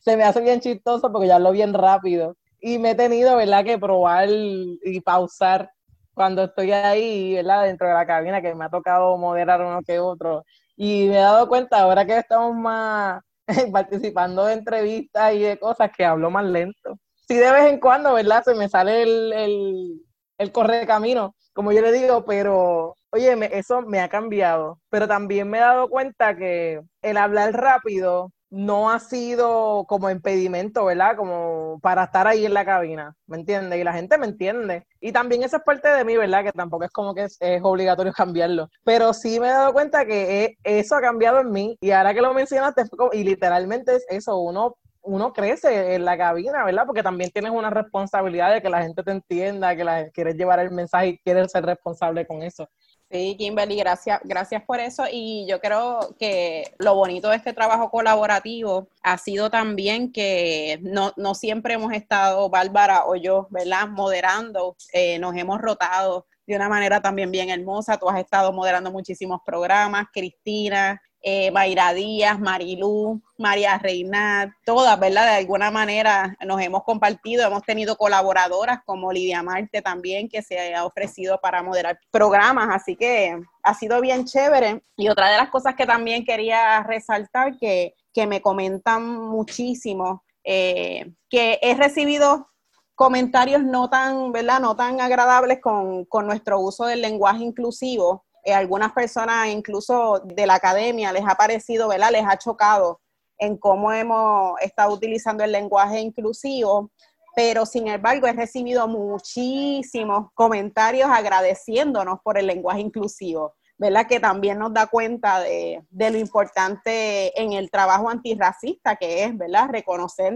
se 0.00 0.16
me 0.16 0.24
hace 0.24 0.40
bien 0.40 0.58
chistoso 0.60 1.12
porque 1.12 1.28
ya 1.28 1.38
lo 1.38 1.52
bien 1.52 1.72
rápido. 1.72 2.36
Y 2.60 2.80
me 2.80 2.90
he 2.90 2.94
tenido, 2.96 3.36
¿verdad?, 3.36 3.64
que 3.64 3.78
probar 3.78 4.28
y 4.28 5.00
pausar 5.00 5.70
cuando 6.12 6.42
estoy 6.42 6.72
ahí, 6.72 7.36
¿verdad?, 7.36 7.66
dentro 7.66 7.86
de 7.86 7.94
la 7.94 8.04
cabina, 8.04 8.42
que 8.42 8.52
me 8.56 8.64
ha 8.64 8.68
tocado 8.68 9.16
moderar 9.16 9.60
uno 9.60 9.80
que 9.86 10.00
otro. 10.00 10.44
Y 10.76 11.06
me 11.06 11.18
he 11.18 11.20
dado 11.20 11.46
cuenta, 11.46 11.78
ahora 11.78 12.04
que 12.04 12.18
estamos 12.18 12.52
más 12.56 13.22
participando 13.72 14.46
de 14.46 14.54
entrevistas 14.54 15.34
y 15.34 15.38
de 15.38 15.56
cosas, 15.56 15.92
que 15.96 16.04
hablo 16.04 16.32
más 16.32 16.46
lento. 16.46 16.98
Sí, 17.28 17.36
de 17.36 17.52
vez 17.52 17.70
en 17.72 17.78
cuando, 17.78 18.12
¿verdad?, 18.14 18.42
se 18.42 18.56
me 18.56 18.68
sale 18.68 19.04
el, 19.04 19.32
el, 19.32 20.02
el 20.38 20.50
correcamino, 20.50 21.36
como 21.52 21.70
yo 21.70 21.80
le 21.80 21.92
digo, 21.92 22.24
pero 22.24 22.96
oye, 23.12 23.58
eso 23.58 23.82
me 23.82 24.00
ha 24.00 24.08
cambiado, 24.08 24.80
pero 24.90 25.06
también 25.06 25.48
me 25.48 25.58
he 25.58 25.60
dado 25.60 25.88
cuenta 25.88 26.36
que 26.36 26.80
el 27.02 27.16
hablar 27.16 27.52
rápido 27.52 28.32
no 28.50 28.90
ha 28.90 28.98
sido 29.00 29.86
como 29.88 30.10
impedimento, 30.10 30.84
¿verdad? 30.84 31.16
Como 31.16 31.78
para 31.82 32.04
estar 32.04 32.26
ahí 32.26 32.44
en 32.44 32.52
la 32.52 32.66
cabina, 32.66 33.14
¿me 33.26 33.38
entiendes? 33.38 33.80
Y 33.80 33.84
la 33.84 33.94
gente 33.94 34.18
me 34.18 34.26
entiende. 34.26 34.86
Y 35.00 35.10
también 35.10 35.42
eso 35.42 35.56
es 35.56 35.62
parte 35.62 35.88
de 35.88 36.04
mí, 36.04 36.16
¿verdad? 36.18 36.44
Que 36.44 36.52
tampoco 36.52 36.84
es 36.84 36.90
como 36.90 37.14
que 37.14 37.24
es, 37.24 37.38
obligatorio 37.62 38.12
cambiarlo. 38.16 38.68
Pero 38.84 39.14
sí 39.14 39.40
me 39.40 39.48
he 39.48 39.52
dado 39.52 39.72
cuenta 39.72 40.04
que 40.04 40.56
eso 40.64 40.96
ha 40.96 41.00
cambiado 41.00 41.40
en 41.40 41.50
mí. 41.50 41.78
Y 41.80 41.92
ahora 41.92 42.12
que 42.12 42.20
lo 42.20 42.34
mencionaste, 42.34 42.84
y 43.12 43.24
literalmente 43.24 43.96
es 43.96 44.06
eso, 44.10 44.38
uno 44.38 44.76
uno 45.02 45.32
crece 45.32 45.94
en 45.94 46.04
la 46.04 46.16
cabina, 46.16 46.64
¿verdad? 46.64 46.84
Porque 46.86 47.02
también 47.02 47.30
tienes 47.30 47.50
una 47.50 47.70
responsabilidad 47.70 48.52
de 48.52 48.62
que 48.62 48.70
la 48.70 48.82
gente 48.82 49.02
te 49.02 49.10
entienda, 49.10 49.74
que 49.74 49.84
la, 49.84 50.08
quieres 50.10 50.36
llevar 50.36 50.60
el 50.60 50.70
mensaje 50.70 51.08
y 51.08 51.18
quieres 51.18 51.50
ser 51.50 51.64
responsable 51.66 52.26
con 52.26 52.42
eso. 52.42 52.68
Sí, 53.12 53.36
Kimberly, 53.36 53.76
gracias, 53.76 54.20
gracias 54.24 54.62
por 54.64 54.80
eso. 54.80 55.04
Y 55.12 55.46
yo 55.46 55.60
creo 55.60 56.16
que 56.18 56.74
lo 56.78 56.94
bonito 56.94 57.28
de 57.28 57.36
este 57.36 57.52
trabajo 57.52 57.90
colaborativo 57.90 58.88
ha 59.02 59.18
sido 59.18 59.50
también 59.50 60.10
que 60.12 60.78
no, 60.80 61.12
no 61.18 61.34
siempre 61.34 61.74
hemos 61.74 61.92
estado, 61.92 62.48
Bárbara 62.48 63.04
o 63.04 63.14
yo, 63.14 63.48
¿verdad? 63.50 63.86
Moderando, 63.88 64.76
eh, 64.94 65.18
nos 65.18 65.36
hemos 65.36 65.60
rotado 65.60 66.26
de 66.46 66.56
una 66.56 66.70
manera 66.70 67.02
también 67.02 67.30
bien 67.30 67.50
hermosa. 67.50 67.98
Tú 67.98 68.08
has 68.08 68.18
estado 68.18 68.50
moderando 68.50 68.90
muchísimos 68.90 69.40
programas, 69.44 70.06
Cristina, 70.10 70.98
eh, 71.22 71.52
Mayra 71.52 71.94
Díaz, 71.94 72.40
Marilú, 72.40 73.22
María 73.38 73.78
Reina, 73.78 74.56
todas, 74.64 74.98
¿verdad? 74.98 75.26
De 75.26 75.36
alguna 75.36 75.70
manera 75.70 76.36
nos 76.44 76.60
hemos 76.60 76.82
compartido, 76.82 77.46
hemos 77.46 77.62
tenido 77.62 77.96
colaboradoras 77.96 78.80
como 78.84 79.12
Lidia 79.12 79.42
Marte 79.42 79.82
también, 79.82 80.28
que 80.28 80.42
se 80.42 80.74
ha 80.74 80.84
ofrecido 80.84 81.40
para 81.40 81.62
moderar 81.62 82.00
programas, 82.10 82.68
así 82.72 82.96
que 82.96 83.40
ha 83.62 83.74
sido 83.74 84.00
bien 84.00 84.24
chévere. 84.24 84.82
Y 84.96 85.08
otra 85.08 85.30
de 85.30 85.38
las 85.38 85.50
cosas 85.50 85.76
que 85.76 85.86
también 85.86 86.24
quería 86.24 86.82
resaltar, 86.82 87.56
que, 87.56 87.94
que 88.12 88.26
me 88.26 88.42
comentan 88.42 89.06
muchísimo, 89.16 90.24
eh, 90.42 91.12
que 91.30 91.60
he 91.62 91.74
recibido 91.74 92.48
comentarios 92.96 93.62
no 93.62 93.88
tan, 93.88 94.32
¿verdad? 94.32 94.58
No 94.58 94.74
tan 94.74 95.00
agradables 95.00 95.60
con, 95.60 96.04
con 96.06 96.26
nuestro 96.26 96.58
uso 96.58 96.86
del 96.86 97.00
lenguaje 97.00 97.44
inclusivo 97.44 98.24
eh, 98.44 98.54
algunas 98.54 98.92
personas 98.92 99.48
incluso 99.48 100.20
de 100.24 100.46
la 100.46 100.54
academia 100.54 101.12
les 101.12 101.24
ha 101.26 101.34
parecido, 101.34 101.88
¿verdad? 101.88 102.10
Les 102.10 102.24
ha 102.26 102.36
chocado 102.36 103.00
en 103.38 103.56
cómo 103.56 103.92
hemos 103.92 104.60
estado 104.60 104.92
utilizando 104.92 105.44
el 105.44 105.52
lenguaje 105.52 106.00
inclusivo, 106.00 106.90
pero 107.34 107.66
sin 107.66 107.88
embargo 107.88 108.26
he 108.26 108.32
recibido 108.32 108.86
muchísimos 108.88 110.30
comentarios 110.34 111.08
agradeciéndonos 111.10 112.18
por 112.22 112.38
el 112.38 112.46
lenguaje 112.46 112.80
inclusivo, 112.80 113.54
¿verdad? 113.78 114.06
Que 114.06 114.20
también 114.20 114.58
nos 114.58 114.72
da 114.72 114.86
cuenta 114.86 115.40
de, 115.40 115.84
de 115.90 116.10
lo 116.10 116.18
importante 116.18 117.40
en 117.40 117.52
el 117.52 117.70
trabajo 117.70 118.08
antirracista 118.08 118.96
que 118.96 119.24
es, 119.24 119.36
¿verdad? 119.36 119.68
Reconocer 119.70 120.34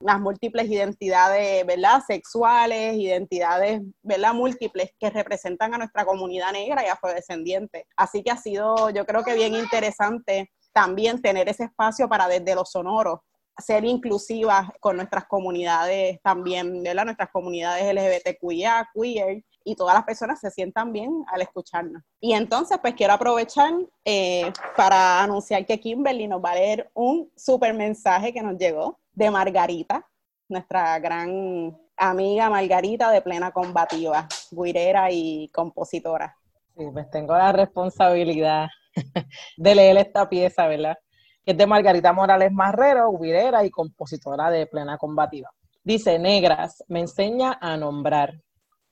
las 0.00 0.20
múltiples 0.20 0.68
identidades, 0.68 1.66
¿verdad? 1.66 2.02
Sexuales, 2.06 2.94
identidades, 2.94 3.80
¿verdad? 4.02 4.34
Múltiples 4.34 4.92
que 4.98 5.10
representan 5.10 5.74
a 5.74 5.78
nuestra 5.78 6.04
comunidad 6.04 6.52
negra 6.52 6.84
y 6.84 6.88
afrodescendiente. 6.88 7.86
Así 7.96 8.22
que 8.22 8.30
ha 8.30 8.36
sido, 8.36 8.90
yo 8.90 9.04
creo 9.04 9.24
que 9.24 9.34
bien 9.34 9.54
interesante 9.54 10.52
también 10.72 11.20
tener 11.20 11.48
ese 11.48 11.64
espacio 11.64 12.08
para 12.08 12.28
desde 12.28 12.54
los 12.54 12.70
sonoros 12.70 13.20
ser 13.58 13.84
inclusivas 13.84 14.68
con 14.78 14.96
nuestras 14.96 15.26
comunidades 15.26 16.20
también, 16.22 16.80
¿verdad? 16.82 17.06
Nuestras 17.06 17.30
comunidades 17.30 17.92
LGBTQIA, 17.92 18.88
queer, 18.94 19.42
y 19.64 19.74
todas 19.74 19.94
las 19.94 20.04
personas 20.04 20.40
se 20.40 20.50
sientan 20.50 20.92
bien 20.92 21.24
al 21.26 21.42
escucharnos. 21.42 22.02
Y 22.20 22.32
entonces, 22.32 22.78
pues 22.80 22.94
quiero 22.94 23.12
aprovechar 23.12 23.72
eh, 24.04 24.50
para 24.76 25.22
anunciar 25.22 25.66
que 25.66 25.78
Kimberly 25.78 26.26
nos 26.26 26.42
va 26.42 26.52
a 26.52 26.54
leer 26.54 26.90
un 26.94 27.30
super 27.36 27.74
mensaje 27.74 28.32
que 28.32 28.42
nos 28.42 28.56
llegó 28.56 28.98
de 29.18 29.32
Margarita, 29.32 30.06
nuestra 30.48 30.96
gran 31.00 31.76
amiga 31.96 32.48
Margarita 32.48 33.10
de 33.10 33.20
Plena 33.20 33.50
Combativa, 33.50 34.28
guirera 34.52 35.10
y 35.10 35.48
compositora. 35.48 36.36
Sí, 36.76 36.84
pues 36.92 37.10
tengo 37.10 37.36
la 37.36 37.50
responsabilidad 37.50 38.68
de 39.56 39.74
leer 39.74 39.96
esta 39.96 40.28
pieza, 40.28 40.68
¿verdad? 40.68 40.96
Que 41.44 41.50
es 41.50 41.58
de 41.58 41.66
Margarita 41.66 42.12
Morales 42.12 42.52
Marrero, 42.52 43.10
guirera 43.18 43.64
y 43.64 43.70
compositora 43.70 44.52
de 44.52 44.68
Plena 44.68 44.96
Combativa. 44.98 45.50
Dice, 45.82 46.16
negras, 46.20 46.84
me 46.86 47.00
enseña 47.00 47.58
a 47.60 47.76
nombrar. 47.76 48.34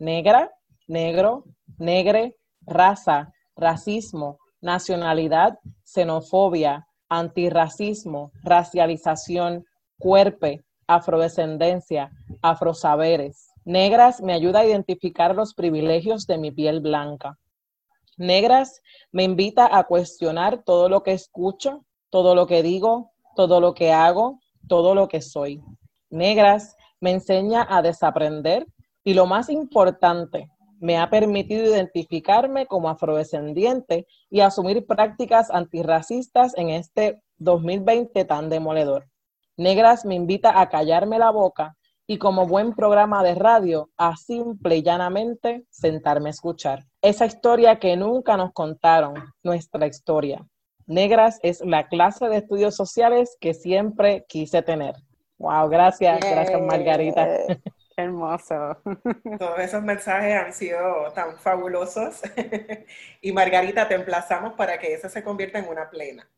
Negra, 0.00 0.50
negro, 0.88 1.44
negre, 1.78 2.34
raza, 2.62 3.32
racismo, 3.54 4.38
nacionalidad, 4.60 5.60
xenofobia, 5.84 6.88
antirracismo, 7.08 8.32
racialización, 8.42 9.64
cuerpe, 9.98 10.64
afrodescendencia, 10.86 12.10
afrosaberes, 12.42 13.46
Negras 13.66 14.22
me 14.22 14.32
ayuda 14.32 14.60
a 14.60 14.64
identificar 14.64 15.34
los 15.34 15.52
privilegios 15.52 16.28
de 16.28 16.38
mi 16.38 16.52
piel 16.52 16.80
blanca. 16.80 17.36
Negras 18.16 18.80
me 19.10 19.24
invita 19.24 19.76
a 19.76 19.82
cuestionar 19.82 20.62
todo 20.62 20.88
lo 20.88 21.02
que 21.02 21.10
escucho, 21.10 21.84
todo 22.08 22.36
lo 22.36 22.46
que 22.46 22.62
digo, 22.62 23.10
todo 23.34 23.60
lo 23.60 23.74
que 23.74 23.92
hago, 23.92 24.38
todo 24.68 24.94
lo 24.94 25.08
que 25.08 25.20
soy. 25.20 25.60
Negras 26.10 26.76
me 27.00 27.10
enseña 27.10 27.66
a 27.68 27.82
desaprender 27.82 28.68
y 29.02 29.14
lo 29.14 29.26
más 29.26 29.50
importante, 29.50 30.48
me 30.78 30.98
ha 30.98 31.10
permitido 31.10 31.64
identificarme 31.64 32.66
como 32.66 32.88
afrodescendiente 32.88 34.06
y 34.30 34.42
asumir 34.42 34.86
prácticas 34.86 35.50
antirracistas 35.50 36.56
en 36.56 36.70
este 36.70 37.20
2020 37.38 38.24
tan 38.26 38.48
demoledor. 38.48 39.08
Negras 39.58 40.04
me 40.04 40.14
invita 40.14 40.60
a 40.60 40.68
callarme 40.68 41.18
la 41.18 41.30
boca 41.30 41.76
y 42.06 42.18
como 42.18 42.46
buen 42.46 42.74
programa 42.74 43.22
de 43.22 43.34
radio, 43.34 43.90
a 43.96 44.16
simple 44.16 44.76
y 44.76 44.82
llanamente 44.82 45.64
sentarme 45.70 46.28
a 46.28 46.30
escuchar. 46.30 46.84
Esa 47.00 47.26
historia 47.26 47.78
que 47.78 47.96
nunca 47.96 48.36
nos 48.36 48.52
contaron, 48.52 49.14
nuestra 49.42 49.86
historia. 49.86 50.46
Negras 50.86 51.40
es 51.42 51.62
la 51.62 51.88
clase 51.88 52.28
de 52.28 52.36
estudios 52.36 52.76
sociales 52.76 53.36
que 53.40 53.54
siempre 53.54 54.24
quise 54.28 54.62
tener. 54.62 54.94
Wow, 55.38 55.68
gracias, 55.68 56.20
gracias 56.20 56.60
Margarita. 56.60 57.26
Hermoso. 57.96 58.76
Todos 59.38 59.58
esos 59.58 59.82
mensajes 59.82 60.34
han 60.34 60.52
sido 60.52 61.10
tan 61.14 61.38
fabulosos. 61.38 62.20
y 63.22 63.32
Margarita, 63.32 63.88
te 63.88 63.94
emplazamos 63.94 64.52
para 64.52 64.78
que 64.78 64.92
ese 64.92 65.08
se 65.08 65.24
convierta 65.24 65.58
en 65.58 65.68
una 65.68 65.88
plena. 65.88 66.28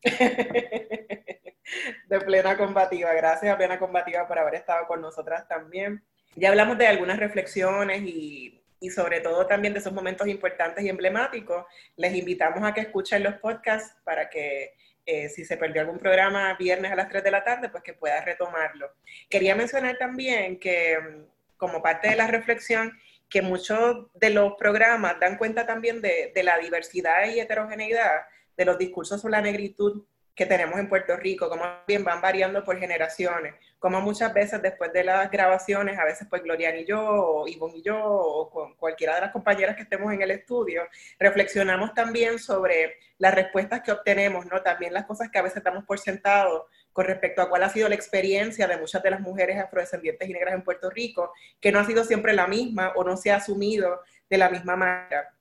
De 2.07 2.21
plena 2.21 2.57
combativa. 2.57 3.13
Gracias 3.13 3.53
a 3.53 3.57
Plena 3.57 3.79
Combativa 3.79 4.27
por 4.27 4.39
haber 4.39 4.55
estado 4.55 4.87
con 4.87 5.01
nosotras 5.01 5.47
también. 5.47 6.03
Ya 6.35 6.49
hablamos 6.49 6.77
de 6.77 6.87
algunas 6.87 7.17
reflexiones 7.17 8.01
y, 8.03 8.61
y 8.79 8.89
sobre 8.89 9.21
todo 9.21 9.45
también 9.47 9.73
de 9.73 9.79
esos 9.79 9.93
momentos 9.93 10.27
importantes 10.27 10.83
y 10.83 10.89
emblemáticos. 10.89 11.65
Les 11.95 12.13
invitamos 12.15 12.63
a 12.63 12.73
que 12.73 12.81
escuchen 12.81 13.23
los 13.23 13.35
podcasts 13.35 13.95
para 14.03 14.29
que 14.29 14.73
eh, 15.11 15.27
si 15.27 15.43
se 15.43 15.57
perdió 15.57 15.81
algún 15.81 15.97
programa 15.97 16.53
viernes 16.53 16.91
a 16.91 16.95
las 16.95 17.09
3 17.09 17.23
de 17.23 17.31
la 17.31 17.43
tarde, 17.43 17.69
pues 17.69 17.83
que 17.83 17.93
pueda 17.93 18.21
retomarlo. 18.21 18.91
Quería 19.27 19.55
mencionar 19.55 19.97
también 19.97 20.59
que 20.59 21.25
como 21.57 21.81
parte 21.81 22.09
de 22.09 22.15
la 22.15 22.27
reflexión 22.27 22.97
que 23.27 23.41
muchos 23.41 24.07
de 24.13 24.29
los 24.29 24.53
programas 24.53 25.19
dan 25.19 25.37
cuenta 25.37 25.65
también 25.65 25.99
de, 26.01 26.31
la 26.43 26.59
diversidad 26.59 27.27
y 27.27 27.39
heterogeneidad 27.39 28.21
de 28.55 28.65
los 28.65 28.77
discursos 28.77 29.19
sobre 29.19 29.31
la 29.31 29.41
negritud 29.41 30.03
que 30.39 30.45
tenemos 30.45 30.79
en 30.79 30.87
Puerto 30.87 31.17
Rico, 31.17 31.49
como 31.49 31.65
bien 31.85 32.05
van 32.05 32.21
variando 32.21 32.63
por 32.63 32.79
generaciones, 32.79 33.55
como 33.77 33.99
muchas 33.99 34.33
veces 34.33 34.61
después 34.61 34.93
de 34.93 35.03
las 35.03 35.29
grabaciones, 35.29 35.99
a 35.99 36.05
veces 36.05 36.29
pues 36.29 36.41
Gloria 36.41 36.73
y 36.79 36.85
yo, 36.85 37.01
o 37.01 37.45
Ivonne 37.45 37.79
y 37.79 37.81
yo, 37.81 38.01
o 38.01 38.49
con 38.49 38.73
cualquiera 38.75 39.15
de 39.15 39.21
las 39.21 39.31
compañeras 39.33 39.75
que 39.75 39.81
estemos 39.81 40.13
en 40.13 40.21
el 40.21 40.31
estudio, 40.31 40.83
reflexionamos 41.19 41.93
también 41.93 42.39
sobre 42.39 42.95
las 43.17 43.35
respuestas 43.35 43.81
que 43.81 43.91
obtenemos, 43.91 44.45
¿no? 44.45 44.61
También 44.61 44.93
las 44.93 45.05
cosas 45.05 45.29
que 45.29 45.39
a 45.39 45.41
veces 45.41 45.61
damos 45.61 45.83
por 45.83 45.99
sentado 45.99 46.69
con 46.93 47.05
respecto 47.05 47.41
a 47.41 47.49
cuál 47.49 47.63
ha 47.63 47.69
sido 47.69 47.89
la 47.89 47.95
experiencia 47.95 48.65
de 48.65 48.77
muchas 48.77 49.03
de 49.03 49.11
las 49.11 49.19
mujeres 49.19 49.59
afrodescendientes 49.59 50.29
y 50.29 50.31
negras 50.31 50.53
en 50.53 50.63
Puerto 50.63 50.89
Rico, 50.89 51.33
que 51.59 51.73
no 51.73 51.79
ha 51.79 51.85
sido 51.85 52.05
siempre 52.05 52.31
la 52.31 52.47
misma 52.47 52.93
o 52.95 53.03
no 53.03 53.17
se 53.17 53.29
ha 53.31 53.35
asumido 53.35 53.99
de 54.29 54.37
la 54.37 54.49
misma 54.49 54.77
manera. 54.77 55.33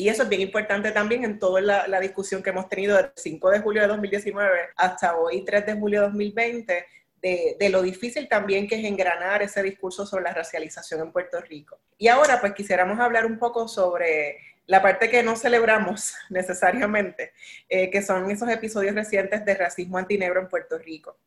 Y 0.00 0.08
eso 0.08 0.22
es 0.22 0.30
bien 0.30 0.40
importante 0.40 0.92
también 0.92 1.24
en 1.24 1.38
toda 1.38 1.60
la, 1.60 2.00
discusión 2.00 2.42
que 2.42 2.48
hemos 2.48 2.70
tenido 2.70 2.96
del 2.96 3.12
5 3.14 3.50
de 3.50 3.58
julio 3.58 3.82
de 3.82 3.88
2019 3.88 4.58
hasta 4.74 5.14
hoy, 5.14 5.44
3 5.44 5.66
de 5.66 5.74
julio 5.74 6.00
de 6.00 6.06
2020, 6.06 6.86
de, 7.20 7.68
lo 7.68 7.82
difícil 7.82 8.26
también 8.26 8.66
que 8.66 8.76
es 8.76 8.84
engranar 8.86 9.42
ese 9.42 9.62
discurso 9.62 10.06
sobre 10.06 10.24
la 10.24 10.32
racialización 10.32 11.02
en 11.02 11.12
Puerto 11.12 11.38
Rico. 11.42 11.80
Y 11.98 12.08
ahora 12.08 12.40
pues 12.40 12.54
quisiéramos 12.54 12.98
hablar 12.98 13.26
un 13.26 13.38
poco 13.38 13.68
sobre 13.68 14.38
la 14.64 14.80
parte 14.80 15.10
que 15.10 15.22
no 15.22 15.36
celebramos 15.36 16.14
necesariamente, 16.30 17.34
eh, 17.68 17.90
que 17.90 18.00
son 18.00 18.30
esos 18.30 18.48
episodios 18.48 18.94
recientes 18.94 19.44
de 19.44 19.54
racismo 19.54 19.98
antinegro 19.98 20.40
en 20.40 20.48
Puerto 20.48 20.78
Rico. 20.78 21.18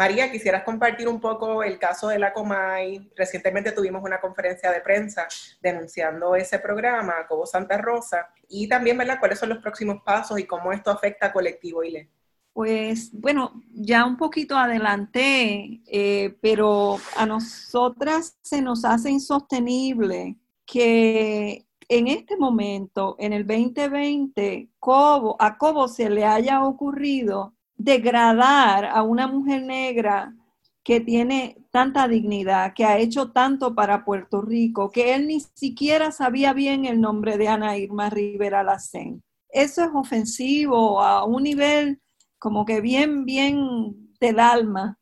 María, 0.00 0.32
quisieras 0.32 0.62
compartir 0.62 1.06
un 1.08 1.20
poco 1.20 1.62
el 1.62 1.78
caso 1.78 2.08
de 2.08 2.18
la 2.18 2.32
Comay. 2.32 3.10
Recientemente 3.14 3.72
tuvimos 3.72 4.02
una 4.02 4.18
conferencia 4.18 4.72
de 4.72 4.80
prensa 4.80 5.28
denunciando 5.60 6.34
ese 6.34 6.58
programa, 6.58 7.26
Cobo 7.28 7.44
Santa 7.44 7.76
Rosa, 7.76 8.30
y 8.48 8.66
también, 8.66 8.96
¿verdad?, 8.96 9.18
cuáles 9.18 9.38
son 9.38 9.50
los 9.50 9.58
próximos 9.58 10.02
pasos 10.02 10.40
y 10.40 10.44
cómo 10.44 10.72
esto 10.72 10.90
afecta 10.90 11.26
a 11.26 11.32
Colectivo 11.34 11.84
ILE. 11.84 12.08
Pues 12.54 13.10
bueno, 13.12 13.62
ya 13.74 14.06
un 14.06 14.16
poquito 14.16 14.56
adelanté, 14.56 15.82
eh, 15.86 16.34
pero 16.40 16.96
a 17.18 17.26
nosotras 17.26 18.38
se 18.40 18.62
nos 18.62 18.86
hace 18.86 19.10
insostenible 19.10 20.34
que 20.64 21.66
en 21.90 22.06
este 22.08 22.38
momento, 22.38 23.16
en 23.18 23.34
el 23.34 23.46
2020, 23.46 24.70
a 25.38 25.58
Cobo 25.58 25.88
se 25.88 26.08
le 26.08 26.24
haya 26.24 26.64
ocurrido 26.64 27.52
degradar 27.82 28.84
a 28.84 29.02
una 29.02 29.26
mujer 29.26 29.62
negra 29.62 30.34
que 30.82 31.00
tiene 31.00 31.56
tanta 31.70 32.08
dignidad, 32.08 32.74
que 32.74 32.84
ha 32.84 32.98
hecho 32.98 33.30
tanto 33.30 33.74
para 33.74 34.04
Puerto 34.04 34.42
Rico, 34.42 34.90
que 34.90 35.14
él 35.14 35.26
ni 35.26 35.40
siquiera 35.40 36.10
sabía 36.12 36.52
bien 36.52 36.84
el 36.84 37.00
nombre 37.00 37.38
de 37.38 37.48
Ana 37.48 37.76
Irma 37.76 38.10
Rivera 38.10 38.62
Lacén. 38.62 39.22
Eso 39.48 39.82
es 39.84 39.90
ofensivo 39.94 41.02
a 41.02 41.24
un 41.24 41.42
nivel 41.42 42.00
como 42.38 42.64
que 42.64 42.80
bien, 42.80 43.24
bien 43.24 44.14
del 44.20 44.40
alma. 44.40 44.98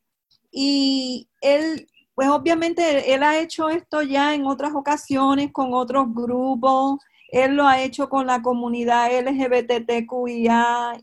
Y 0.51 1.29
él 1.41 1.87
pues 2.15 2.27
obviamente 2.27 3.13
él 3.13 3.23
ha 3.23 3.39
hecho 3.39 3.69
esto 3.69 4.01
ya 4.01 4.35
en 4.35 4.45
otras 4.45 4.73
ocasiones 4.75 5.53
con 5.53 5.73
otros 5.73 6.07
grupos, 6.13 6.99
él 7.31 7.55
lo 7.55 7.65
ha 7.65 7.81
hecho 7.81 8.09
con 8.09 8.27
la 8.27 8.41
comunidad 8.41 9.09
LGBTQIA, 9.21 10.99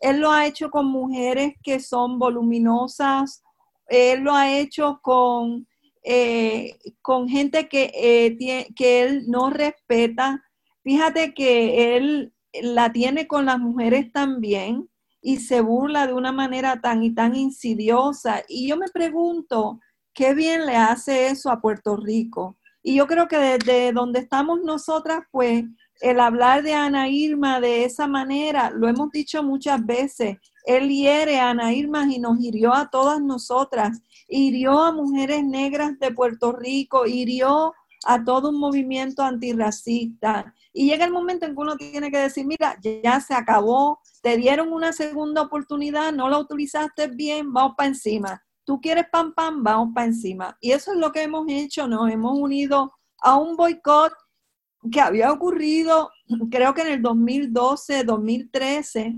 él 0.00 0.20
lo 0.20 0.30
ha 0.30 0.46
hecho 0.46 0.70
con 0.70 0.86
mujeres 0.86 1.54
que 1.62 1.80
son 1.80 2.18
voluminosas, 2.18 3.42
él 3.88 4.20
lo 4.20 4.34
ha 4.34 4.52
hecho 4.52 5.00
con, 5.02 5.66
eh, 6.02 6.78
con 7.02 7.28
gente 7.28 7.68
que, 7.68 7.90
eh, 7.94 8.36
que 8.74 9.02
él 9.02 9.24
no 9.28 9.50
respeta. 9.50 10.42
Fíjate 10.82 11.34
que 11.34 11.96
él 11.96 12.32
la 12.62 12.92
tiene 12.92 13.26
con 13.26 13.46
las 13.46 13.58
mujeres 13.58 14.12
también 14.12 14.88
y 15.20 15.38
se 15.38 15.60
burla 15.60 16.06
de 16.06 16.12
una 16.12 16.32
manera 16.32 16.80
tan 16.80 17.02
y 17.02 17.14
tan 17.14 17.34
insidiosa. 17.34 18.42
Y 18.48 18.68
yo 18.68 18.76
me 18.76 18.88
pregunto, 18.88 19.80
qué 20.12 20.34
bien 20.34 20.66
le 20.66 20.76
hace 20.76 21.28
eso 21.28 21.50
a 21.50 21.60
Puerto 21.60 21.96
Rico. 21.96 22.58
Y 22.82 22.96
yo 22.96 23.06
creo 23.06 23.26
que 23.26 23.38
desde 23.38 23.92
donde 23.92 24.20
estamos 24.20 24.60
nosotras, 24.62 25.20
pues 25.30 25.64
el 26.04 26.20
hablar 26.20 26.62
de 26.62 26.74
Ana 26.74 27.08
Irma 27.08 27.60
de 27.60 27.84
esa 27.84 28.06
manera, 28.06 28.68
lo 28.68 28.88
hemos 28.88 29.10
dicho 29.10 29.42
muchas 29.42 29.84
veces, 29.86 30.36
él 30.66 30.90
hiere 30.90 31.40
a 31.40 31.48
Ana 31.48 31.72
Irma 31.72 32.04
y 32.12 32.18
nos 32.18 32.38
hirió 32.38 32.74
a 32.74 32.90
todas 32.90 33.22
nosotras, 33.22 34.02
hirió 34.28 34.82
a 34.82 34.92
mujeres 34.92 35.42
negras 35.42 35.98
de 35.98 36.12
Puerto 36.12 36.52
Rico, 36.52 37.06
hirió 37.06 37.72
a 38.04 38.22
todo 38.22 38.50
un 38.50 38.60
movimiento 38.60 39.22
antirracista. 39.22 40.54
Y 40.74 40.90
llega 40.90 41.06
el 41.06 41.12
momento 41.12 41.46
en 41.46 41.54
que 41.54 41.60
uno 41.62 41.76
tiene 41.76 42.10
que 42.10 42.18
decir, 42.18 42.44
mira, 42.44 42.78
ya 42.82 43.18
se 43.20 43.32
acabó, 43.32 43.98
te 44.20 44.36
dieron 44.36 44.74
una 44.74 44.92
segunda 44.92 45.40
oportunidad, 45.40 46.12
no 46.12 46.28
la 46.28 46.38
utilizaste 46.38 47.06
bien, 47.06 47.50
vamos 47.50 47.76
para 47.78 47.88
encima 47.88 48.44
tú 48.66 48.80
quieres 48.80 49.04
pam, 49.12 49.34
pam, 49.34 49.62
vamos 49.62 49.90
para 49.94 50.06
encima. 50.06 50.56
Y 50.58 50.72
eso 50.72 50.92
es 50.92 50.98
lo 50.98 51.12
que 51.12 51.22
hemos 51.22 51.44
hecho, 51.48 51.86
nos 51.86 52.10
hemos 52.10 52.38
unido 52.38 52.94
a 53.20 53.36
un 53.36 53.56
boicot 53.56 54.12
que 54.90 55.00
había 55.00 55.32
ocurrido, 55.32 56.10
creo 56.50 56.74
que 56.74 56.82
en 56.82 56.88
el 56.88 57.02
2012, 57.02 58.04
2013, 58.04 59.14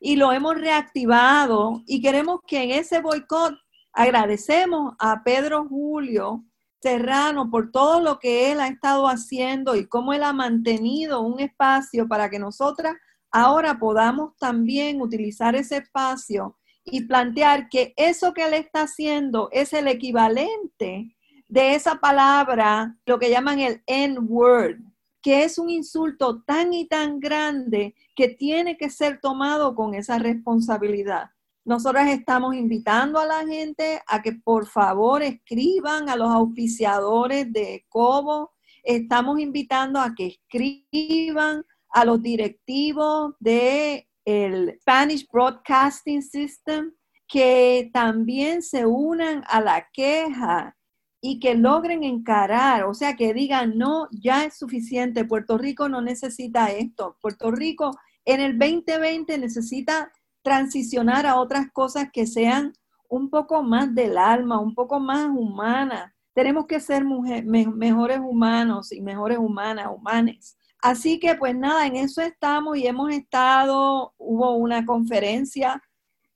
y 0.00 0.16
lo 0.16 0.32
hemos 0.32 0.54
reactivado 0.56 1.82
y 1.86 2.00
queremos 2.00 2.40
que 2.46 2.62
en 2.62 2.70
ese 2.70 3.00
boicot 3.00 3.54
agradecemos 3.92 4.94
a 4.98 5.22
Pedro 5.22 5.66
Julio 5.68 6.44
Serrano 6.80 7.50
por 7.50 7.70
todo 7.70 8.00
lo 8.00 8.18
que 8.18 8.50
él 8.50 8.60
ha 8.60 8.68
estado 8.68 9.06
haciendo 9.06 9.76
y 9.76 9.86
cómo 9.86 10.14
él 10.14 10.22
ha 10.22 10.32
mantenido 10.32 11.20
un 11.20 11.38
espacio 11.40 12.08
para 12.08 12.30
que 12.30 12.38
nosotras 12.38 12.94
ahora 13.30 13.78
podamos 13.78 14.36
también 14.38 15.02
utilizar 15.02 15.54
ese 15.54 15.76
espacio 15.76 16.56
y 16.84 17.02
plantear 17.02 17.68
que 17.68 17.92
eso 17.96 18.32
que 18.32 18.46
él 18.46 18.54
está 18.54 18.82
haciendo 18.82 19.50
es 19.52 19.74
el 19.74 19.86
equivalente 19.86 21.14
de 21.46 21.74
esa 21.74 21.96
palabra, 21.96 22.96
lo 23.04 23.18
que 23.18 23.28
llaman 23.28 23.60
el 23.60 23.82
N-word, 23.86 24.78
que 25.22 25.44
es 25.44 25.58
un 25.58 25.70
insulto 25.70 26.42
tan 26.42 26.72
y 26.72 26.86
tan 26.86 27.20
grande 27.20 27.94
que 28.14 28.28
tiene 28.28 28.76
que 28.76 28.90
ser 28.90 29.20
tomado 29.20 29.74
con 29.74 29.94
esa 29.94 30.18
responsabilidad. 30.18 31.30
Nosotras 31.64 32.08
estamos 32.10 32.54
invitando 32.54 33.18
a 33.18 33.26
la 33.26 33.46
gente 33.46 34.00
a 34.06 34.22
que 34.22 34.32
por 34.32 34.66
favor 34.66 35.22
escriban 35.22 36.08
a 36.08 36.16
los 36.16 36.30
auspiciadores 36.30 37.52
de 37.52 37.84
Cobo. 37.88 38.52
Estamos 38.82 39.38
invitando 39.38 40.00
a 40.00 40.14
que 40.14 40.38
escriban 40.50 41.64
a 41.90 42.04
los 42.04 42.22
directivos 42.22 43.34
de 43.40 44.08
el 44.24 44.78
Spanish 44.80 45.26
Broadcasting 45.30 46.22
System, 46.22 46.92
que 47.28 47.90
también 47.92 48.62
se 48.62 48.86
unan 48.86 49.44
a 49.46 49.60
la 49.60 49.86
queja 49.92 50.76
y 51.20 51.38
que 51.38 51.54
logren 51.54 52.02
encarar, 52.02 52.84
o 52.84 52.94
sea, 52.94 53.14
que 53.14 53.34
digan, 53.34 53.76
no, 53.76 54.08
ya 54.10 54.44
es 54.44 54.56
suficiente, 54.56 55.24
Puerto 55.24 55.58
Rico 55.58 55.88
no 55.88 56.00
necesita 56.00 56.70
esto, 56.70 57.16
Puerto 57.20 57.50
Rico 57.50 57.92
en 58.24 58.40
el 58.40 58.58
2020 58.58 59.38
necesita 59.38 60.12
transicionar 60.42 61.26
a 61.26 61.36
otras 61.36 61.70
cosas 61.72 62.08
que 62.12 62.26
sean 62.26 62.72
un 63.08 63.28
poco 63.28 63.62
más 63.62 63.94
del 63.94 64.16
alma, 64.16 64.60
un 64.60 64.74
poco 64.74 65.00
más 65.00 65.26
humanas. 65.26 66.12
Tenemos 66.32 66.66
que 66.66 66.80
ser 66.80 67.04
mejores 67.04 68.20
humanos 68.20 68.92
y 68.92 69.00
mejores 69.00 69.38
humanas, 69.38 69.88
humanes. 69.94 70.56
Así 70.80 71.18
que 71.18 71.34
pues 71.34 71.54
nada, 71.56 71.86
en 71.86 71.96
eso 71.96 72.22
estamos 72.22 72.78
y 72.78 72.86
hemos 72.86 73.12
estado, 73.12 74.14
hubo 74.16 74.54
una 74.54 74.86
conferencia, 74.86 75.82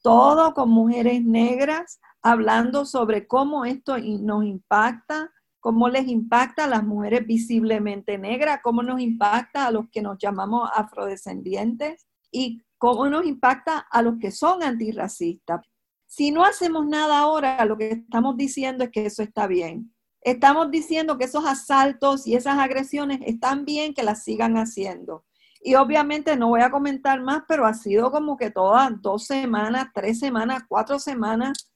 todo 0.03 0.53
con 0.53 0.69
mujeres 0.69 1.23
negras, 1.23 2.01
hablando 2.25 2.87
sobre 2.87 3.27
cómo 3.27 3.67
esto 3.67 3.99
nos 3.99 4.45
impacta, 4.45 5.31
cómo 5.61 5.91
les 5.91 6.09
impacta 6.09 6.65
a 6.65 6.69
las 6.69 6.83
mujeres 6.83 7.27
visiblemente 7.27 8.17
negras, 8.17 8.61
cómo 8.63 8.83
nos 8.83 8.99
impacta 9.01 9.67
a 9.67 9.71
los 9.71 9.91
que 9.91 10.01
nos 10.01 10.17
llamamos 10.19 10.71
afrodescendientes 10.75 12.07
y 12.33 12.63
cómo 12.79 13.09
nos 13.11 13.27
impacta 13.27 13.87
a 13.91 14.01
los 14.01 14.15
que 14.19 14.31
son 14.31 14.63
antirracistas. 14.63 15.61
Si 16.07 16.31
no 16.31 16.45
hacemos 16.45 16.87
nada 16.87 17.19
ahora, 17.19 17.63
lo 17.67 17.77
que 17.77 17.91
estamos 17.91 18.39
diciendo 18.39 18.85
es 18.85 18.91
que 18.91 19.05
eso 19.05 19.23
está 19.23 19.47
bien. 19.47 19.95
Estamos 20.23 20.71
diciendo 20.71 21.19
que 21.19 21.25
esos 21.25 21.45
asaltos 21.45 22.27
y 22.27 22.37
esas 22.37 22.59
agresiones 22.59 23.21
están 23.27 23.67
bien 23.67 23.93
que 23.93 24.03
las 24.03 24.25
sigan 24.25 24.57
haciendo. 24.57 25.27
Y 25.61 25.75
obviamente 25.75 26.37
no 26.37 26.49
voy 26.49 26.63
a 26.63 26.71
comentar 26.71 27.21
más, 27.23 27.43
pero 27.47 27.67
ha 27.67 27.75
sido 27.75 28.11
como 28.11 28.39
que 28.39 28.51
todas 28.51 28.91
dos 29.03 29.27
semanas, 29.27 29.89
tres 29.95 30.19
semanas, 30.19 30.63
cuatro 30.67 30.99
semanas, 30.99 31.74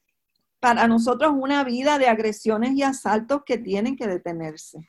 para 0.61 0.89
nosotros 0.89 1.33
una 1.35 1.65
vida 1.65 1.99
de 1.99 2.09
agresiones 2.09 2.73
y 2.73 2.83
asaltos 2.83 3.43
que 3.45 3.59
tienen 3.59 3.97
que 3.97 4.07
detenerse. 4.07 4.89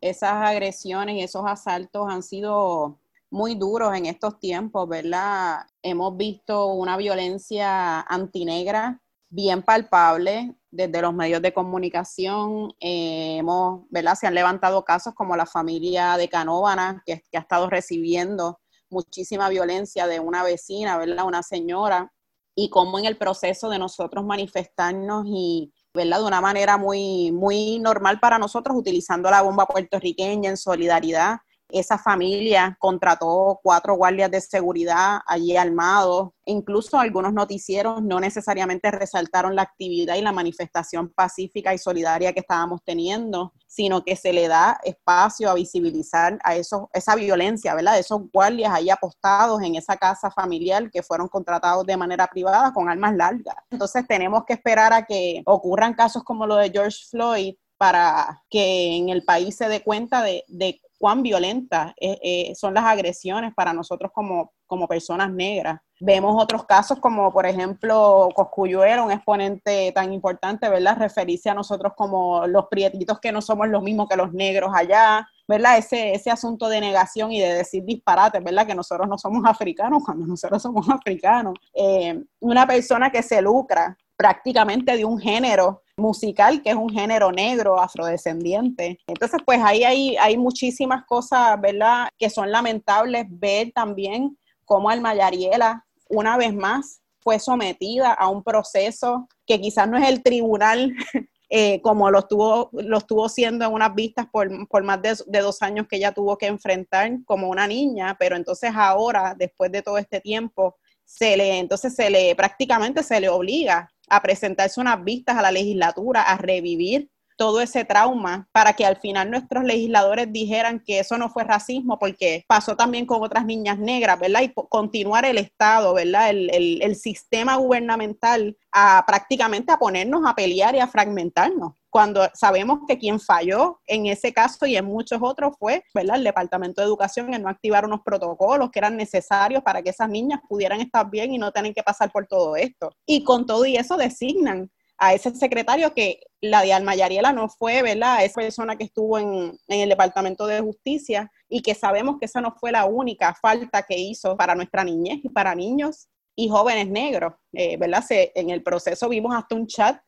Esas 0.00 0.32
agresiones 0.32 1.16
y 1.16 1.22
esos 1.22 1.44
asaltos 1.46 2.06
han 2.08 2.22
sido 2.22 3.00
muy 3.30 3.54
duros 3.54 3.94
en 3.94 4.06
estos 4.06 4.38
tiempos, 4.38 4.88
¿verdad? 4.88 5.66
Hemos 5.82 6.16
visto 6.16 6.66
una 6.66 6.96
violencia 6.96 8.00
antinegra 8.02 9.00
bien 9.28 9.62
palpable 9.62 10.54
desde 10.70 11.02
los 11.02 11.12
medios 11.12 11.42
de 11.42 11.52
comunicación. 11.52 12.72
Eh, 12.78 13.38
hemos, 13.38 13.82
¿verdad? 13.90 14.14
Se 14.14 14.26
han 14.26 14.34
levantado 14.34 14.84
casos 14.84 15.14
como 15.14 15.36
la 15.36 15.46
familia 15.46 16.16
de 16.16 16.28
Canóvana, 16.28 17.02
que, 17.04 17.24
que, 17.30 17.36
ha 17.36 17.40
estado 17.40 17.68
recibiendo 17.68 18.60
muchísima 18.88 19.48
violencia 19.48 20.06
de 20.06 20.20
una 20.20 20.44
vecina, 20.44 20.96
¿verdad? 20.96 21.26
Una 21.26 21.42
señora, 21.42 22.12
y 22.58 22.70
cómo 22.70 22.98
en 22.98 23.04
el 23.04 23.18
proceso 23.18 23.68
de 23.68 23.78
nosotros 23.78 24.24
manifestarnos 24.24 25.26
y, 25.28 25.72
¿verdad? 25.94 26.20
De 26.20 26.24
una 26.24 26.40
manera 26.40 26.78
muy, 26.78 27.30
muy 27.30 27.78
normal 27.78 28.18
para 28.18 28.38
nosotros, 28.38 28.76
utilizando 28.76 29.30
la 29.30 29.42
bomba 29.42 29.66
puertorriqueña 29.66 30.48
en 30.48 30.56
solidaridad, 30.56 31.36
esa 31.68 31.98
familia 31.98 32.76
contrató 32.78 33.60
cuatro 33.62 33.94
guardias 33.96 34.30
de 34.30 34.40
seguridad 34.40 35.20
allí 35.26 35.56
armados. 35.56 36.30
Incluso 36.44 36.98
algunos 36.98 37.32
noticieros 37.32 38.02
no 38.02 38.20
necesariamente 38.20 38.90
resaltaron 38.90 39.56
la 39.56 39.62
actividad 39.62 40.14
y 40.16 40.22
la 40.22 40.32
manifestación 40.32 41.12
pacífica 41.12 41.74
y 41.74 41.78
solidaria 41.78 42.32
que 42.32 42.40
estábamos 42.40 42.82
teniendo, 42.84 43.52
sino 43.66 44.04
que 44.04 44.14
se 44.16 44.32
le 44.32 44.46
da 44.46 44.78
espacio 44.84 45.50
a 45.50 45.54
visibilizar 45.54 46.38
a 46.44 46.54
eso, 46.54 46.88
esa 46.92 47.16
violencia, 47.16 47.74
¿verdad? 47.74 47.98
Esos 47.98 48.22
guardias 48.32 48.72
ahí 48.72 48.90
apostados 48.90 49.60
en 49.62 49.74
esa 49.74 49.96
casa 49.96 50.30
familiar 50.30 50.90
que 50.90 51.02
fueron 51.02 51.28
contratados 51.28 51.84
de 51.84 51.96
manera 51.96 52.28
privada 52.28 52.72
con 52.72 52.88
armas 52.88 53.16
largas. 53.16 53.56
Entonces 53.70 54.06
tenemos 54.06 54.44
que 54.44 54.54
esperar 54.54 54.92
a 54.92 55.04
que 55.04 55.42
ocurran 55.46 55.94
casos 55.94 56.22
como 56.22 56.46
lo 56.46 56.56
de 56.56 56.70
George 56.70 56.98
Floyd 57.10 57.54
para 57.76 58.42
que 58.48 58.96
en 58.96 59.08
el 59.10 59.24
país 59.24 59.56
se 59.56 59.68
dé 59.68 59.82
cuenta 59.82 60.22
de, 60.22 60.44
de 60.48 60.80
cuán 60.98 61.22
violentas 61.22 61.92
eh, 62.00 62.18
eh, 62.22 62.54
son 62.54 62.74
las 62.74 62.84
agresiones 62.84 63.52
para 63.54 63.72
nosotros 63.72 64.10
como, 64.14 64.52
como 64.66 64.88
personas 64.88 65.30
negras. 65.30 65.80
Vemos 66.00 66.42
otros 66.42 66.66
casos 66.66 66.98
como, 67.00 67.32
por 67.32 67.46
ejemplo, 67.46 68.28
Coscuyuela, 68.34 69.02
un 69.02 69.12
exponente 69.12 69.92
tan 69.92 70.12
importante, 70.12 70.68
¿verdad? 70.68 70.98
Referirse 70.98 71.48
a 71.48 71.54
nosotros 71.54 71.92
como 71.96 72.46
los 72.46 72.66
prietitos 72.66 73.18
que 73.18 73.32
no 73.32 73.40
somos 73.40 73.68
los 73.68 73.82
mismos 73.82 74.08
que 74.08 74.16
los 74.16 74.32
negros 74.32 74.72
allá, 74.74 75.26
¿verdad? 75.48 75.78
Ese, 75.78 76.12
ese 76.12 76.30
asunto 76.30 76.68
de 76.68 76.80
negación 76.80 77.32
y 77.32 77.40
de 77.40 77.54
decir 77.54 77.84
disparates, 77.84 78.44
¿verdad? 78.44 78.66
Que 78.66 78.74
nosotros 78.74 79.08
no 79.08 79.16
somos 79.16 79.44
africanos 79.46 80.02
cuando 80.04 80.26
nosotros 80.26 80.60
somos 80.60 80.86
africanos. 80.90 81.54
Eh, 81.74 82.22
una 82.40 82.66
persona 82.66 83.10
que 83.10 83.22
se 83.22 83.40
lucra 83.40 83.96
prácticamente 84.16 84.96
de 84.96 85.04
un 85.04 85.18
género 85.18 85.82
musical 85.96 86.62
que 86.62 86.70
es 86.70 86.76
un 86.76 86.90
género 86.90 87.32
negro, 87.32 87.80
afrodescendiente. 87.80 88.98
Entonces, 89.06 89.40
pues 89.44 89.60
ahí 89.62 89.84
hay, 89.84 90.16
hay 90.16 90.36
muchísimas 90.36 91.04
cosas, 91.06 91.60
¿verdad?, 91.60 92.08
que 92.18 92.30
son 92.30 92.50
lamentables 92.50 93.26
ver 93.28 93.72
también 93.72 94.38
cómo 94.64 94.90
Alma 94.90 95.14
Yariela, 95.14 95.84
una 96.08 96.36
vez 96.36 96.54
más, 96.54 97.00
fue 97.20 97.38
sometida 97.38 98.12
a 98.12 98.28
un 98.28 98.44
proceso 98.44 99.26
que 99.46 99.60
quizás 99.60 99.88
no 99.88 99.96
es 99.96 100.08
el 100.08 100.22
tribunal 100.22 100.94
eh, 101.48 101.80
como 101.80 102.10
lo 102.10 102.20
estuvo, 102.20 102.70
lo 102.72 102.98
estuvo 102.98 103.28
siendo 103.28 103.64
en 103.64 103.72
unas 103.72 103.94
vistas 103.94 104.26
por, 104.30 104.84
más 104.84 105.02
de, 105.02 105.16
de, 105.26 105.40
dos 105.40 105.62
años 105.62 105.86
que 105.88 105.96
ella 105.96 106.12
tuvo 106.12 106.36
que 106.36 106.46
enfrentar 106.46 107.10
como 107.24 107.48
una 107.48 107.66
niña, 107.66 108.16
pero 108.18 108.36
entonces 108.36 108.70
ahora, 108.74 109.34
después 109.36 109.72
de 109.72 109.82
todo 109.82 109.98
este 109.98 110.20
tiempo, 110.20 110.76
se 111.04 111.36
le, 111.36 111.58
entonces 111.58 111.94
se 111.94 112.10
le, 112.10 112.34
prácticamente 112.34 113.02
se 113.02 113.20
le 113.20 113.28
obliga 113.28 113.88
a 114.08 114.22
presentarse 114.22 114.80
unas 114.80 115.02
vistas 115.04 115.36
a 115.36 115.42
la 115.42 115.50
legislatura, 115.50 116.22
a 116.22 116.36
revivir 116.36 117.10
todo 117.36 117.60
ese 117.60 117.84
trauma 117.84 118.48
para 118.52 118.72
que 118.72 118.84
al 118.84 118.96
final 118.96 119.30
nuestros 119.30 119.64
legisladores 119.64 120.32
dijeran 120.32 120.80
que 120.80 120.98
eso 120.98 121.18
no 121.18 121.28
fue 121.28 121.44
racismo, 121.44 121.98
porque 121.98 122.44
pasó 122.48 122.76
también 122.76 123.06
con 123.06 123.22
otras 123.22 123.44
niñas 123.44 123.78
negras, 123.78 124.18
¿verdad? 124.18 124.42
Y 124.42 124.52
continuar 124.68 125.24
el 125.24 125.38
Estado, 125.38 125.94
¿verdad? 125.94 126.30
El, 126.30 126.50
el, 126.82 126.96
sistema 126.96 127.56
gubernamental 127.56 128.56
a 128.72 129.04
prácticamente 129.06 129.70
a 129.70 129.78
ponernos 129.78 130.22
a 130.26 130.34
pelear 130.34 130.74
y 130.74 130.80
a 130.80 130.86
fragmentarnos 130.86 131.74
cuando 131.96 132.28
sabemos 132.34 132.80
que 132.86 132.98
quien 132.98 133.18
falló 133.18 133.80
en 133.86 134.04
ese 134.04 134.30
caso 134.30 134.66
y 134.66 134.76
en 134.76 134.84
muchos 134.84 135.18
otros 135.22 135.54
fue 135.58 135.82
¿verdad? 135.94 136.16
el 136.16 136.24
Departamento 136.24 136.82
de 136.82 136.86
Educación 136.86 137.32
en 137.32 137.42
no 137.42 137.48
activar 137.48 137.86
unos 137.86 138.02
protocolos 138.04 138.70
que 138.70 138.80
eran 138.80 138.98
necesarios 138.98 139.62
para 139.62 139.80
que 139.80 139.88
esas 139.88 140.10
niñas 140.10 140.40
pudieran 140.46 140.82
estar 140.82 141.08
bien 141.08 141.32
y 141.32 141.38
no 141.38 141.52
tener 141.52 141.72
que 141.72 141.82
pasar 141.82 142.12
por 142.12 142.26
todo 142.26 142.54
esto. 142.54 142.90
Y 143.06 143.24
con 143.24 143.46
todo 143.46 143.64
y 143.64 143.76
eso 143.76 143.96
designan 143.96 144.70
a 144.98 145.14
ese 145.14 145.34
secretario 145.34 145.92
que 145.94 146.20
la 146.40 146.62
de 146.62 146.72
Alma 146.72 146.94
Yariela 146.94 147.32
no 147.32 147.48
fue, 147.48 147.82
¿verdad? 147.82 148.24
Esa 148.24 148.40
persona 148.40 148.76
que 148.76 148.84
estuvo 148.84 149.18
en, 149.18 149.58
el 149.68 149.88
Departamento 149.88 150.46
de 150.46 150.60
Justicia 150.60 151.30
y 151.48 151.62
que 151.62 151.74
sabemos 151.74 152.16
que 152.18 152.26
esa 152.26 152.40
no 152.40 152.54
fue 152.58 152.72
la 152.72 152.86
única 152.86 153.34
falta 153.34 153.82
que 153.82 153.98
hizo 153.98 154.36
para 154.36 154.54
nuestra 154.54 154.84
niñez 154.84 155.20
y 155.22 155.28
para 155.28 155.54
niños 155.54 156.08
y 156.34 156.48
jóvenes 156.48 156.88
negros, 156.88 157.34
eh, 157.52 157.76
¿verdad? 157.76 158.04
En 158.10 158.50
el 158.50 158.62
proceso 158.62 159.08
vimos 159.08 159.34
hasta 159.34 159.54
un 159.54 159.66
chat 159.66 159.98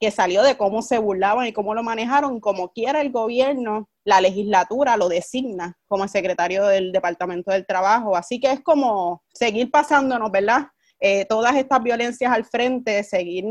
que 0.00 0.10
salió 0.10 0.42
de 0.42 0.56
cómo 0.56 0.80
se 0.82 0.98
burlaban 0.98 1.46
y 1.46 1.52
cómo 1.52 1.74
lo 1.74 1.82
manejaron, 1.82 2.40
como 2.40 2.72
quiera 2.72 3.00
el 3.00 3.10
gobierno, 3.10 3.88
la 4.04 4.20
legislatura 4.20 4.96
lo 4.96 5.08
designa 5.08 5.76
como 5.88 6.06
secretario 6.06 6.66
del 6.66 6.92
Departamento 6.92 7.50
del 7.50 7.66
Trabajo. 7.66 8.16
Así 8.16 8.38
que 8.38 8.52
es 8.52 8.60
como 8.60 9.24
seguir 9.34 9.70
pasándonos, 9.70 10.30
¿verdad? 10.30 10.68
Eh, 11.00 11.24
todas 11.26 11.56
estas 11.56 11.82
violencias 11.82 12.32
al 12.32 12.44
frente, 12.44 13.02
seguir 13.02 13.44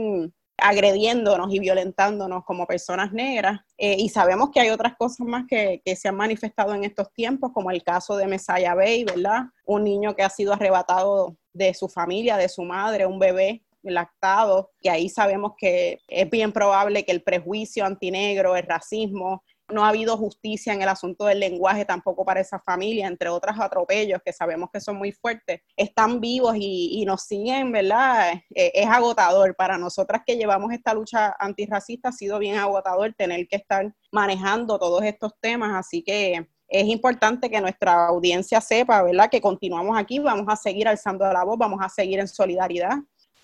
agrediéndonos 0.57 1.53
y 1.53 1.59
violentándonos 1.59 2.43
como 2.45 2.65
personas 2.65 3.13
negras. 3.13 3.59
Eh, 3.77 3.95
y 3.99 4.09
sabemos 4.09 4.49
que 4.51 4.59
hay 4.59 4.69
otras 4.69 4.95
cosas 4.97 5.27
más 5.27 5.45
que, 5.47 5.81
que, 5.83 5.95
se 5.95 6.07
han 6.07 6.15
manifestado 6.15 6.73
en 6.73 6.83
estos 6.83 7.11
tiempos, 7.13 7.51
como 7.53 7.71
el 7.71 7.83
caso 7.83 8.17
de 8.17 8.27
Messiah 8.27 8.75
Bay, 8.75 9.03
¿verdad? 9.03 9.43
Un 9.65 9.83
niño 9.83 10.15
que 10.15 10.23
ha 10.23 10.29
sido 10.29 10.53
arrebatado 10.53 11.37
de 11.53 11.73
su 11.73 11.87
familia, 11.87 12.37
de 12.37 12.49
su 12.49 12.63
madre, 12.63 13.05
un 13.05 13.19
bebé 13.19 13.63
lactado, 13.83 14.71
que 14.81 14.89
ahí 14.89 15.09
sabemos 15.09 15.53
que 15.57 15.99
es 16.07 16.29
bien 16.29 16.51
probable 16.51 17.05
que 17.05 17.11
el 17.11 17.23
prejuicio 17.23 17.85
antinegro, 17.85 18.55
el 18.55 18.63
racismo, 18.63 19.43
no 19.69 19.83
ha 19.83 19.89
habido 19.89 20.17
justicia 20.17 20.73
en 20.73 20.81
el 20.81 20.89
asunto 20.89 21.25
del 21.25 21.39
lenguaje 21.39 21.85
tampoco 21.85 22.23
para 22.25 22.39
esa 22.39 22.59
familia, 22.59 23.07
entre 23.07 23.29
otros 23.29 23.55
atropellos 23.59 24.21
que 24.23 24.33
sabemos 24.33 24.69
que 24.71 24.79
son 24.79 24.97
muy 24.97 25.11
fuertes, 25.11 25.61
están 25.75 26.21
vivos 26.21 26.55
y, 26.57 27.03
nos 27.05 27.23
siguen, 27.23 27.71
¿verdad? 27.71 28.33
Eh, 28.53 28.71
es 28.73 28.87
agotador. 28.87 29.55
Para 29.55 29.77
nosotras 29.77 30.21
que 30.25 30.35
llevamos 30.35 30.73
esta 30.73 30.93
lucha 30.93 31.35
antirracista 31.39 32.09
ha 32.09 32.11
sido 32.11 32.37
bien 32.39 32.57
agotador 32.57 33.13
tener 33.13 33.47
que 33.47 33.55
estar 33.55 33.93
manejando 34.11 34.77
todos 34.77 35.03
estos 35.03 35.33
temas, 35.39 35.73
así 35.73 36.03
que 36.03 36.47
es 36.67 36.85
importante 36.87 37.49
que 37.49 37.61
nuestra 37.61 38.07
audiencia 38.07 38.59
sepa, 38.59 39.01
¿verdad? 39.03 39.29
Que 39.29 39.39
continuamos 39.39 39.97
aquí, 39.97 40.19
vamos 40.19 40.47
a 40.49 40.55
seguir 40.57 40.87
alzando 40.87 41.31
la 41.31 41.45
voz, 41.45 41.57
vamos 41.57 41.79
a 41.81 41.87
seguir 41.87 42.19
en 42.19 42.27
solidaridad 42.27 42.97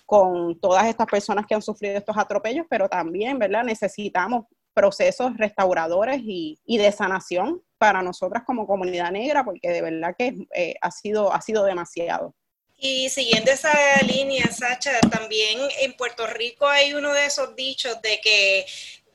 con 0.04 0.60
todas 0.60 0.86
estas 0.86 1.06
personas 1.06 1.46
que 1.46 1.54
han 1.54 1.62
sufrido 1.62 1.96
estos 1.96 2.16
atropellos, 2.18 2.66
pero 2.68 2.88
también, 2.88 3.38
¿verdad? 3.38 3.64
Necesitamos 3.64 4.44
procesos 4.74 5.36
restauradores 5.36 6.20
y, 6.24 6.58
de 6.66 6.92
sanación 6.92 7.62
para 7.78 8.02
nosotras 8.02 8.42
como 8.44 8.66
comunidad 8.66 9.12
negra, 9.12 9.44
porque 9.44 9.70
de 9.70 9.82
verdad 9.82 10.14
que 10.18 10.34
eh, 10.54 10.74
ha, 10.80 10.90
sido, 10.90 11.32
ha 11.32 11.40
sido 11.40 11.64
demasiado. 11.64 12.34
Y 12.76 13.08
siguiendo 13.08 13.50
esa 13.50 13.72
línea, 14.02 14.44
Sacha, 14.50 14.98
también 15.10 15.60
en 15.80 15.94
Puerto 15.94 16.26
Rico 16.26 16.66
hay 16.66 16.92
uno 16.92 17.12
de 17.12 17.26
esos 17.26 17.54
dichos 17.56 18.02
de 18.02 18.20
que 18.20 18.66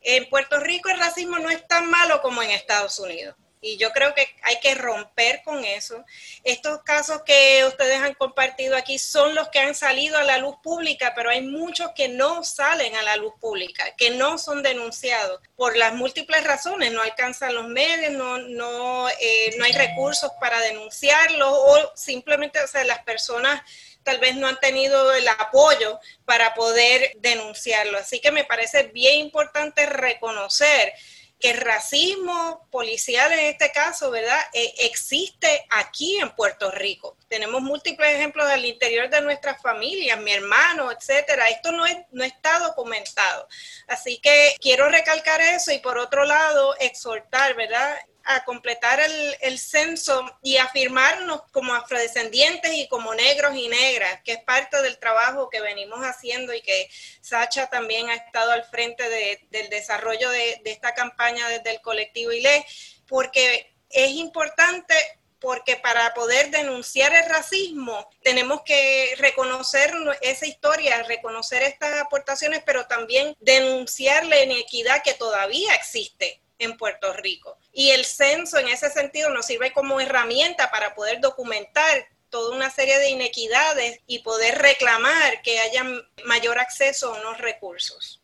En 0.01 0.29
Puerto 0.29 0.59
Rico 0.59 0.89
el 0.89 0.97
racismo 0.97 1.37
no 1.39 1.49
es 1.49 1.67
tan 1.67 1.89
malo 1.89 2.21
como 2.21 2.41
en 2.41 2.51
Estados 2.51 2.97
Unidos. 2.99 3.35
Y 3.61 3.77
yo 3.77 3.91
creo 3.91 4.13
que 4.13 4.27
hay 4.43 4.59
que 4.61 4.73
romper 4.75 5.41
con 5.43 5.65
eso. 5.65 6.05
Estos 6.43 6.81
casos 6.83 7.23
que 7.23 7.65
ustedes 7.67 8.01
han 8.01 8.13
compartido 8.13 8.77
aquí 8.77 8.97
son 8.97 9.35
los 9.35 9.49
que 9.49 9.59
han 9.59 9.75
salido 9.75 10.17
a 10.17 10.23
la 10.23 10.37
luz 10.37 10.55
pública, 10.63 11.13
pero 11.13 11.29
hay 11.29 11.41
muchos 11.41 11.91
que 11.93 12.07
no 12.07 12.43
salen 12.43 12.95
a 12.95 13.03
la 13.03 13.17
luz 13.17 13.33
pública, 13.39 13.95
que 13.97 14.11
no 14.11 14.37
son 14.37 14.63
denunciados 14.63 15.41
por 15.57 15.75
las 15.75 15.93
múltiples 15.93 16.43
razones. 16.43 16.93
No 16.93 17.01
alcanzan 17.01 17.53
los 17.53 17.67
medios, 17.67 18.13
no, 18.13 18.37
no, 18.37 19.09
eh, 19.09 19.53
no 19.57 19.65
hay 19.65 19.73
recursos 19.73 20.31
para 20.39 20.59
denunciarlos 20.61 21.49
o 21.51 21.91
simplemente, 21.95 22.59
las 22.85 23.03
personas 23.03 23.61
tal 24.03 24.19
vez 24.19 24.35
no 24.35 24.47
han 24.47 24.59
tenido 24.59 25.13
el 25.13 25.27
apoyo 25.27 25.99
para 26.25 26.53
poder 26.53 27.11
denunciarlo. 27.17 27.97
Así 27.97 28.19
que 28.19 28.31
me 28.31 28.45
parece 28.45 28.83
bien 28.83 29.19
importante 29.19 29.85
reconocer 29.85 30.93
que 31.39 31.51
el 31.51 31.57
racismo 31.57 32.67
policial 32.69 33.31
en 33.31 33.45
este 33.45 33.71
caso, 33.71 34.11
¿verdad? 34.11 34.39
Eh, 34.53 34.73
existe 34.79 35.65
aquí 35.69 36.17
en 36.19 36.35
Puerto 36.35 36.69
Rico. 36.69 37.15
Tenemos 37.29 37.61
múltiples 37.61 38.15
ejemplos 38.15 38.49
del 38.49 38.65
interior 38.65 39.09
de 39.09 39.21
nuestras 39.21 39.61
familias, 39.61 40.19
mi 40.19 40.31
hermano, 40.31 40.91
etcétera. 40.91 41.49
Esto 41.49 41.71
no, 41.71 41.85
es, 41.85 41.97
no 42.11 42.23
está 42.23 42.59
documentado. 42.59 43.47
Así 43.87 44.17
que 44.17 44.55
quiero 44.59 44.89
recalcar 44.89 45.39
eso 45.41 45.71
y 45.71 45.79
por 45.79 45.97
otro 45.97 46.25
lado, 46.25 46.75
exhortar, 46.79 47.55
¿verdad? 47.55 47.97
A 48.25 48.43
completar 48.43 48.99
el, 49.41 49.59
censo 49.59 50.23
y 50.41 50.57
afirmarnos 50.57 51.41
como 51.51 51.73
afrodescendientes 51.73 52.73
y 52.73 52.87
como 52.87 53.13
negros 53.13 53.55
y 53.55 53.67
negras, 53.67 54.21
que 54.23 54.33
es 54.33 54.43
parte 54.43 54.81
del 54.81 54.99
trabajo 54.99 55.49
que 55.49 55.61
venimos 55.61 55.99
haciendo 56.01 56.53
y 56.53 56.61
que 56.61 56.89
Sacha 57.21 57.67
también 57.67 58.09
ha 58.09 58.15
estado 58.15 58.51
al 58.51 58.63
frente 58.65 59.03
del 59.49 59.69
desarrollo 59.69 60.29
de, 60.29 60.61
esta 60.65 60.93
campaña 60.93 61.47
desde 61.49 61.71
el 61.71 61.81
colectivo 61.81 62.31
ILE, 62.31 62.65
porque 63.07 63.75
es 63.89 64.11
importante 64.11 64.93
porque 65.39 65.77
para 65.77 66.13
poder 66.13 66.51
denunciar 66.51 67.13
el 67.13 67.29
racismo 67.29 68.09
tenemos 68.21 68.61
que 68.63 69.15
reconocer 69.17 69.93
esa 70.21 70.45
historia, 70.45 71.01
reconocer 71.03 71.63
estas 71.63 72.01
aportaciones, 72.01 72.61
pero 72.65 72.85
también 72.87 73.35
denunciar 73.39 74.25
la 74.25 74.43
inequidad 74.43 75.01
que 75.01 75.13
todavía 75.13 75.73
existe 75.75 76.41
en 76.59 76.77
Puerto 76.77 77.11
Rico. 77.13 77.57
Y 77.71 77.89
el 77.89 78.05
censo 78.05 78.59
en 78.59 78.67
ese 78.67 78.89
sentido 78.89 79.29
nos 79.31 79.45
sirve 79.45 79.73
como 79.73 79.99
herramienta 79.99 80.69
para 80.69 80.93
poder 80.93 81.19
documentar 81.19 82.07
toda 82.29 82.55
una 82.55 82.69
serie 82.69 82.97
de 82.99 83.09
inequidades 83.09 84.01
y 84.05 84.19
poder 84.19 84.59
reclamar 84.59 85.41
que 85.43 85.59
haya 85.59 85.83
mayor 86.25 86.59
acceso 86.59 87.13
a 87.13 87.19
unos 87.19 87.39
recursos. 87.39 88.21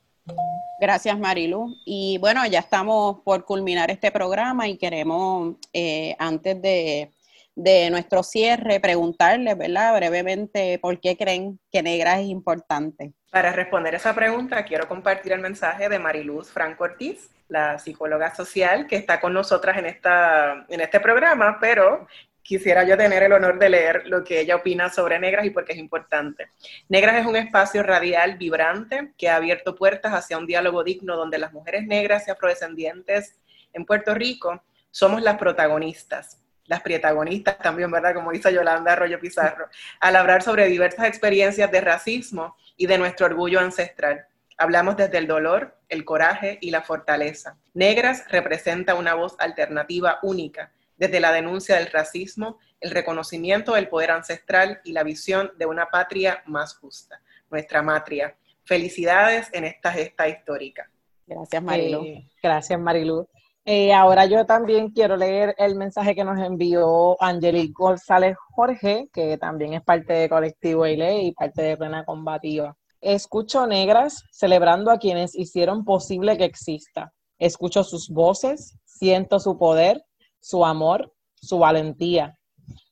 Gracias, 0.79 1.17
Marilu. 1.17 1.75
Y 1.85 2.17
bueno, 2.19 2.45
ya 2.45 2.59
estamos 2.59 3.21
por 3.23 3.45
culminar 3.45 3.91
este 3.91 4.11
programa 4.11 4.67
y 4.67 4.77
queremos, 4.77 5.55
eh, 5.73 6.15
antes 6.19 6.61
de, 6.61 7.11
de, 7.55 7.89
nuestro 7.89 8.23
cierre, 8.23 8.79
preguntarles, 8.79 9.57
¿verdad? 9.57 9.95
Brevemente, 9.95 10.79
¿por 10.79 10.99
qué 10.99 11.15
creen 11.15 11.59
que 11.71 11.81
negra 11.81 12.19
es 12.19 12.27
importante? 12.27 13.13
Para 13.35 13.51
responder 13.51 13.93
esa 13.93 14.15
pregunta, 14.15 14.63
quiero 14.63 14.87
compartir 14.87 15.33
el 15.33 15.41
mensaje 15.41 15.89
de 15.89 15.99
Mariluz 15.99 16.49
Franco 16.49 16.85
Ortiz, 16.85 17.29
la 17.49 17.77
psicóloga 17.77 18.33
social 18.33 18.87
que 18.87 18.95
está 18.95 19.19
con 19.19 19.33
nosotras 19.33 19.77
en, 19.77 19.87
esta, 19.87 20.65
en 20.69 20.79
este 20.79 21.01
programa, 21.01 21.57
pero 21.59 22.07
quisiera 22.41 22.85
yo 22.85 22.95
tener 22.95 23.23
el 23.23 23.33
honor 23.33 23.59
de 23.59 23.69
leer 23.69 24.03
lo 24.05 24.23
que 24.23 24.39
ella 24.39 24.55
opina 24.55 24.89
sobre 24.89 25.19
Negras 25.19 25.45
y 25.45 25.49
por 25.49 25.65
qué 25.65 25.73
es 25.73 25.79
importante. 25.79 26.47
Negras 26.87 27.17
es 27.17 27.25
un 27.25 27.35
espacio 27.35 27.83
radial 27.83 28.37
vibrante 28.37 29.11
que 29.17 29.27
ha 29.27 29.35
abierto 29.35 29.75
puertas 29.75 30.13
hacia 30.13 30.37
un 30.37 30.47
diálogo 30.47 30.85
digno 30.85 31.17
donde 31.17 31.37
las 31.37 31.51
mujeres 31.51 31.85
negras 31.85 32.29
y 32.29 32.31
afrodescendientes 32.31 33.37
en 33.73 33.83
Puerto 33.83 34.13
Rico 34.13 34.63
somos 34.91 35.21
las 35.21 35.35
protagonistas, 35.35 36.41
las 36.67 36.79
protagonistas 36.79 37.57
también, 37.57 37.91
¿verdad? 37.91 38.13
Como 38.13 38.31
dice 38.31 38.53
Yolanda 38.53 38.93
Arroyo 38.93 39.19
Pizarro, 39.19 39.67
al 39.99 40.15
hablar 40.15 40.41
sobre 40.41 40.67
diversas 40.67 41.07
experiencias 41.07 41.69
de 41.69 41.81
racismo 41.81 42.55
y 42.77 42.87
de 42.87 42.97
nuestro 42.97 43.25
orgullo 43.25 43.59
ancestral. 43.59 44.25
Hablamos 44.57 44.95
desde 44.95 45.17
el 45.17 45.27
dolor, 45.27 45.77
el 45.89 46.05
coraje 46.05 46.57
y 46.61 46.71
la 46.71 46.81
fortaleza. 46.81 47.57
Negras 47.73 48.23
representa 48.29 48.95
una 48.95 49.13
voz 49.13 49.35
alternativa 49.39 50.19
única, 50.23 50.71
desde 50.97 51.19
la 51.19 51.31
denuncia 51.31 51.75
del 51.75 51.91
racismo, 51.91 52.57
el 52.79 52.91
reconocimiento 52.91 53.73
del 53.73 53.89
poder 53.89 54.11
ancestral 54.11 54.79
y 54.83 54.93
la 54.93 55.03
visión 55.03 55.51
de 55.57 55.65
una 55.65 55.89
patria 55.89 56.43
más 56.45 56.75
justa, 56.77 57.21
nuestra 57.49 57.81
matria. 57.81 58.35
Felicidades 58.63 59.49
en 59.53 59.65
esta 59.65 59.91
gesta 59.91 60.27
histórica. 60.27 60.89
Gracias, 61.27 61.61
Marilu. 61.61 62.03
Eh, 62.05 62.29
gracias, 62.41 62.79
Marilu. 62.79 63.27
Eh, 63.67 63.91
ahora 63.93 64.27
yo 64.27 64.45
también 64.45 64.91
quiero 64.91 65.17
leer 65.17 65.55
el 65.57 65.73
mensaje 65.73 66.13
que 66.13 66.23
nos 66.23 66.37
envió 66.39 67.19
Angelique 67.19 67.73
González 67.75 68.37
Jorge, 68.51 69.09
que 69.11 69.39
también 69.39 69.73
es 69.73 69.81
parte 69.81 70.13
de 70.13 70.29
Colectivo 70.29 70.85
ILE 70.85 71.23
y 71.23 71.31
parte 71.31 71.63
de 71.63 71.75
Plena 71.75 72.05
Combativa. 72.05 72.77
Escucho 73.01 73.65
negras 73.65 74.23
celebrando 74.31 74.91
a 74.91 74.99
quienes 74.99 75.33
hicieron 75.33 75.83
posible 75.83 76.37
que 76.37 76.45
exista. 76.45 77.11
Escucho 77.39 77.83
sus 77.83 78.09
voces, 78.09 78.77
siento 78.85 79.39
su 79.39 79.57
poder, 79.57 80.05
su 80.39 80.63
amor, 80.63 81.11
su 81.33 81.57
valentía. 81.57 82.37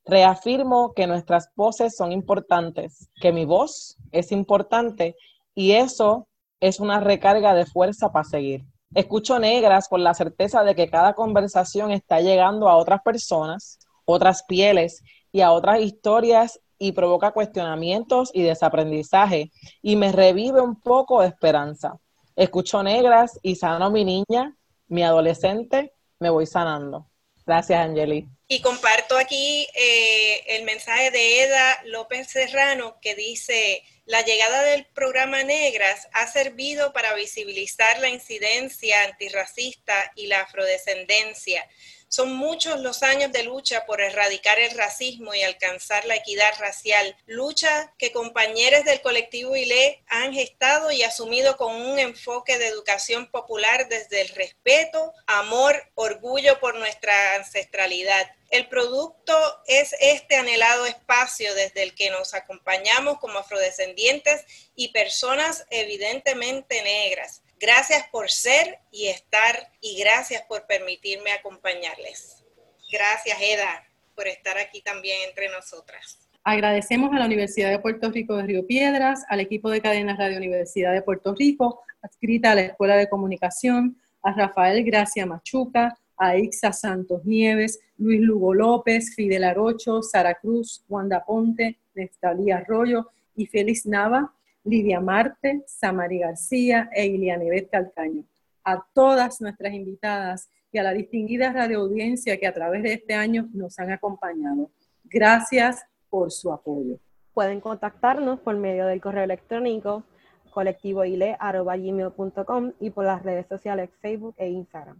Reafirmo 0.06 0.94
que 0.96 1.06
nuestras 1.06 1.50
voces 1.56 1.96
son 1.96 2.12
importantes, 2.12 3.10
que 3.22 3.32
mi 3.32 3.46
voz 3.46 3.96
es 4.12 4.32
importante 4.32 5.16
y 5.54 5.74
eso 5.74 6.28
es 6.60 6.80
una 6.80 7.00
recarga 7.00 7.54
de 7.54 7.68
fuerza 7.68 8.12
para 8.12 8.24
seguir. 8.24 8.66
Escucho 8.96 9.40
negras 9.40 9.88
con 9.88 10.04
la 10.04 10.14
certeza 10.14 10.64
de 10.64 10.76
que 10.76 10.90
cada 10.90 11.14
conversación 11.14 11.92
está 11.92 12.22
llegando 12.22 12.70
a 12.70 12.78
otras 12.78 13.02
personas, 13.02 13.80
otras 14.06 14.44
pieles 14.44 15.04
y 15.32 15.42
a 15.42 15.52
otras 15.52 15.82
historias 15.82 16.60
y 16.78 16.92
provoca 16.92 17.32
cuestionamientos 17.32 18.30
y 18.34 18.44
desaprendizaje 18.44 19.52
y 19.82 19.96
me 19.96 20.12
revive 20.12 20.62
un 20.62 20.80
poco 20.80 21.22
de 21.22 21.28
esperanza. 21.28 21.98
Escucho 22.36 22.84
negras 22.84 23.40
y 23.42 23.56
sano 23.56 23.90
mi 23.90 24.04
niña, 24.06 24.56
mi 24.88 25.04
adolescente, 25.04 25.94
me 26.20 26.30
voy 26.30 26.46
sanando. 26.46 27.08
Gracias, 27.46 27.80
Angeli. 27.80 28.28
Y 28.48 28.62
comparto 28.62 29.18
aquí 29.18 29.68
eh, 29.76 30.56
el 30.56 30.64
mensaje 30.64 31.12
de 31.12 31.44
Eda 31.44 31.80
López 31.86 32.28
Serrano 32.28 32.98
que 33.02 33.16
dice, 33.16 33.84
la 34.06 34.22
llegada 34.22 34.64
del 34.64 34.86
programa 34.88 35.44
Negras 35.44 36.10
ha 36.12 36.28
servido 36.28 36.92
para 36.92 37.14
visibilizar 37.14 38.00
la 38.00 38.10
incidencia 38.10 39.04
antirracista 39.06 40.12
y 40.16 40.28
la 40.28 40.42
afrodescendencia 40.42 41.68
son 42.14 42.36
muchos 42.36 42.80
los 42.82 43.02
años 43.02 43.32
de 43.32 43.42
lucha 43.42 43.88
por 43.88 44.00
erradicar 44.00 44.60
el 44.60 44.78
racismo 44.78 45.34
y 45.34 45.42
alcanzar 45.42 46.06
la 46.06 46.16
equidad 46.16 46.54
racial, 46.60 47.18
lucha 47.26 47.92
que 47.98 48.12
compañeros 48.12 48.86
del 48.86 49.02
colectivo 49.02 49.56
ILE 49.56 50.04
han 50.06 50.32
gestado 50.32 50.92
y 50.92 51.02
asumido 51.02 51.58
con 51.58 51.74
un 51.74 51.98
enfoque 51.98 52.60
de 52.60 52.68
educación 52.68 53.32
popular 53.32 53.90
desde 53.90 54.22
el 54.22 54.30
respeto, 54.30 55.12
amor, 55.26 55.90
orgullo 55.96 56.60
por 56.60 56.76
nuestra 56.76 57.34
ancestralidad. 57.34 58.30
El 58.52 58.70
producto 58.70 59.34
es 59.66 59.96
este 60.00 60.36
anhelado 60.36 60.86
espacio 60.86 61.56
desde 61.56 61.82
el 61.82 61.96
que 61.96 62.12
nos 62.12 62.36
acompañamos 62.36 63.18
como 63.18 63.40
afrodescendientes 63.40 64.46
y 64.76 64.90
personas 64.90 65.66
evidentemente 65.72 66.84
negras 66.84 67.43
Gracias 67.66 68.04
por 68.12 68.30
ser 68.30 68.80
y 68.92 69.08
estar 69.08 69.56
y 69.80 69.98
gracias 69.98 70.42
por 70.50 70.68
permitirme 70.68 71.32
acompañarles. 71.32 72.44
Gracias, 72.92 73.38
Eda, 73.42 73.86
por 74.16 74.28
estar 74.28 74.58
aquí 74.58 74.82
también 74.82 75.16
entre 75.30 75.48
nosotras. 75.48 76.20
Agradecemos 76.44 77.14
a 77.14 77.20
la 77.20 77.26
Universidad 77.26 77.70
de 77.70 77.80
Puerto 77.80 78.12
Rico 78.12 78.36
de 78.36 78.44
Río 78.44 78.68
Piedras, 78.68 79.24
al 79.30 79.40
equipo 79.40 79.70
de 79.70 79.80
cadenas 79.80 80.18
Radio 80.18 80.40
Universidad 80.40 80.92
de 80.92 81.04
Puerto 81.04 81.34
Rico, 81.36 81.80
adscrita 82.02 82.52
a 82.52 82.56
la 82.56 82.62
Escuela 82.64 82.98
de 82.98 83.08
Comunicación, 83.08 83.96
a 84.24 84.34
Rafael 84.34 84.84
Gracia 84.84 85.26
Machuca, 85.26 85.98
a 86.18 86.36
Ixa 86.36 86.74
Santos 86.74 87.24
Nieves, 87.24 87.80
Luis 87.98 88.20
Lugo 88.20 88.54
López, 88.54 89.16
Fidel 89.16 89.46
Arocho, 89.46 90.02
Sara 90.02 90.36
Cruz, 90.36 90.84
Wanda 90.90 91.24
Ponte, 91.24 91.80
Nestalí 91.96 92.52
Arroyo 92.52 93.10
y 93.38 93.46
Félix 93.46 93.86
Nava, 93.86 94.34
Lidia 94.64 95.00
Marte, 95.00 95.64
Samari 95.68 96.20
García 96.20 96.90
e 96.94 97.06
Ilianevet 97.06 97.70
Calcaño. 97.70 98.24
A 98.64 98.84
todas 98.94 99.42
nuestras 99.42 99.74
invitadas 99.74 100.50
y 100.72 100.78
a 100.78 100.84
la 100.84 100.94
distinguida 100.94 101.52
radioaudiencia 101.52 102.40
que 102.40 102.48
a 102.48 102.54
través 102.54 102.84
de 102.84 102.94
este 102.94 103.14
año 103.14 103.50
nos 103.54 103.78
han 103.80 103.92
acompañado. 103.92 104.72
Gracias 105.04 105.86
por 106.10 106.32
su 106.32 106.52
apoyo. 106.52 106.98
Pueden 107.34 107.60
contactarnos 107.60 108.40
por 108.40 108.56
medio 108.58 108.88
del 108.88 109.02
correo 109.02 109.24
electrónico 109.24 110.04
colectivoile.com 110.52 112.74
y 112.80 112.92
por 112.92 113.06
las 113.06 113.24
redes 113.24 113.48
sociales 113.48 113.90
Facebook 114.02 114.36
e 114.38 114.50
Instagram. 114.50 115.00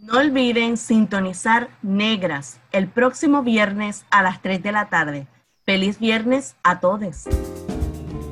No 0.00 0.18
olviden 0.18 0.76
sintonizar 0.76 1.68
Negras 1.82 2.60
el 2.72 2.88
próximo 2.88 3.42
viernes 3.42 4.04
a 4.10 4.22
las 4.22 4.42
3 4.42 4.62
de 4.62 4.72
la 4.72 4.88
tarde. 4.88 5.26
Feliz 5.64 5.98
viernes 5.98 6.56
a 6.62 6.80
todos. 6.80 7.26